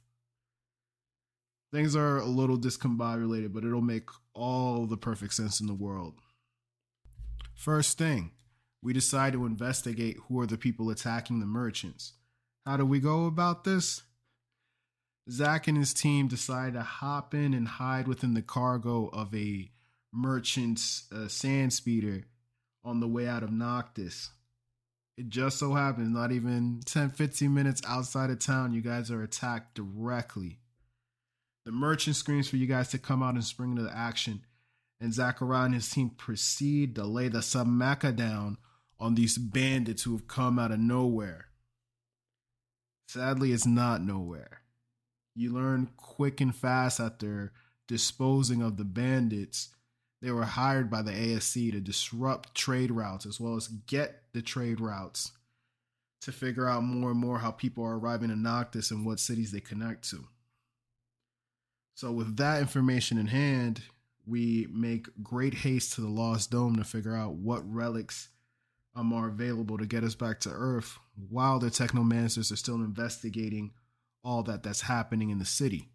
things 1.75 1.93
are 1.93 2.19
a 2.19 2.25
little 2.25 2.57
discombobulated, 2.57 3.51
but 3.51 3.65
it'll 3.65 3.81
make 3.81 4.07
all 4.33 4.85
the 4.85 4.95
perfect 4.95 5.33
sense 5.33 5.59
in 5.59 5.67
the 5.67 5.73
world. 5.73 6.13
First 7.53 7.97
thing, 7.97 8.31
we 8.81 8.93
decide 8.93 9.33
to 9.33 9.45
investigate 9.45 10.15
who 10.27 10.39
are 10.39 10.45
the 10.45 10.57
people 10.57 10.89
attacking 10.89 11.41
the 11.41 11.45
merchants. 11.45 12.13
How 12.65 12.77
do 12.77 12.85
we 12.85 13.01
go 13.01 13.25
about 13.25 13.65
this? 13.65 14.03
Zach 15.29 15.67
and 15.67 15.77
his 15.77 15.93
team 15.93 16.29
decide 16.29 16.75
to 16.75 16.81
hop 16.81 17.33
in 17.33 17.53
and 17.53 17.67
hide 17.67 18.07
within 18.07 18.35
the 18.35 18.41
cargo 18.41 19.07
of 19.07 19.35
a 19.35 19.69
merchant's 20.13 21.11
uh, 21.11 21.27
sand 21.27 21.73
speeder 21.73 22.23
on 22.85 23.01
the 23.01 23.07
way 23.07 23.27
out 23.27 23.43
of 23.43 23.51
Noctis. 23.51 24.29
It 25.17 25.27
just 25.27 25.59
so 25.59 25.73
happens, 25.73 26.07
not 26.09 26.31
even 26.31 26.79
10 26.85 27.09
15 27.09 27.53
minutes 27.53 27.81
outside 27.85 28.29
of 28.29 28.39
town, 28.39 28.71
you 28.71 28.81
guys 28.81 29.11
are 29.11 29.23
attacked 29.23 29.75
directly. 29.75 30.59
The 31.65 31.71
merchant 31.71 32.15
screams 32.15 32.47
for 32.47 32.57
you 32.57 32.67
guys 32.67 32.89
to 32.89 32.99
come 32.99 33.23
out 33.23 33.33
and 33.33 33.43
spring 33.43 33.75
into 33.75 33.91
action, 33.91 34.45
and 34.99 35.13
Zachariah 35.13 35.65
and 35.65 35.73
his 35.73 35.89
team 35.89 36.11
proceed 36.11 36.95
to 36.95 37.05
lay 37.05 37.27
the 37.27 37.39
Samaka 37.39 38.15
down 38.15 38.57
on 38.99 39.15
these 39.15 39.37
bandits 39.37 40.03
who 40.03 40.11
have 40.11 40.27
come 40.27 40.59
out 40.59 40.71
of 40.71 40.79
nowhere. 40.79 41.47
Sadly, 43.07 43.51
it's 43.51 43.65
not 43.65 44.01
nowhere. 44.01 44.61
You 45.35 45.53
learn 45.53 45.89
quick 45.97 46.39
and 46.39 46.55
fast 46.55 46.99
after 46.99 47.51
disposing 47.87 48.61
of 48.61 48.77
the 48.77 48.85
bandits. 48.85 49.69
They 50.21 50.31
were 50.31 50.45
hired 50.45 50.89
by 50.89 51.01
the 51.01 51.11
ASC 51.11 51.71
to 51.71 51.79
disrupt 51.79 52.55
trade 52.55 52.91
routes 52.91 53.25
as 53.25 53.39
well 53.39 53.55
as 53.55 53.67
get 53.67 54.21
the 54.33 54.41
trade 54.41 54.79
routes 54.79 55.31
to 56.21 56.31
figure 56.31 56.67
out 56.67 56.83
more 56.83 57.11
and 57.11 57.19
more 57.19 57.39
how 57.39 57.51
people 57.51 57.83
are 57.83 57.97
arriving 57.97 58.31
in 58.31 58.41
Noctis 58.41 58.91
and 58.91 59.05
what 59.05 59.19
cities 59.19 59.51
they 59.51 59.59
connect 59.59 60.09
to. 60.09 60.27
So, 61.95 62.11
with 62.11 62.35
that 62.37 62.59
information 62.59 63.17
in 63.17 63.27
hand, 63.27 63.81
we 64.27 64.67
make 64.69 65.07
great 65.23 65.53
haste 65.53 65.93
to 65.93 66.01
the 66.01 66.09
Lost 66.09 66.51
Dome 66.51 66.75
to 66.75 66.83
figure 66.83 67.15
out 67.15 67.35
what 67.35 67.61
relics 67.73 68.27
um, 68.95 69.13
are 69.13 69.29
available 69.29 69.77
to 69.77 69.85
get 69.85 70.03
us 70.03 70.13
back 70.13 70.41
to 70.41 70.49
Earth 70.49 70.97
while 71.29 71.57
the 71.57 71.67
Technomancers 71.67 72.51
are 72.51 72.57
still 72.57 72.75
investigating 72.75 73.71
all 74.25 74.43
that 74.43 74.61
that's 74.61 74.81
happening 74.81 75.29
in 75.29 75.39
the 75.39 75.45
city. 75.45 75.87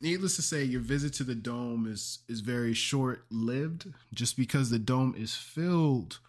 Needless 0.00 0.36
to 0.36 0.42
say, 0.42 0.62
your 0.62 0.80
visit 0.80 1.12
to 1.14 1.24
the 1.24 1.34
dome 1.34 1.88
is 1.90 2.20
is 2.28 2.38
very 2.38 2.72
short 2.72 3.24
lived, 3.32 3.92
just 4.14 4.36
because 4.36 4.70
the 4.70 4.78
dome 4.78 5.16
is 5.18 5.34
filled 5.34 6.20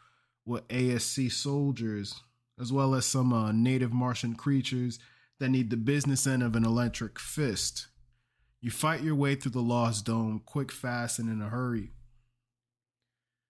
with 0.44 0.68
ASC 0.70 1.32
soldiers, 1.32 2.20
as 2.60 2.74
well 2.74 2.96
as 2.96 3.06
some 3.06 3.32
uh, 3.32 3.52
native 3.52 3.94
Martian 3.94 4.34
creatures 4.34 4.98
that 5.40 5.50
need 5.50 5.70
the 5.70 5.78
business 5.78 6.28
end 6.28 6.44
of 6.44 6.56
an 6.56 6.66
electric 6.66 7.20
fist. 7.20 7.88
You 8.62 8.72
fight 8.72 9.02
your 9.02 9.16
way 9.16 9.36
through 9.36 9.54
the 9.54 9.62
Lost 9.62 10.06
Dome 10.06 10.42
quick, 10.46 10.72
fast, 10.72 11.20
and 11.20 11.30
in 11.30 11.42
a 11.42 11.50
hurry. 11.50 11.92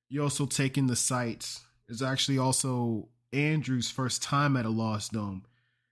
You 0.07 0.23
also 0.23 0.45
take 0.45 0.77
in 0.77 0.87
the 0.87 0.95
sights. 0.95 1.61
It's 1.87 2.01
actually 2.01 2.37
also 2.37 3.09
Andrew's 3.33 3.89
first 3.89 4.21
time 4.21 4.55
at 4.55 4.65
a 4.65 4.69
Lost 4.69 5.13
Dome. 5.13 5.43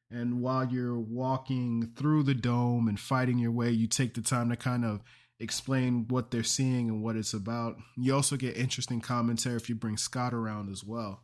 And 0.09 0.41
while 0.41 0.65
you're 0.65 0.99
walking 0.99 1.91
through 1.95 2.23
the 2.23 2.33
dome 2.33 2.87
and 2.87 2.99
fighting 2.99 3.39
your 3.39 3.51
way, 3.51 3.71
you 3.71 3.87
take 3.87 4.13
the 4.13 4.21
time 4.21 4.49
to 4.49 4.55
kind 4.55 4.85
of 4.85 5.01
explain 5.39 6.07
what 6.07 6.31
they're 6.31 6.43
seeing 6.43 6.89
and 6.89 7.03
what 7.03 7.15
it's 7.15 7.33
about. 7.33 7.75
You 7.97 8.15
also 8.15 8.37
get 8.37 8.55
interesting 8.55 9.01
commentary 9.01 9.55
if 9.55 9.69
you 9.69 9.75
bring 9.75 9.97
Scott 9.97 10.33
around 10.33 10.71
as 10.71 10.83
well. 10.83 11.23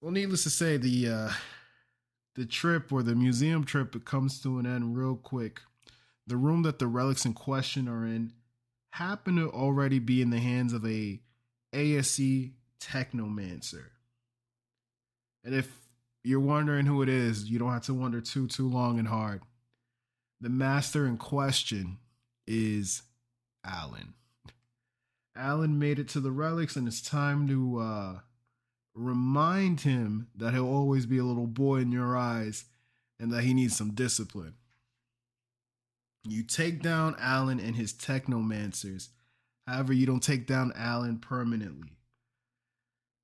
Well, 0.00 0.12
needless 0.12 0.44
to 0.44 0.50
say, 0.50 0.76
the 0.76 1.08
uh, 1.08 1.30
the 2.34 2.46
trip 2.46 2.92
or 2.92 3.02
the 3.02 3.14
museum 3.14 3.64
trip 3.64 3.94
it 3.94 4.04
comes 4.04 4.40
to 4.42 4.58
an 4.58 4.66
end 4.66 4.96
real 4.96 5.16
quick. 5.16 5.60
The 6.26 6.36
room 6.36 6.62
that 6.62 6.78
the 6.78 6.86
relics 6.86 7.24
in 7.24 7.34
question 7.34 7.88
are 7.88 8.04
in 8.04 8.32
happen 8.92 9.36
to 9.36 9.50
already 9.50 9.98
be 9.98 10.22
in 10.22 10.30
the 10.30 10.38
hands 10.38 10.72
of 10.72 10.84
a 10.86 11.20
ASC 11.72 12.52
technomancer. 12.80 13.86
And 15.44 15.54
if 15.54 15.70
you're 16.22 16.40
wondering 16.40 16.86
who 16.86 17.02
it 17.02 17.08
is, 17.08 17.50
you 17.50 17.58
don't 17.58 17.72
have 17.72 17.84
to 17.86 17.94
wonder 17.94 18.20
too 18.20 18.46
too 18.46 18.68
long 18.68 18.98
and 18.98 19.08
hard. 19.08 19.42
The 20.40 20.48
master 20.48 21.06
in 21.06 21.16
question 21.16 21.98
is 22.46 23.02
Alan. 23.64 24.14
Alan 25.36 25.78
made 25.78 25.98
it 25.98 26.08
to 26.08 26.20
the 26.20 26.30
relics 26.30 26.76
and 26.76 26.86
it's 26.86 27.02
time 27.02 27.48
to 27.48 27.78
uh 27.78 28.18
remind 28.94 29.80
him 29.80 30.28
that 30.36 30.54
he'll 30.54 30.68
always 30.68 31.06
be 31.06 31.18
a 31.18 31.24
little 31.24 31.46
boy 31.46 31.78
in 31.78 31.92
your 31.92 32.16
eyes 32.16 32.64
and 33.18 33.32
that 33.32 33.44
he 33.44 33.54
needs 33.54 33.76
some 33.76 33.92
discipline. 33.92 34.54
You 36.26 36.42
take 36.42 36.80
down 36.80 37.16
Alan 37.18 37.60
and 37.60 37.76
his 37.76 37.92
technomancers. 37.92 39.08
However, 39.66 39.92
you 39.92 40.06
don't 40.06 40.22
take 40.22 40.46
down 40.46 40.72
Alan 40.76 41.18
permanently. 41.18 41.90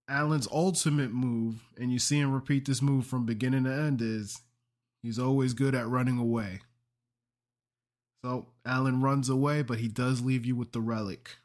Alan's 0.09 0.49
ultimate 0.51 1.13
move, 1.13 1.63
and 1.79 1.93
you 1.93 1.99
see 1.99 2.19
him 2.19 2.33
repeat 2.33 2.67
this 2.67 2.83
move 2.83 3.07
from 3.07 3.25
beginning 3.25 3.65
to 3.65 3.73
end, 3.73 4.03
is 4.03 4.41
he's 5.03 5.19
always 5.19 5.55
good 5.55 5.75
at 5.75 5.87
running 5.87 6.19
away. 6.19 6.61
So 8.25 8.49
Alan 8.67 9.01
runs 9.01 9.29
away, 9.29 9.63
but 9.63 9.79
he 9.79 9.89
does 9.89 10.21
leave 10.21 10.45
you 10.45 10.57
with 10.57 10.73
the 10.73 10.81
relic. 10.81 11.37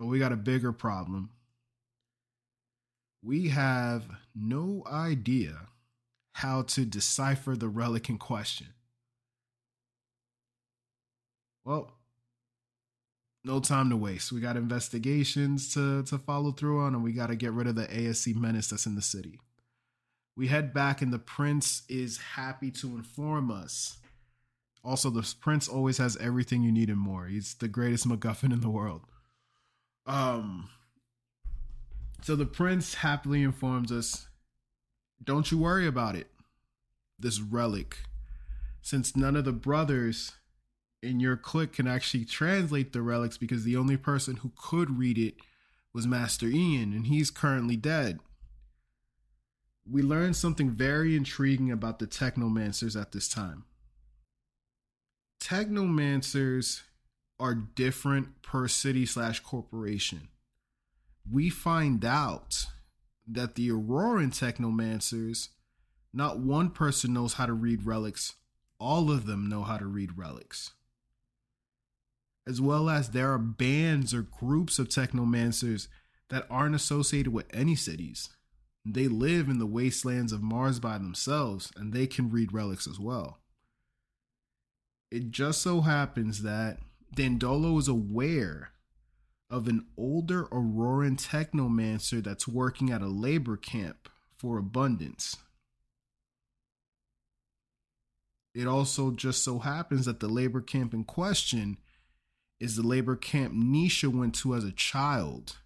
But 0.00 0.06
we 0.06 0.18
got 0.18 0.32
a 0.32 0.36
bigger 0.36 0.72
problem 0.72 1.30
we 3.24 3.48
have 3.48 4.04
no 4.34 4.84
idea 4.86 5.68
how 6.32 6.62
to 6.62 6.84
decipher 6.84 7.56
the 7.56 7.68
relic 7.68 8.08
in 8.10 8.18
question. 8.18 8.68
Well, 11.64 11.92
no 13.44 13.60
time 13.60 13.88
to 13.90 13.96
waste. 13.96 14.32
We 14.32 14.40
got 14.40 14.56
investigations 14.56 15.72
to, 15.74 16.02
to 16.04 16.18
follow 16.18 16.52
through 16.52 16.80
on, 16.80 16.94
and 16.94 17.02
we 17.02 17.12
got 17.12 17.28
to 17.28 17.36
get 17.36 17.52
rid 17.52 17.66
of 17.66 17.76
the 17.76 17.86
ASC 17.86 18.34
menace 18.36 18.68
that's 18.68 18.86
in 18.86 18.94
the 18.94 19.02
city. 19.02 19.40
We 20.36 20.48
head 20.48 20.74
back, 20.74 21.00
and 21.00 21.12
the 21.12 21.18
prince 21.18 21.82
is 21.88 22.18
happy 22.18 22.70
to 22.72 22.88
inform 22.88 23.50
us. 23.50 23.98
Also, 24.82 25.08
the 25.08 25.34
prince 25.40 25.66
always 25.68 25.96
has 25.96 26.16
everything 26.18 26.62
you 26.62 26.72
need 26.72 26.90
and 26.90 26.98
more. 26.98 27.26
He's 27.26 27.54
the 27.54 27.68
greatest 27.68 28.06
MacGuffin 28.06 28.52
in 28.52 28.60
the 28.60 28.68
world. 28.68 29.02
Um, 30.06 30.68
So 32.24 32.34
the 32.36 32.46
prince 32.46 32.94
happily 32.94 33.42
informs 33.42 33.92
us 33.92 34.28
don't 35.22 35.50
you 35.52 35.58
worry 35.58 35.86
about 35.86 36.16
it. 36.16 36.28
This 37.18 37.38
relic, 37.38 37.98
since 38.80 39.14
none 39.14 39.36
of 39.36 39.44
the 39.44 39.52
brothers 39.52 40.32
in 41.02 41.20
your 41.20 41.36
clique 41.36 41.74
can 41.74 41.86
actually 41.86 42.24
translate 42.24 42.94
the 42.94 43.02
relics 43.02 43.36
because 43.36 43.64
the 43.64 43.76
only 43.76 43.98
person 43.98 44.36
who 44.36 44.52
could 44.56 44.98
read 44.98 45.18
it 45.18 45.34
was 45.92 46.06
Master 46.06 46.46
Ian, 46.46 46.94
and 46.94 47.08
he's 47.08 47.30
currently 47.30 47.76
dead. 47.76 48.20
We 49.86 50.00
learned 50.00 50.34
something 50.34 50.70
very 50.70 51.14
intriguing 51.16 51.70
about 51.70 51.98
the 51.98 52.06
technomancers 52.06 52.98
at 52.98 53.12
this 53.12 53.28
time. 53.28 53.64
Technomancers 55.42 56.84
are 57.38 57.54
different 57.54 58.40
per 58.40 58.66
city 58.66 59.04
slash 59.04 59.40
corporation. 59.40 60.28
We 61.30 61.50
find 61.50 62.04
out 62.04 62.66
that 63.26 63.54
the 63.54 63.70
Auroran 63.70 64.30
technomancers, 64.30 65.48
not 66.12 66.38
one 66.38 66.70
person 66.70 67.12
knows 67.12 67.34
how 67.34 67.46
to 67.46 67.52
read 67.52 67.86
relics, 67.86 68.34
all 68.78 69.10
of 69.10 69.26
them 69.26 69.48
know 69.48 69.62
how 69.62 69.78
to 69.78 69.86
read 69.86 70.18
relics. 70.18 70.72
As 72.46 72.60
well 72.60 72.90
as 72.90 73.10
there 73.10 73.32
are 73.32 73.38
bands 73.38 74.12
or 74.12 74.22
groups 74.22 74.78
of 74.78 74.88
technomancers 74.88 75.88
that 76.28 76.46
aren't 76.50 76.74
associated 76.74 77.32
with 77.32 77.46
any 77.54 77.74
cities. 77.74 78.28
They 78.84 79.08
live 79.08 79.48
in 79.48 79.58
the 79.58 79.66
wastelands 79.66 80.32
of 80.32 80.42
Mars 80.42 80.78
by 80.78 80.98
themselves 80.98 81.72
and 81.76 81.92
they 81.92 82.06
can 82.06 82.30
read 82.30 82.52
relics 82.52 82.86
as 82.86 83.00
well. 83.00 83.38
It 85.10 85.30
just 85.30 85.62
so 85.62 85.80
happens 85.80 86.42
that 86.42 86.80
Dandolo 87.14 87.78
is 87.78 87.88
aware 87.88 88.72
of 89.50 89.68
an 89.68 89.86
older 89.96 90.44
Auroran 90.46 91.16
technomancer 91.16 92.22
that's 92.22 92.48
working 92.48 92.90
at 92.90 93.02
a 93.02 93.08
labor 93.08 93.56
camp 93.56 94.08
for 94.36 94.58
abundance. 94.58 95.36
It 98.54 98.66
also 98.66 99.10
just 99.10 99.42
so 99.42 99.58
happens 99.58 100.06
that 100.06 100.20
the 100.20 100.28
labor 100.28 100.60
camp 100.60 100.94
in 100.94 101.04
question 101.04 101.78
is 102.60 102.76
the 102.76 102.86
labor 102.86 103.16
camp 103.16 103.52
Nisha 103.52 104.08
went 104.08 104.34
to 104.36 104.54
as 104.54 104.64
a 104.64 104.72
child. 104.72 105.56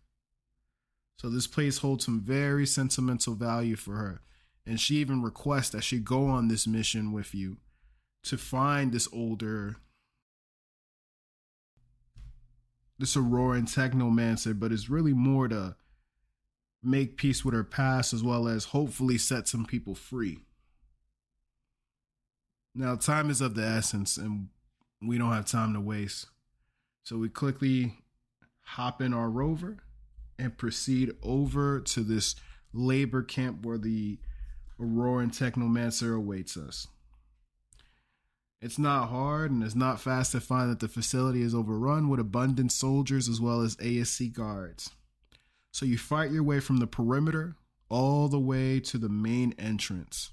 So 1.19 1.29
this 1.29 1.47
place 1.47 1.79
holds 1.79 2.05
some 2.05 2.21
very 2.21 2.67
sentimental 2.67 3.35
value 3.35 3.77
for 3.77 3.97
her. 3.97 4.21
And 4.67 4.81
she 4.81 4.97
even 4.97 5.23
requests 5.23 5.71
that 5.71 5.85
she 5.85 5.99
go 5.99 6.27
on 6.27 6.49
this 6.49 6.67
mission 6.67 7.13
with 7.13 7.35
you 7.35 7.59
to 8.25 8.37
find 8.37 8.93
this 8.93 9.09
older 9.13 9.77
this 12.99 13.17
Auroran 13.17 13.63
technomancer, 13.63 14.59
but 14.59 14.73
it's 14.73 14.91
really 14.91 15.13
more 15.13 15.49
to 15.49 15.77
make 16.83 17.17
peace 17.17 17.45
with 17.45 17.55
her 17.55 17.65
past 17.65 18.13
as 18.13 18.23
well 18.23 18.49
as 18.49 18.67
hopefully 18.67 19.19
set 19.19 19.49
some 19.49 19.65
people 19.65 19.95
free. 19.95 20.41
Now, 22.75 22.97
time 22.97 23.31
is 23.31 23.41
of 23.41 23.55
the 23.55 23.65
essence, 23.65 24.17
and 24.17 24.49
we 25.03 25.19
don't 25.19 25.33
have 25.33 25.47
time 25.47 25.75
to 25.75 25.81
waste. 25.81 26.27
So 27.03 27.17
we 27.17 27.29
quickly 27.29 27.99
hop 28.63 29.01
in 29.01 29.15
our 29.15 29.31
rover 29.31 29.79
and 30.39 30.57
proceed 30.57 31.13
over 31.23 31.81
to 31.81 32.01
this 32.03 32.37
labor 32.73 33.23
camp 33.23 33.65
where 33.65 33.79
the 33.79 34.19
Auroran 34.81 35.31
Technomancer 35.37 36.15
awaits 36.17 36.57
us. 36.57 36.87
It's 38.61 38.79
not 38.79 39.09
hard 39.09 39.53
and 39.53 39.63
it's 39.63 39.77
not 39.77 40.01
fast 40.01 40.33
to 40.33 40.41
find 40.41 40.71
that 40.71 40.81
the 40.81 40.89
facility 40.89 41.43
is 41.43 41.55
overrun 41.55 42.09
with 42.09 42.19
abundant 42.19 42.73
soldiers 42.73 43.29
as 43.29 43.41
well 43.41 43.61
as 43.61 43.77
ASC 43.77 44.33
guards. 44.33 44.91
So 45.71 45.87
you 45.87 45.97
fight 45.97 46.33
your 46.33 46.43
way 46.43 46.59
from 46.59 46.79
the 46.79 46.87
perimeter 46.89 47.55
all 47.89 48.29
the 48.29 48.41
way 48.41 48.81
to 48.81 48.99
the 48.99 49.09
main 49.09 49.55
entrance. 49.59 50.31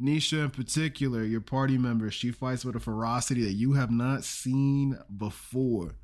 Nisha, 0.00 0.44
in 0.44 0.50
particular, 0.50 1.22
your 1.22 1.40
party 1.40 1.78
member, 1.78 2.10
she 2.10 2.30
fights 2.30 2.64
with 2.64 2.76
a 2.76 2.80
ferocity 2.80 3.42
that 3.44 3.52
you 3.52 3.72
have 3.74 3.90
not 3.90 4.24
seen 4.24 4.98
before. 5.16 5.94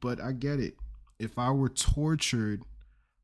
But 0.00 0.20
I 0.20 0.32
get 0.32 0.60
it. 0.60 0.76
If 1.18 1.38
I 1.38 1.50
were 1.50 1.68
tortured 1.68 2.62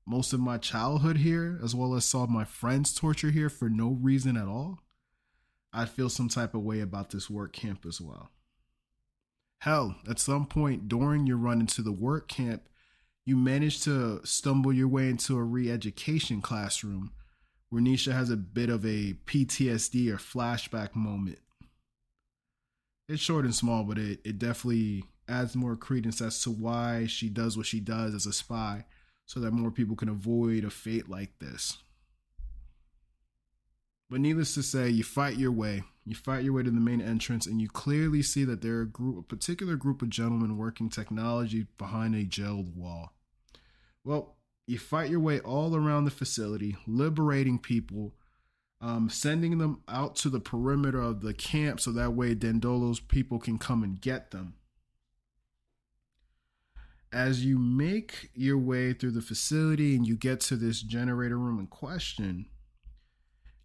most 0.07 0.33
of 0.33 0.41
my 0.41 0.57
childhood 0.57 1.19
here, 1.19 1.61
as 1.63 1.75
well 1.75 1.95
as 1.95 2.05
saw 2.05 2.27
my 2.27 2.45
friends 2.45 2.95
torture 2.95 3.31
here 3.31 3.51
for 3.51 3.69
no 3.69 3.91
reason 4.01 4.37
at 4.37 4.49
all, 4.49 4.81
I'd 5.73 5.91
feel 5.91 6.09
some 6.09 6.29
type 6.29 6.55
of 6.55 6.63
way 6.63 6.81
about 6.81 7.11
this 7.11 7.29
work 7.29 7.53
camp 7.53 7.85
as 7.87 8.01
well. 8.01 8.31
Hell, 9.61 9.97
at 10.09 10.19
some 10.19 10.47
point 10.47 10.89
during 10.89 11.27
your 11.27 11.37
run 11.37 11.61
into 11.61 11.83
the 11.83 11.93
work 11.93 12.29
camp, 12.29 12.69
you 13.25 13.37
manage 13.37 13.83
to 13.83 14.21
stumble 14.25 14.73
your 14.73 14.89
way 14.89 15.11
into 15.11 15.37
a 15.37 15.43
re 15.43 15.71
education 15.71 16.41
classroom 16.41 17.13
where 17.69 17.83
Nisha 17.83 18.13
has 18.13 18.31
a 18.31 18.37
bit 18.37 18.71
of 18.71 18.87
a 18.87 19.15
PTSD 19.27 20.09
or 20.11 20.17
flashback 20.17 20.95
moment. 20.95 21.41
It's 23.09 23.23
short 23.23 23.45
and 23.45 23.55
small, 23.55 23.85
but 23.85 23.99
it, 23.99 24.21
it 24.25 24.39
definitely 24.39 25.05
adds 25.29 25.55
more 25.55 25.77
credence 25.77 26.23
as 26.23 26.41
to 26.43 26.51
why 26.51 27.07
she 27.07 27.29
does 27.29 27.57
what 27.57 27.67
she 27.67 27.81
does 27.81 28.15
as 28.15 28.27
a 28.27 28.33
spy 28.33 28.85
so 29.27 29.41
that 29.41 29.51
more 29.51 29.71
people 29.71 29.97
can 29.97 30.09
avoid 30.09 30.65
a 30.65 30.71
fate 30.71 31.09
like 31.09 31.39
this. 31.39 31.79
But 34.11 34.21
needless 34.21 34.55
to 34.55 34.63
say, 34.63 34.89
you 34.89 35.05
fight 35.05 35.37
your 35.37 35.53
way. 35.53 35.83
You 36.07 36.15
fight 36.15 36.43
your 36.43 36.55
way 36.55 36.63
to 36.63 36.71
the 36.71 36.81
main 36.81 37.03
entrance, 37.03 37.47
and 37.47 37.61
you 37.61 37.69
clearly 37.69 38.23
see 38.23 38.45
that 38.45 38.63
there 38.63 38.77
are 38.77 38.83
a, 38.83 38.87
group, 38.87 39.19
a 39.19 39.23
particular 39.23 39.77
group 39.77 40.01
of 40.01 40.09
gentlemen 40.09 40.57
working 40.57 40.89
technology 40.89 41.67
behind 41.77 42.15
a 42.15 42.25
gelled 42.25 42.75
wall. 42.75 43.13
Well, 44.05 44.37
you 44.67 44.79
fight 44.79 45.11
your 45.11 45.21
way 45.21 45.41
all 45.41 45.77
around 45.77 46.07
the 46.07 46.11
facility, 46.11 46.77
liberating 46.87 47.59
people, 47.59 48.15
um, 48.81 49.11
sending 49.11 49.59
them 49.59 49.83
out 49.89 50.17
to 50.17 50.31
the 50.31 50.41
perimeter 50.41 51.01
of 51.01 51.21
the 51.21 51.35
camp 51.35 51.81
so 51.81 51.91
that 51.93 52.15
way 52.15 52.35
Dandolo's 52.35 53.01
people 53.01 53.39
can 53.39 53.59
come 53.59 53.83
and 53.83 54.01
get 54.01 54.31
them. 54.31 54.55
As 57.13 57.45
you 57.45 57.59
make 57.59 58.31
your 58.35 58.59
way 58.59 58.93
through 58.93 59.13
the 59.13 59.23
facility 59.23 59.97
and 59.97 60.07
you 60.07 60.17
get 60.17 60.41
to 60.41 60.57
this 60.57 60.83
generator 60.83 61.39
room 61.39 61.59
in 61.59 61.67
question, 61.67 62.47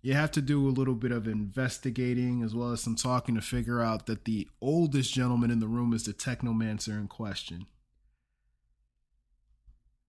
you 0.04 0.14
have 0.14 0.32
to 0.32 0.42
do 0.42 0.68
a 0.68 0.70
little 0.70 0.96
bit 0.96 1.14
of 1.14 1.30
investigating 1.30 2.44
as 2.44 2.54
well 2.54 2.72
as 2.74 2.82
some 2.82 2.96
talking 2.96 3.36
to 3.36 3.42
figure 3.42 3.82
out 3.82 4.06
that 4.06 4.26
the 4.26 4.50
oldest 4.62 5.14
gentleman 5.14 5.50
in 5.50 5.62
the 5.62 5.68
room 5.68 5.94
is 5.94 6.04
the 6.04 6.14
technomancer 6.14 6.90
in 6.90 7.08
question. 7.08 7.66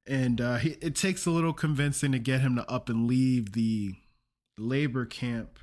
And 0.05 0.41
uh, 0.41 0.57
he, 0.57 0.71
it 0.83 0.97
takes 0.97 1.27
a 1.27 1.31
little 1.31 1.53
convincing 1.53 2.11
to 2.11 2.19
get 2.19 2.41
him 2.41 2.57
to 2.57 2.69
up 2.69 2.89
and 2.89 3.07
leave 3.07 3.53
the 3.53 3.95
labor 4.59 5.07
camp 5.07 5.61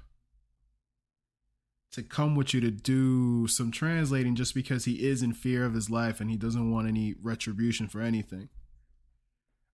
to 1.92 2.02
come 2.02 2.34
with 2.34 2.54
you 2.54 2.62
to 2.62 2.72
do 2.72 3.48
some 3.48 3.70
translating 3.70 4.36
just 4.36 4.56
because 4.56 4.86
he 4.86 5.06
is 5.06 5.22
in 5.22 5.34
fear 5.34 5.66
of 5.66 5.74
his 5.74 5.90
life 5.90 6.22
and 6.22 6.30
he 6.30 6.38
doesn't 6.38 6.72
want 6.72 6.88
any 6.88 7.16
retribution 7.22 7.90
for 7.90 8.00
anything. 8.00 8.48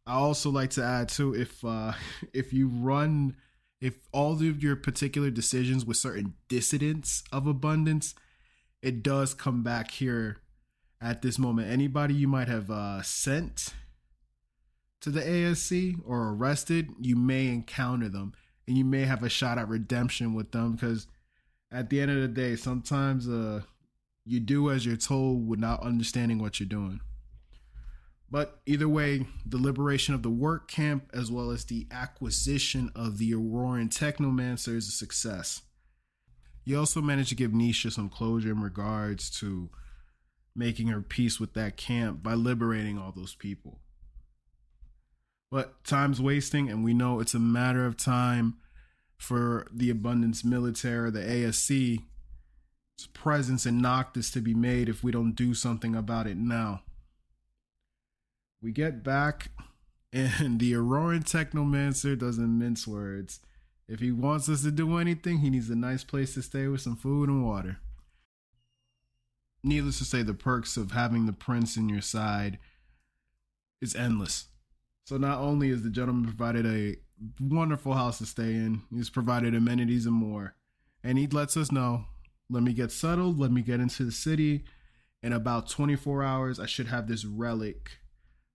I 0.07 0.13
also 0.13 0.49
like 0.49 0.71
to 0.71 0.83
add 0.83 1.09
too 1.09 1.35
if 1.35 1.63
uh 1.63 1.93
if 2.33 2.53
you 2.53 2.69
run 2.69 3.35
if 3.79 4.07
all 4.11 4.33
of 4.33 4.63
your 4.63 4.75
particular 4.75 5.29
decisions 5.29 5.85
with 5.85 5.97
certain 5.97 6.33
dissidents 6.47 7.23
of 7.31 7.45
abundance, 7.47 8.15
it 8.81 9.03
does 9.03 9.33
come 9.33 9.63
back 9.63 9.91
here 9.91 10.37
at 11.01 11.21
this 11.21 11.37
moment. 11.37 11.71
Anybody 11.71 12.13
you 12.13 12.27
might 12.27 12.47
have 12.47 12.71
uh, 12.71 13.01
sent 13.03 13.73
to 15.01 15.09
the 15.09 15.21
ASC 15.21 15.99
or 16.05 16.29
arrested, 16.29 16.89
you 16.99 17.15
may 17.15 17.47
encounter 17.47 18.09
them 18.09 18.33
and 18.67 18.77
you 18.77 18.85
may 18.85 19.01
have 19.05 19.23
a 19.23 19.29
shot 19.29 19.57
at 19.57 19.69
redemption 19.69 20.33
with 20.33 20.51
them 20.51 20.73
because 20.73 21.07
at 21.71 21.89
the 21.89 22.01
end 22.01 22.11
of 22.11 22.21
the 22.21 22.27
day, 22.27 22.55
sometimes 22.55 23.27
uh, 23.27 23.61
you 24.25 24.39
do 24.39 24.71
as 24.71 24.85
you're 24.85 24.97
told 24.97 25.47
without 25.47 25.81
understanding 25.81 26.39
what 26.39 26.59
you're 26.59 26.67
doing. 26.67 26.99
But 28.29 28.59
either 28.65 28.89
way, 28.89 29.25
the 29.45 29.57
liberation 29.57 30.13
of 30.13 30.21
the 30.21 30.29
work 30.29 30.67
camp 30.67 31.09
as 31.13 31.31
well 31.31 31.49
as 31.49 31.65
the 31.65 31.87
acquisition 31.91 32.91
of 32.93 33.17
the 33.17 33.31
Auroran 33.31 33.89
Technomancer 33.89 34.75
is 34.75 34.89
a 34.89 34.91
success. 34.91 35.61
You 36.65 36.77
also 36.77 37.01
managed 37.01 37.29
to 37.29 37.35
give 37.35 37.51
Nisha 37.51 37.91
some 37.91 38.09
closure 38.09 38.51
in 38.51 38.61
regards 38.61 39.29
to 39.39 39.69
making 40.53 40.87
her 40.87 41.01
peace 41.01 41.39
with 41.39 41.53
that 41.53 41.77
camp 41.77 42.21
by 42.21 42.33
liberating 42.33 42.97
all 42.97 43.13
those 43.13 43.35
people. 43.35 43.79
But 45.49 45.81
time's 45.85 46.19
wasting, 46.19 46.69
and 46.69 46.83
we 46.83 46.93
know 46.93 47.21
it's 47.21 47.33
a 47.33 47.39
matter 47.39 47.85
of 47.85 47.95
time 47.95 48.57
for 49.15 49.67
the 49.71 49.89
Abundance 49.89 50.43
Military, 50.43 51.09
the 51.09 51.21
ASC, 51.21 51.99
presence 53.13 53.65
in 53.65 53.77
Noctis 53.77 54.29
to 54.31 54.41
be 54.41 54.53
made 54.53 54.89
if 54.89 55.03
we 55.03 55.11
don't 55.11 55.33
do 55.33 55.53
something 55.53 55.95
about 55.95 56.27
it 56.27 56.35
now 56.35 56.81
we 58.61 58.71
get 58.71 59.03
back, 59.03 59.49
and 60.11 60.59
the 60.59 60.73
Auroran 60.73 61.23
Technomancer 61.23 62.17
doesn't 62.17 62.57
mince 62.57 62.87
words. 62.87 63.39
If 63.87 63.99
he 63.99 64.11
wants 64.11 64.49
us 64.49 64.63
to 64.63 64.71
do 64.71 64.97
anything, 64.97 65.39
he 65.39 65.49
needs 65.49 65.69
a 65.69 65.75
nice 65.75 66.03
place 66.03 66.33
to 66.33 66.41
stay 66.41 66.67
with 66.67 66.81
some 66.81 66.95
food 66.95 67.29
and 67.29 67.45
water. 67.45 67.77
Needless 69.63 69.99
to 69.99 70.05
say, 70.05 70.23
the 70.23 70.33
perks 70.33 70.77
of 70.77 70.91
having 70.91 71.25
the 71.25 71.33
prince 71.33 71.77
in 71.77 71.89
your 71.89 72.01
side 72.01 72.59
is 73.81 73.95
endless. 73.95 74.45
So 75.05 75.17
not 75.17 75.39
only 75.39 75.69
is 75.69 75.83
the 75.83 75.89
gentleman 75.89 76.25
provided 76.25 76.65
a 76.65 76.97
wonderful 77.39 77.93
house 77.93 78.17
to 78.17 78.25
stay 78.25 78.55
in, 78.55 78.81
he's 78.93 79.09
provided 79.09 79.55
amenities 79.55 80.05
and 80.05 80.15
more. 80.15 80.55
And 81.03 81.17
he 81.17 81.27
lets 81.27 81.55
us 81.55 81.71
know, 81.71 82.05
let 82.49 82.63
me 82.63 82.73
get 82.73 82.91
settled, 82.91 83.39
let 83.39 83.51
me 83.51 83.61
get 83.61 83.79
into 83.79 84.03
the 84.03 84.11
city. 84.11 84.65
In 85.23 85.31
about 85.33 85.69
24 85.69 86.23
hours, 86.23 86.59
I 86.59 86.65
should 86.65 86.87
have 86.87 87.07
this 87.07 87.25
relic 87.25 87.91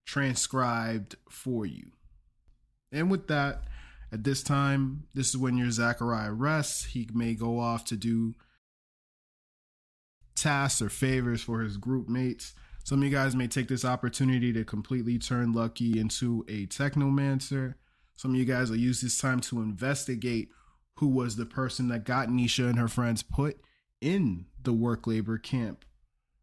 transcribed 0.04 1.16
for 1.28 1.66
you. 1.66 1.92
And 2.90 3.10
with 3.10 3.28
that, 3.28 3.62
at 4.12 4.24
this 4.24 4.42
time, 4.42 5.04
this 5.14 5.30
is 5.30 5.36
when 5.38 5.56
your 5.56 5.70
Zachariah 5.70 6.32
rests. 6.32 6.84
He 6.84 7.08
may 7.14 7.34
go 7.34 7.58
off 7.58 7.84
to 7.86 7.96
do 7.96 8.34
tasks 10.34 10.82
or 10.82 10.90
favors 10.90 11.42
for 11.42 11.60
his 11.60 11.78
group 11.78 12.08
mates. 12.08 12.52
Some 12.84 12.98
of 12.98 13.04
you 13.04 13.10
guys 13.10 13.34
may 13.36 13.46
take 13.46 13.68
this 13.68 13.84
opportunity 13.84 14.52
to 14.52 14.64
completely 14.64 15.18
turn 15.18 15.52
Lucky 15.52 15.98
into 15.98 16.44
a 16.48 16.66
technomancer. 16.66 17.74
Some 18.16 18.32
of 18.32 18.36
you 18.36 18.44
guys 18.44 18.70
will 18.70 18.76
use 18.76 19.00
this 19.00 19.18
time 19.18 19.40
to 19.42 19.62
investigate 19.62 20.50
who 20.96 21.08
was 21.08 21.36
the 21.36 21.46
person 21.46 21.88
that 21.88 22.04
got 22.04 22.28
Nisha 22.28 22.68
and 22.68 22.78
her 22.78 22.88
friends 22.88 23.22
put 23.22 23.58
in 24.00 24.46
the 24.62 24.72
work 24.72 25.06
labor 25.06 25.38
camp. 25.38 25.84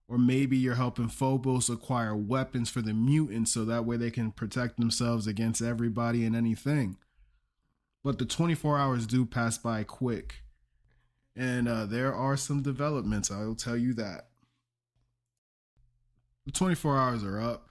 Or 0.10 0.18
maybe 0.18 0.58
you're 0.58 0.74
helping 0.74 1.08
Phobos 1.08 1.70
acquire 1.70 2.16
weapons 2.16 2.68
for 2.68 2.82
the 2.82 2.94
mutants 2.94 3.52
so 3.52 3.64
that 3.64 3.86
way 3.86 3.96
they 3.96 4.10
can 4.10 4.32
protect 4.32 4.80
themselves 4.80 5.28
against 5.28 5.62
everybody 5.62 6.26
and 6.26 6.36
anything. 6.36 6.98
But 8.04 8.18
the 8.18 8.26
24 8.26 8.80
hours 8.80 9.06
do 9.06 9.24
pass 9.24 9.60
by 9.60 9.84
quick. 9.84 10.42
And 11.36 11.68
uh, 11.68 11.86
there 11.86 12.14
are 12.14 12.36
some 12.38 12.64
developments, 12.64 13.30
I 13.30 13.46
will 13.46 13.56
tell 13.56 13.78
you 13.78 13.94
that. 13.94 14.30
The 16.48 16.54
24 16.54 16.98
hours 16.98 17.24
are 17.24 17.40
up. 17.40 17.70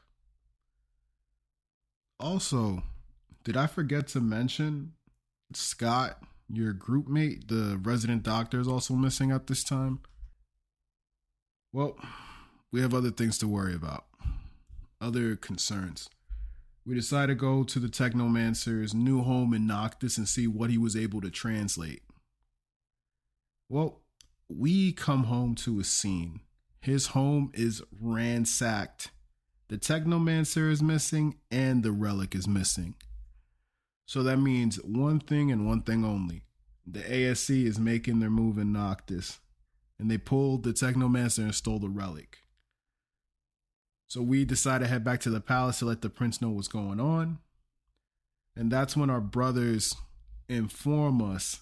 Also, 2.21 2.85
did 3.43 3.57
I 3.57 3.67
forget 3.67 4.07
to 4.09 4.21
mention 4.21 4.93
Scott, 5.53 6.23
your 6.49 6.73
group 6.73 7.09
mate, 7.09 7.49
the 7.49 7.81
resident 7.83 8.23
doctor, 8.23 8.61
is 8.61 8.69
also 8.69 8.95
missing 8.95 9.33
at 9.33 9.49
this 9.49 9.65
time? 9.65 10.01
Well, 11.73 11.97
we 12.71 12.81
have 12.81 12.95
other 12.95 13.11
things 13.11 13.39
to 13.39 13.49
worry 13.49 13.75
about, 13.75 14.05
other 15.01 15.37
concerns. 15.37 16.09
We 16.85 16.95
decided 16.95 17.35
to 17.35 17.35
go 17.35 17.65
to 17.65 17.79
the 17.79 17.89
Technomancer's 17.89 18.95
new 18.95 19.23
home 19.23 19.53
in 19.53 19.67
Noctis 19.67 20.17
and 20.17 20.29
see 20.29 20.47
what 20.47 20.71
he 20.71 20.79
was 20.79 20.97
able 20.97 21.21
to 21.21 21.31
translate. 21.31 22.03
Well, 23.69 24.01
we 24.49 24.93
come 24.93 25.25
home 25.25 25.55
to 25.57 25.81
a 25.81 25.85
scene. 25.85 26.41
His 26.81 27.09
home 27.09 27.51
is 27.53 27.83
ransacked. 28.01 29.11
The 29.69 29.77
Technomancer 29.77 30.71
is 30.71 30.83
missing 30.83 31.37
and 31.51 31.83
the 31.83 31.93
relic 31.93 32.35
is 32.35 32.49
missing. 32.49 32.95
So 34.07 34.23
that 34.23 34.39
means 34.39 34.77
one 34.77 35.21
thing 35.21 35.53
and 35.53 35.67
one 35.67 35.83
thing 35.83 36.05
only. 36.05 36.43
The 36.87 37.01
ASC 37.01 37.67
is 37.67 37.79
making 37.79 38.21
their 38.21 38.31
move 38.31 38.57
in 38.57 38.73
Noctis, 38.73 39.41
and 39.99 40.11
they 40.11 40.17
pulled 40.17 40.63
the 40.63 40.73
Technomancer 40.73 41.41
and 41.41 41.55
stole 41.55 41.79
the 41.79 41.91
relic. 41.91 42.39
So 44.09 44.23
we 44.23 44.47
decide 44.47 44.81
to 44.81 44.87
head 44.87 45.05
back 45.05 45.21
to 45.21 45.31
the 45.31 45.41
palace 45.41 45.79
to 45.79 45.85
let 45.85 46.01
the 46.01 46.09
prince 46.09 46.41
know 46.41 46.49
what's 46.49 46.67
going 46.67 46.99
on. 46.99 47.39
And 48.57 48.73
that's 48.73 48.97
when 48.97 49.11
our 49.11 49.21
brothers 49.21 49.95
inform 50.49 51.23
us 51.23 51.61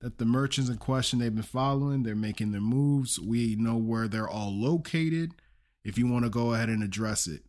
that 0.00 0.16
the 0.16 0.24
merchants 0.24 0.70
in 0.70 0.78
question 0.78 1.18
they've 1.18 1.34
been 1.34 1.42
following, 1.42 2.02
they're 2.02 2.14
making 2.14 2.52
their 2.52 2.60
moves. 2.62 3.20
We 3.20 3.56
know 3.56 3.76
where 3.76 4.08
they're 4.08 4.28
all 4.28 4.58
located 4.58 5.32
if 5.84 5.98
you 5.98 6.06
want 6.06 6.24
to 6.24 6.30
go 6.30 6.54
ahead 6.54 6.70
and 6.70 6.82
address 6.82 7.26
it. 7.26 7.42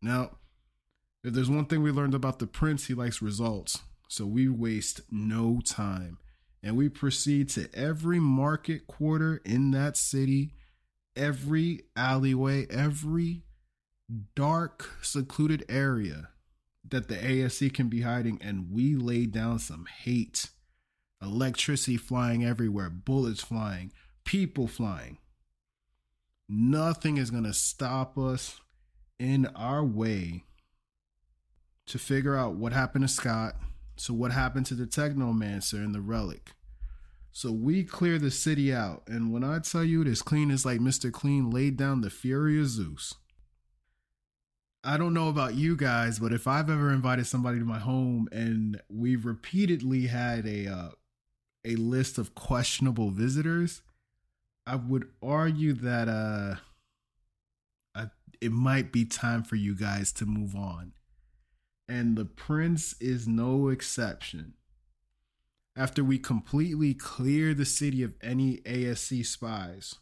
Now, 0.00 0.38
if 1.22 1.34
there's 1.34 1.50
one 1.50 1.66
thing 1.66 1.82
we 1.82 1.90
learned 1.90 2.14
about 2.14 2.38
the 2.38 2.46
prince, 2.46 2.86
he 2.86 2.94
likes 2.94 3.20
results. 3.20 3.80
So 4.08 4.24
we 4.24 4.48
waste 4.48 5.02
no 5.10 5.60
time 5.64 6.18
and 6.62 6.76
we 6.76 6.88
proceed 6.88 7.50
to 7.50 7.68
every 7.74 8.20
market 8.20 8.86
quarter 8.86 9.42
in 9.44 9.70
that 9.72 9.96
city, 9.96 10.52
every 11.14 11.82
alleyway, 11.94 12.66
every 12.70 13.42
dark, 14.34 14.90
secluded 15.02 15.64
area 15.68 16.28
that 16.88 17.08
the 17.08 17.16
ASC 17.16 17.72
can 17.74 17.88
be 17.88 18.02
hiding, 18.02 18.38
and 18.42 18.70
we 18.70 18.94
lay 18.94 19.26
down 19.26 19.58
some 19.58 19.86
hate. 19.86 20.50
Electricity 21.22 21.96
flying 21.96 22.44
everywhere, 22.44 22.90
bullets 22.90 23.42
flying, 23.42 23.92
people 24.24 24.68
flying. 24.68 25.18
Nothing 26.48 27.16
is 27.16 27.30
going 27.30 27.44
to 27.44 27.54
stop 27.54 28.16
us 28.16 28.60
in 29.18 29.46
our 29.56 29.84
way 29.84 30.44
to 31.86 31.98
figure 31.98 32.36
out 32.36 32.54
what 32.54 32.72
happened 32.72 33.02
to 33.02 33.12
Scott. 33.12 33.56
So, 33.96 34.12
what 34.12 34.30
happened 34.30 34.66
to 34.66 34.74
the 34.74 34.84
Technomancer 34.84 35.74
and 35.74 35.94
the 35.94 36.00
Relic? 36.00 36.52
So, 37.32 37.50
we 37.50 37.82
clear 37.82 38.18
the 38.18 38.30
city 38.30 38.72
out. 38.72 39.02
And 39.08 39.32
when 39.32 39.42
I 39.42 39.58
tell 39.60 39.82
you 39.82 40.02
it 40.02 40.08
is 40.08 40.22
clean, 40.22 40.50
it's 40.50 40.66
like 40.66 40.80
Mr. 40.80 41.10
Clean 41.10 41.50
laid 41.50 41.76
down 41.76 42.02
the 42.02 42.10
fury 42.10 42.60
of 42.60 42.66
Zeus. 42.66 43.14
I 44.86 44.96
don't 44.98 45.14
know 45.14 45.28
about 45.28 45.56
you 45.56 45.74
guys, 45.74 46.20
but 46.20 46.32
if 46.32 46.46
I've 46.46 46.70
ever 46.70 46.92
invited 46.92 47.26
somebody 47.26 47.58
to 47.58 47.64
my 47.64 47.80
home 47.80 48.28
and 48.30 48.80
we've 48.88 49.26
repeatedly 49.26 50.06
had 50.06 50.46
a 50.46 50.68
uh, 50.68 50.88
a 51.64 51.74
list 51.74 52.18
of 52.18 52.36
questionable 52.36 53.10
visitors, 53.10 53.82
I 54.64 54.76
would 54.76 55.08
argue 55.20 55.72
that 55.72 56.08
uh, 56.08 56.54
I, 57.96 58.10
it 58.40 58.52
might 58.52 58.92
be 58.92 59.04
time 59.04 59.42
for 59.42 59.56
you 59.56 59.74
guys 59.74 60.12
to 60.12 60.24
move 60.24 60.54
on. 60.54 60.92
And 61.88 62.16
the 62.16 62.24
prince 62.24 62.94
is 63.00 63.26
no 63.26 63.68
exception. 63.68 64.54
After 65.74 66.04
we 66.04 66.20
completely 66.20 66.94
clear 66.94 67.54
the 67.54 67.64
city 67.64 68.04
of 68.04 68.14
any 68.22 68.58
ASC 68.58 69.26
spies, 69.26 69.96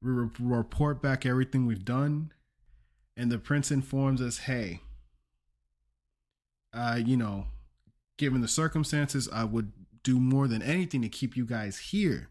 we 0.00 0.12
report 0.38 1.02
back 1.02 1.26
everything 1.26 1.66
we've 1.66 1.84
done 1.84 2.30
and 3.16 3.30
the 3.30 3.38
prince 3.38 3.70
informs 3.70 4.20
us, 4.20 4.38
hey, 4.38 4.80
uh, 6.72 6.98
you 7.04 7.16
know, 7.16 7.46
given 8.16 8.40
the 8.40 8.48
circumstances, 8.48 9.28
I 9.32 9.44
would 9.44 9.72
do 10.02 10.18
more 10.18 10.48
than 10.48 10.62
anything 10.62 11.02
to 11.02 11.08
keep 11.08 11.36
you 11.36 11.44
guys 11.44 11.78
here. 11.78 12.28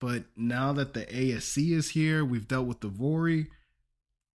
But 0.00 0.24
now 0.36 0.72
that 0.72 0.94
the 0.94 1.06
ASC 1.06 1.72
is 1.72 1.90
here, 1.90 2.24
we've 2.24 2.48
dealt 2.48 2.66
with 2.66 2.80
the 2.80 2.88
Vory. 2.88 3.46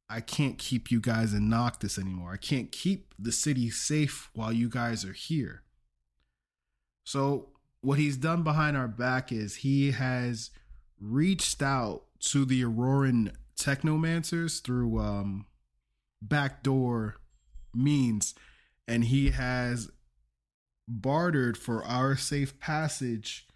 I 0.09 0.21
can't 0.21 0.57
keep 0.57 0.89
you 0.89 0.99
guys 0.99 1.33
in 1.33 1.49
Noctis 1.49 1.99
anymore. 1.99 2.33
I 2.33 2.37
can't 2.37 2.71
keep 2.71 3.13
the 3.19 3.31
city 3.31 3.69
safe 3.69 4.29
while 4.33 4.51
you 4.51 4.69
guys 4.69 5.05
are 5.05 5.13
here. 5.13 5.61
So, 7.03 7.49
what 7.81 7.99
he's 7.99 8.17
done 8.17 8.43
behind 8.43 8.75
our 8.75 8.87
back 8.87 9.31
is 9.31 9.57
he 9.57 9.91
has 9.91 10.49
reached 10.99 11.61
out 11.61 12.03
to 12.19 12.45
the 12.45 12.63
Auroran 12.63 13.33
technomancers 13.55 14.61
through 14.61 14.99
um, 14.99 15.45
backdoor 16.21 17.15
means, 17.73 18.35
and 18.87 19.05
he 19.05 19.29
has 19.29 19.89
bartered 20.87 21.57
for 21.57 21.83
our 21.83 22.15
safe 22.15 22.59
passage 22.59 23.47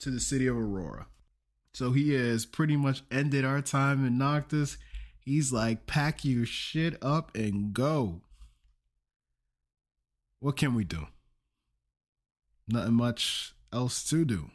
to 0.00 0.10
the 0.10 0.20
city 0.20 0.46
of 0.46 0.56
Aurora. 0.56 1.06
So 1.74 1.92
he 1.92 2.14
has 2.14 2.46
pretty 2.46 2.76
much 2.76 3.02
ended 3.10 3.44
our 3.44 3.60
time 3.60 4.06
in 4.06 4.18
Noctis. 4.18 4.78
He's 5.18 5.52
like, 5.52 5.86
pack 5.86 6.24
your 6.24 6.46
shit 6.46 6.96
up 7.02 7.36
and 7.36 7.72
go. 7.72 8.22
What 10.40 10.56
can 10.56 10.74
we 10.74 10.84
do? 10.84 11.06
Nothing 12.66 12.94
much 12.94 13.54
else 13.72 14.02
to 14.10 14.24
do. 14.24 14.50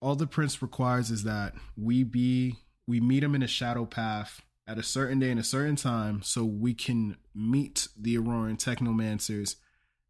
All 0.00 0.16
the 0.16 0.26
prince 0.26 0.60
requires 0.60 1.10
is 1.10 1.22
that 1.24 1.54
we 1.76 2.02
be 2.02 2.56
we 2.86 3.00
meet 3.00 3.22
him 3.22 3.34
in 3.34 3.42
a 3.42 3.46
shadow 3.46 3.86
path 3.86 4.42
at 4.66 4.78
a 4.78 4.82
certain 4.82 5.18
day 5.18 5.30
and 5.30 5.40
a 5.40 5.44
certain 5.44 5.76
time 5.76 6.22
so 6.22 6.44
we 6.44 6.72
can 6.74 7.16
meet 7.34 7.88
the 7.96 8.16
Auroran 8.16 8.56
technomancers 8.56 9.56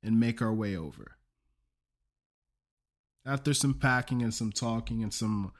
and 0.02 0.20
make 0.20 0.40
our 0.40 0.52
way 0.52 0.76
over. 0.76 1.16
After 3.26 3.54
some 3.54 3.74
packing 3.74 4.22
and 4.22 4.34
some 4.34 4.52
talking 4.52 5.02
and 5.02 5.12
some 5.12 5.52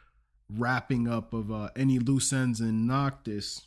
wrapping 0.48 1.08
up 1.08 1.32
of 1.32 1.50
uh, 1.50 1.70
any 1.74 1.98
loose 1.98 2.32
ends 2.32 2.60
in 2.60 2.86
Noctis, 2.86 3.66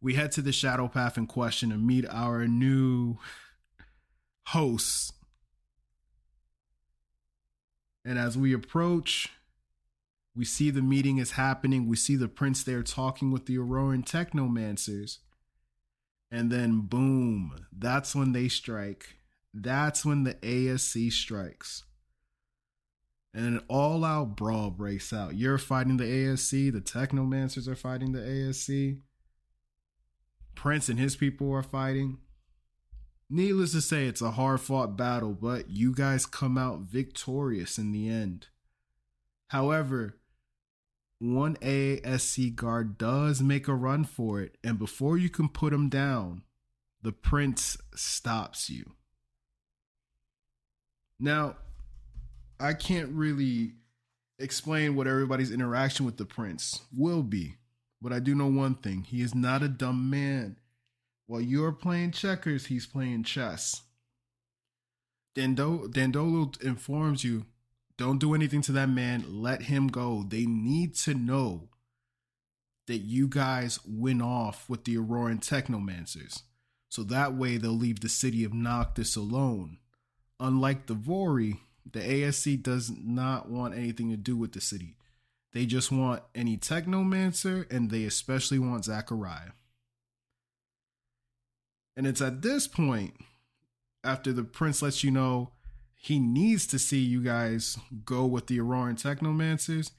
we 0.00 0.14
head 0.14 0.32
to 0.32 0.42
the 0.42 0.52
shadow 0.52 0.86
path 0.86 1.18
in 1.18 1.26
question 1.26 1.72
and 1.72 1.86
meet 1.86 2.06
our 2.08 2.46
new 2.46 3.18
hosts. 4.48 5.12
And 8.04 8.18
as 8.18 8.36
we 8.36 8.52
approach, 8.52 9.30
we 10.34 10.44
see 10.44 10.70
the 10.70 10.82
meeting 10.82 11.18
is 11.18 11.32
happening. 11.32 11.88
We 11.88 11.96
see 11.96 12.16
the 12.16 12.28
prince 12.28 12.62
there 12.62 12.82
talking 12.82 13.30
with 13.30 13.46
the 13.46 13.56
Auroran 13.56 14.04
technomancers. 14.04 15.18
And 16.30 16.50
then, 16.50 16.82
boom, 16.82 17.66
that's 17.76 18.14
when 18.14 18.32
they 18.32 18.48
strike. 18.48 19.16
That's 19.52 20.04
when 20.04 20.22
the 20.22 20.34
ASC 20.34 21.12
strikes. 21.12 21.82
And 23.34 23.46
an 23.46 23.60
all 23.68 24.04
out 24.04 24.36
brawl 24.36 24.70
breaks 24.70 25.12
out. 25.12 25.36
You're 25.36 25.58
fighting 25.58 25.96
the 25.96 26.04
ASC, 26.04 26.72
the 26.72 26.80
technomancers 26.80 27.68
are 27.68 27.76
fighting 27.76 28.12
the 28.12 28.20
ASC. 28.20 29.00
prince 30.54 30.88
and 30.88 30.98
his 30.98 31.16
people 31.16 31.52
are 31.52 31.62
fighting. 31.62 32.18
Needless 33.28 33.72
to 33.72 33.80
say, 33.80 34.06
it's 34.06 34.20
a 34.20 34.32
hard 34.32 34.60
fought 34.60 34.96
battle, 34.96 35.32
but 35.32 35.70
you 35.70 35.94
guys 35.94 36.26
come 36.26 36.58
out 36.58 36.80
victorious 36.80 37.78
in 37.78 37.92
the 37.92 38.08
end. 38.08 38.48
However, 39.48 40.19
one 41.20 41.56
AASC 41.56 42.54
guard 42.56 42.96
does 42.96 43.42
make 43.42 43.68
a 43.68 43.74
run 43.74 44.04
for 44.04 44.40
it, 44.40 44.56
and 44.64 44.78
before 44.78 45.18
you 45.18 45.28
can 45.28 45.50
put 45.50 45.72
him 45.72 45.90
down, 45.90 46.42
the 47.02 47.12
prince 47.12 47.76
stops 47.94 48.70
you. 48.70 48.92
Now, 51.18 51.56
I 52.58 52.72
can't 52.72 53.10
really 53.10 53.74
explain 54.38 54.96
what 54.96 55.06
everybody's 55.06 55.50
interaction 55.50 56.06
with 56.06 56.16
the 56.16 56.24
prince 56.24 56.80
will 56.96 57.22
be, 57.22 57.56
but 58.00 58.14
I 58.14 58.18
do 58.18 58.34
know 58.34 58.46
one 58.46 58.74
thing 58.74 59.02
he 59.02 59.20
is 59.20 59.34
not 59.34 59.62
a 59.62 59.68
dumb 59.68 60.08
man. 60.08 60.56
While 61.26 61.42
you're 61.42 61.72
playing 61.72 62.12
checkers, 62.12 62.66
he's 62.66 62.86
playing 62.86 63.24
chess. 63.24 63.82
Dando- 65.34 65.86
Dandolo 65.86 66.52
informs 66.62 67.24
you 67.24 67.44
don't 68.00 68.18
do 68.18 68.34
anything 68.34 68.62
to 68.62 68.72
that 68.72 68.88
man, 68.88 69.26
let 69.28 69.64
him 69.64 69.86
go. 69.86 70.24
They 70.26 70.46
need 70.46 70.94
to 71.00 71.12
know 71.12 71.68
that 72.86 73.00
you 73.00 73.28
guys 73.28 73.78
win 73.86 74.22
off 74.22 74.70
with 74.70 74.84
the 74.84 74.96
Auroran 74.96 75.38
Technomancers. 75.38 76.42
So 76.88 77.02
that 77.02 77.34
way 77.34 77.58
they'll 77.58 77.72
leave 77.72 78.00
the 78.00 78.08
city 78.08 78.42
of 78.42 78.54
Noctis 78.54 79.16
alone. 79.16 79.76
Unlike 80.40 80.86
the 80.86 80.94
Vory, 80.94 81.58
the 81.92 82.00
ASC 82.00 82.62
does 82.62 82.90
not 82.90 83.50
want 83.50 83.74
anything 83.74 84.08
to 84.08 84.16
do 84.16 84.34
with 84.34 84.52
the 84.52 84.62
city. 84.62 84.96
They 85.52 85.66
just 85.66 85.92
want 85.92 86.22
any 86.34 86.56
Technomancer, 86.56 87.70
and 87.70 87.90
they 87.90 88.04
especially 88.04 88.58
want 88.58 88.86
Zachariah. 88.86 89.50
And 91.98 92.06
it's 92.06 92.22
at 92.22 92.40
this 92.40 92.66
point, 92.66 93.12
after 94.02 94.32
the 94.32 94.44
prince 94.44 94.80
lets 94.80 95.04
you 95.04 95.10
know 95.10 95.50
he 96.02 96.18
needs 96.18 96.66
to 96.66 96.78
see 96.78 96.98
you 96.98 97.22
guys 97.22 97.78
go 98.06 98.24
with 98.24 98.46
the 98.46 98.58
Auroran 98.58 98.94
Technomancers, 98.94 99.90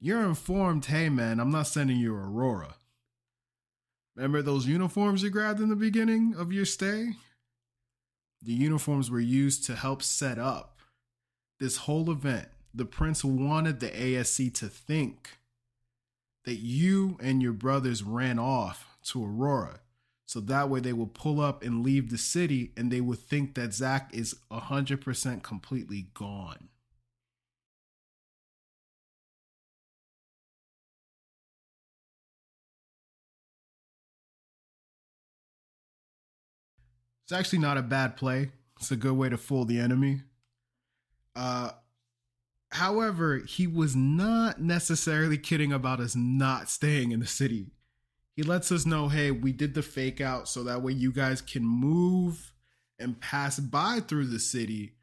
you're 0.00 0.24
informed, 0.24 0.86
hey 0.86 1.10
man, 1.10 1.38
I'm 1.38 1.50
not 1.50 1.66
sending 1.66 1.98
you 1.98 2.14
Aurora. 2.14 2.76
Remember 4.16 4.40
those 4.40 4.66
uniforms 4.66 5.22
you 5.22 5.28
grabbed 5.28 5.60
in 5.60 5.68
the 5.68 5.76
beginning 5.76 6.34
of 6.38 6.54
your 6.54 6.64
stay? 6.64 7.10
The 8.40 8.52
uniforms 8.52 9.10
were 9.10 9.20
used 9.20 9.64
to 9.66 9.76
help 9.76 10.02
set 10.02 10.38
up 10.38 10.78
this 11.60 11.76
whole 11.76 12.10
event. 12.10 12.48
The 12.72 12.86
prince 12.86 13.22
wanted 13.22 13.80
the 13.80 13.90
ASC 13.90 14.54
to 14.54 14.68
think 14.68 15.36
that 16.46 16.56
you 16.56 17.18
and 17.20 17.42
your 17.42 17.52
brothers 17.52 18.02
ran 18.02 18.38
off 18.38 18.86
to 19.04 19.22
Aurora 19.22 19.80
so 20.26 20.40
that 20.40 20.68
way 20.68 20.80
they 20.80 20.92
will 20.92 21.06
pull 21.06 21.40
up 21.40 21.62
and 21.62 21.84
leave 21.84 22.10
the 22.10 22.18
city 22.18 22.72
and 22.76 22.90
they 22.90 23.00
would 23.00 23.18
think 23.18 23.54
that 23.54 23.74
Zach 23.74 24.10
is 24.14 24.36
100% 24.50 25.42
completely 25.42 26.06
gone. 26.14 26.68
It's 37.24 37.32
actually 37.32 37.60
not 37.60 37.78
a 37.78 37.82
bad 37.82 38.16
play. 38.16 38.50
It's 38.78 38.90
a 38.90 38.96
good 38.96 39.14
way 39.14 39.28
to 39.28 39.38
fool 39.38 39.64
the 39.64 39.78
enemy. 39.78 40.22
Uh, 41.34 41.70
however, 42.72 43.38
he 43.38 43.66
was 43.66 43.94
not 43.96 44.60
necessarily 44.60 45.38
kidding 45.38 45.72
about 45.72 46.00
us 46.00 46.14
not 46.16 46.68
staying 46.68 47.12
in 47.12 47.20
the 47.20 47.26
city 47.26 47.70
he 48.34 48.42
lets 48.42 48.72
us 48.72 48.86
know, 48.86 49.08
hey, 49.08 49.30
we 49.30 49.52
did 49.52 49.74
the 49.74 49.82
fake 49.82 50.20
out 50.20 50.48
so 50.48 50.64
that 50.64 50.82
way 50.82 50.92
you 50.92 51.12
guys 51.12 51.40
can 51.40 51.64
move 51.64 52.52
and 52.98 53.20
pass 53.20 53.58
by 53.58 54.00
through 54.00 54.26
the 54.26 54.38
city, 54.38 54.94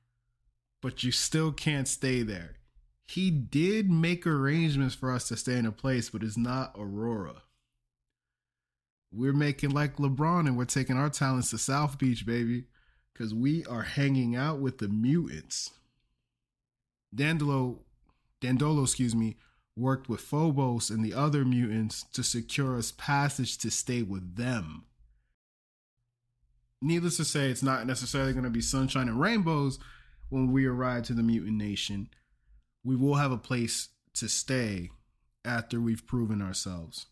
but 0.82 1.04
you 1.04 1.12
still 1.12 1.52
can't 1.52 1.88
stay 1.88 2.24
there. 2.24 2.56
He 3.08 3.32
did 3.32 3.90
make 3.90 4.26
arrangements 4.26 4.96
for 4.96 5.12
us 5.12 5.28
to 5.28 5.38
stay 5.38 5.58
in 5.58 5.66
a 5.66 5.72
place, 5.72 6.10
but 6.10 6.24
it's 6.24 6.38
not 6.38 6.76
Aurora. 6.78 7.44
We're 9.12 9.34
making 9.34 9.72
like 9.72 9.98
LeBron 9.98 10.48
and 10.48 10.58
we're 10.58 10.66
taking 10.66 10.98
our 10.98 11.10
talents 11.10 11.50
to 11.50 11.58
South 11.58 11.98
Beach, 11.98 12.26
baby, 12.26 12.66
because 13.14 13.34
we 13.34 13.66
are 13.66 13.82
hanging 13.82 14.36
out 14.36 14.60
with 14.60 14.78
the 14.78 14.88
mutants. 14.88 15.72
Dandolo, 17.14 17.80
Dandolo, 18.42 18.84
excuse 18.84 19.16
me, 19.16 19.38
worked 19.80 20.10
with 20.10 20.22
Phobos 20.22 20.90
and 20.90 21.04
the 21.04 21.14
other 21.14 21.46
mutants 21.46 22.04
to 22.14 22.24
secure 22.24 22.78
us 22.78 22.92
passage 22.92 23.58
to 23.60 23.72
stay 23.72 24.04
with 24.04 24.36
them. 24.36 24.84
Needless 26.82 27.18
to 27.18 27.26
say, 27.26 27.50
it's 27.50 27.64
not 27.64 27.88
necessarily 27.88 28.34
going 28.34 28.44
to 28.44 28.50
be 28.50 28.62
sunshine 28.62 29.10
and 29.10 29.20
rainbows 29.20 29.80
when 30.30 30.52
we 30.52 30.66
arrive 30.66 31.04
to 31.04 31.14
the 31.14 31.24
mutant 31.24 31.58
nation. 31.58 32.10
We 32.84 32.96
will 32.96 33.16
have 33.16 33.32
a 33.32 33.38
place 33.38 33.90
to 34.16 34.30
stay 34.30 34.92
after 35.44 35.80
we've 35.80 36.08
proven 36.08 36.42
ourselves. 36.42 37.08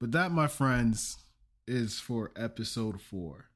But 0.00 0.12
that, 0.12 0.32
my 0.32 0.46
friends, 0.46 1.18
is 1.66 2.00
for 2.00 2.32
episode 2.36 3.00
four. 3.00 3.46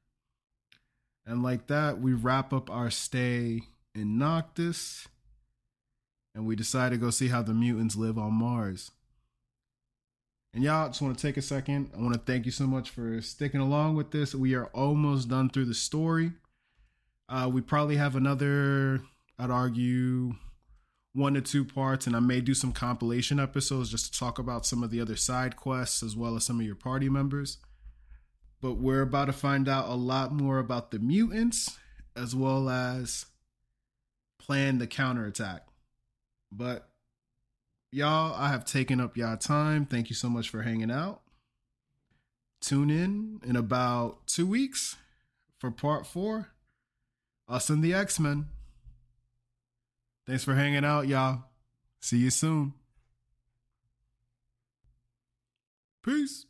And 1.25 1.41
like 1.41 1.67
that, 1.67 1.99
we 1.99 2.13
wrap 2.13 2.53
up 2.53 2.69
our 2.69 2.91
stay 2.91 3.63
in 3.93 4.17
Noctis 4.17 5.07
and 6.35 6.45
we 6.45 6.55
decided 6.55 6.95
to 6.95 7.01
go 7.03 7.09
see 7.09 7.29
how 7.29 7.41
the 7.41 7.53
mutants 7.53 7.95
live 7.95 8.17
on 8.17 8.33
Mars. 8.33 8.91
And 10.53 10.63
y'all, 10.63 10.87
just 10.87 11.01
want 11.01 11.17
to 11.17 11.21
take 11.21 11.37
a 11.37 11.41
second. 11.41 11.91
I 11.97 12.01
want 12.01 12.13
to 12.13 12.19
thank 12.19 12.45
you 12.45 12.51
so 12.51 12.67
much 12.67 12.89
for 12.89 13.21
sticking 13.21 13.61
along 13.61 13.95
with 13.95 14.11
this. 14.11 14.35
We 14.35 14.53
are 14.53 14.67
almost 14.67 15.29
done 15.29 15.49
through 15.49 15.65
the 15.65 15.73
story. 15.73 16.33
Uh, 17.27 17.49
we 17.51 17.61
probably 17.61 17.95
have 17.95 18.15
another, 18.15 19.01
I'd 19.39 19.49
argue, 19.49 20.35
one 21.13 21.33
to 21.33 21.41
two 21.41 21.65
parts, 21.65 22.07
and 22.07 22.15
I 22.15 22.19
may 22.19 22.41
do 22.41 22.53
some 22.53 22.71
compilation 22.71 23.39
episodes 23.39 23.89
just 23.89 24.13
to 24.13 24.19
talk 24.19 24.37
about 24.37 24.65
some 24.65 24.83
of 24.83 24.91
the 24.91 25.01
other 25.01 25.15
side 25.15 25.55
quests 25.55 26.03
as 26.03 26.15
well 26.15 26.35
as 26.35 26.43
some 26.43 26.59
of 26.59 26.65
your 26.65 26.75
party 26.75 27.09
members. 27.09 27.57
But 28.61 28.73
we're 28.73 29.01
about 29.01 29.25
to 29.25 29.33
find 29.33 29.67
out 29.67 29.87
a 29.87 29.95
lot 29.95 30.33
more 30.33 30.59
about 30.59 30.91
the 30.91 30.99
mutants 30.99 31.77
as 32.15 32.35
well 32.35 32.69
as 32.69 33.25
plan 34.39 34.77
the 34.77 34.87
counterattack. 34.87 35.67
But 36.51 36.89
y'all, 37.91 38.33
I 38.35 38.49
have 38.49 38.65
taken 38.65 38.99
up 38.99 39.17
y'all 39.17 39.37
time. 39.37 39.85
Thank 39.85 40.09
you 40.09 40.15
so 40.15 40.29
much 40.29 40.49
for 40.49 40.61
hanging 40.61 40.91
out. 40.91 41.21
Tune 42.61 42.89
in 42.89 43.41
in 43.45 43.55
about 43.55 44.25
two 44.27 44.47
weeks 44.47 44.95
for 45.59 45.71
part 45.71 46.07
four. 46.07 46.49
Us 47.47 47.69
and 47.69 47.83
the 47.83 47.93
X 47.93 48.19
Men. 48.19 48.47
Thanks 50.25 50.43
for 50.43 50.55
hanging 50.55 50.83
out, 50.83 51.07
y'all. 51.07 51.43
See 51.99 52.17
you 52.17 52.31
soon. 52.31 52.73
Peace. 56.03 56.45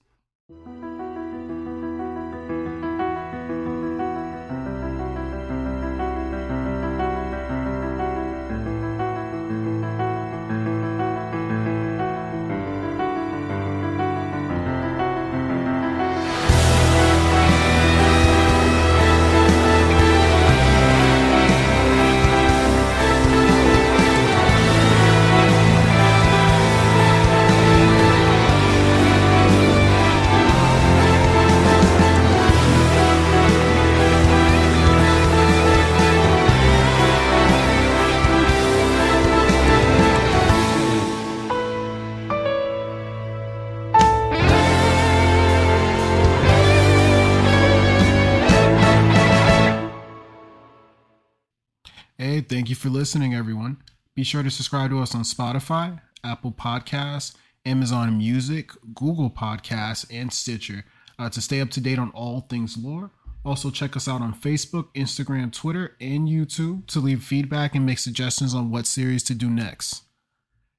Thank 52.25 52.69
you 52.69 52.75
for 52.75 52.89
listening, 52.89 53.35
everyone. 53.35 53.77
Be 54.15 54.23
sure 54.23 54.41
to 54.41 54.49
subscribe 54.49 54.89
to 54.89 54.99
us 54.99 55.13
on 55.13 55.21
Spotify, 55.21 56.01
Apple 56.23 56.51
Podcasts, 56.51 57.35
Amazon 57.67 58.17
Music, 58.17 58.71
Google 58.95 59.29
Podcasts, 59.29 60.07
and 60.09 60.33
Stitcher 60.33 60.85
uh, 61.19 61.29
to 61.29 61.39
stay 61.39 61.61
up 61.61 61.69
to 61.69 61.79
date 61.79 61.99
on 61.99 62.09
all 62.15 62.41
things 62.41 62.77
lore. 62.79 63.11
Also, 63.45 63.69
check 63.69 63.95
us 63.95 64.07
out 64.07 64.21
on 64.21 64.33
Facebook, 64.33 64.87
Instagram, 64.95 65.53
Twitter, 65.53 65.95
and 66.01 66.27
YouTube 66.27 66.87
to 66.87 66.99
leave 66.99 67.23
feedback 67.23 67.75
and 67.75 67.85
make 67.85 67.99
suggestions 67.99 68.55
on 68.55 68.71
what 68.71 68.87
series 68.87 69.21
to 69.21 69.35
do 69.35 69.47
next. 69.47 70.01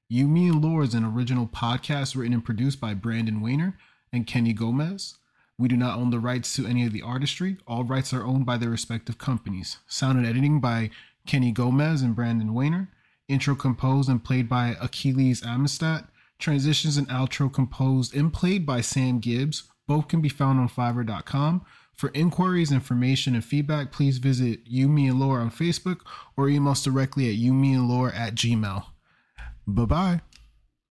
You, 0.09 0.27
Me, 0.27 0.49
and 0.49 0.61
Lore 0.61 0.83
is 0.83 0.93
an 0.93 1.05
original 1.05 1.47
podcast 1.47 2.17
written 2.17 2.33
and 2.33 2.43
produced 2.43 2.81
by 2.81 2.93
Brandon 2.93 3.39
Weiner 3.39 3.77
and 4.11 4.27
Kenny 4.27 4.51
Gomez. 4.51 5.15
We 5.57 5.67
do 5.67 5.77
not 5.77 5.97
own 5.97 6.11
the 6.11 6.19
rights 6.19 6.55
to 6.57 6.67
any 6.67 6.85
of 6.85 6.93
the 6.93 7.01
artistry. 7.01 7.57
All 7.65 7.83
rights 7.83 8.13
are 8.13 8.23
owned 8.23 8.45
by 8.45 8.57
their 8.57 8.69
respective 8.69 9.17
companies. 9.17 9.77
Sound 9.87 10.19
and 10.19 10.27
editing 10.27 10.59
by 10.59 10.91
Kenny 11.27 11.51
Gomez 11.51 12.01
and 12.01 12.15
Brandon 12.15 12.53
Wayner. 12.53 12.89
Intro 13.27 13.55
composed 13.55 14.09
and 14.09 14.23
played 14.23 14.47
by 14.47 14.75
Achilles 14.81 15.43
Amistad. 15.43 16.05
Transitions 16.39 16.97
and 16.97 17.07
outro 17.09 17.51
composed 17.51 18.15
and 18.15 18.31
played 18.33 18.65
by 18.65 18.81
Sam 18.81 19.19
Gibbs. 19.19 19.63
Both 19.87 20.07
can 20.07 20.21
be 20.21 20.29
found 20.29 20.59
on 20.59 20.69
Fiverr.com. 20.69 21.65
For 21.93 22.09
inquiries, 22.13 22.71
information, 22.71 23.33
and 23.33 23.43
feedback, 23.43 23.91
please 23.91 24.19
visit 24.19 24.59
You, 24.65 24.87
Me, 24.87 25.07
and 25.07 25.19
Lore 25.19 25.39
on 25.39 25.49
Facebook 25.49 26.01
or 26.35 26.47
email 26.47 26.71
us 26.71 26.83
directly 26.83 27.27
at 27.29 27.39
youmeandlore 27.39 28.15
at 28.15 28.35
gmail. 28.35 28.85
Bye 29.65 29.85
bye. 29.85 30.21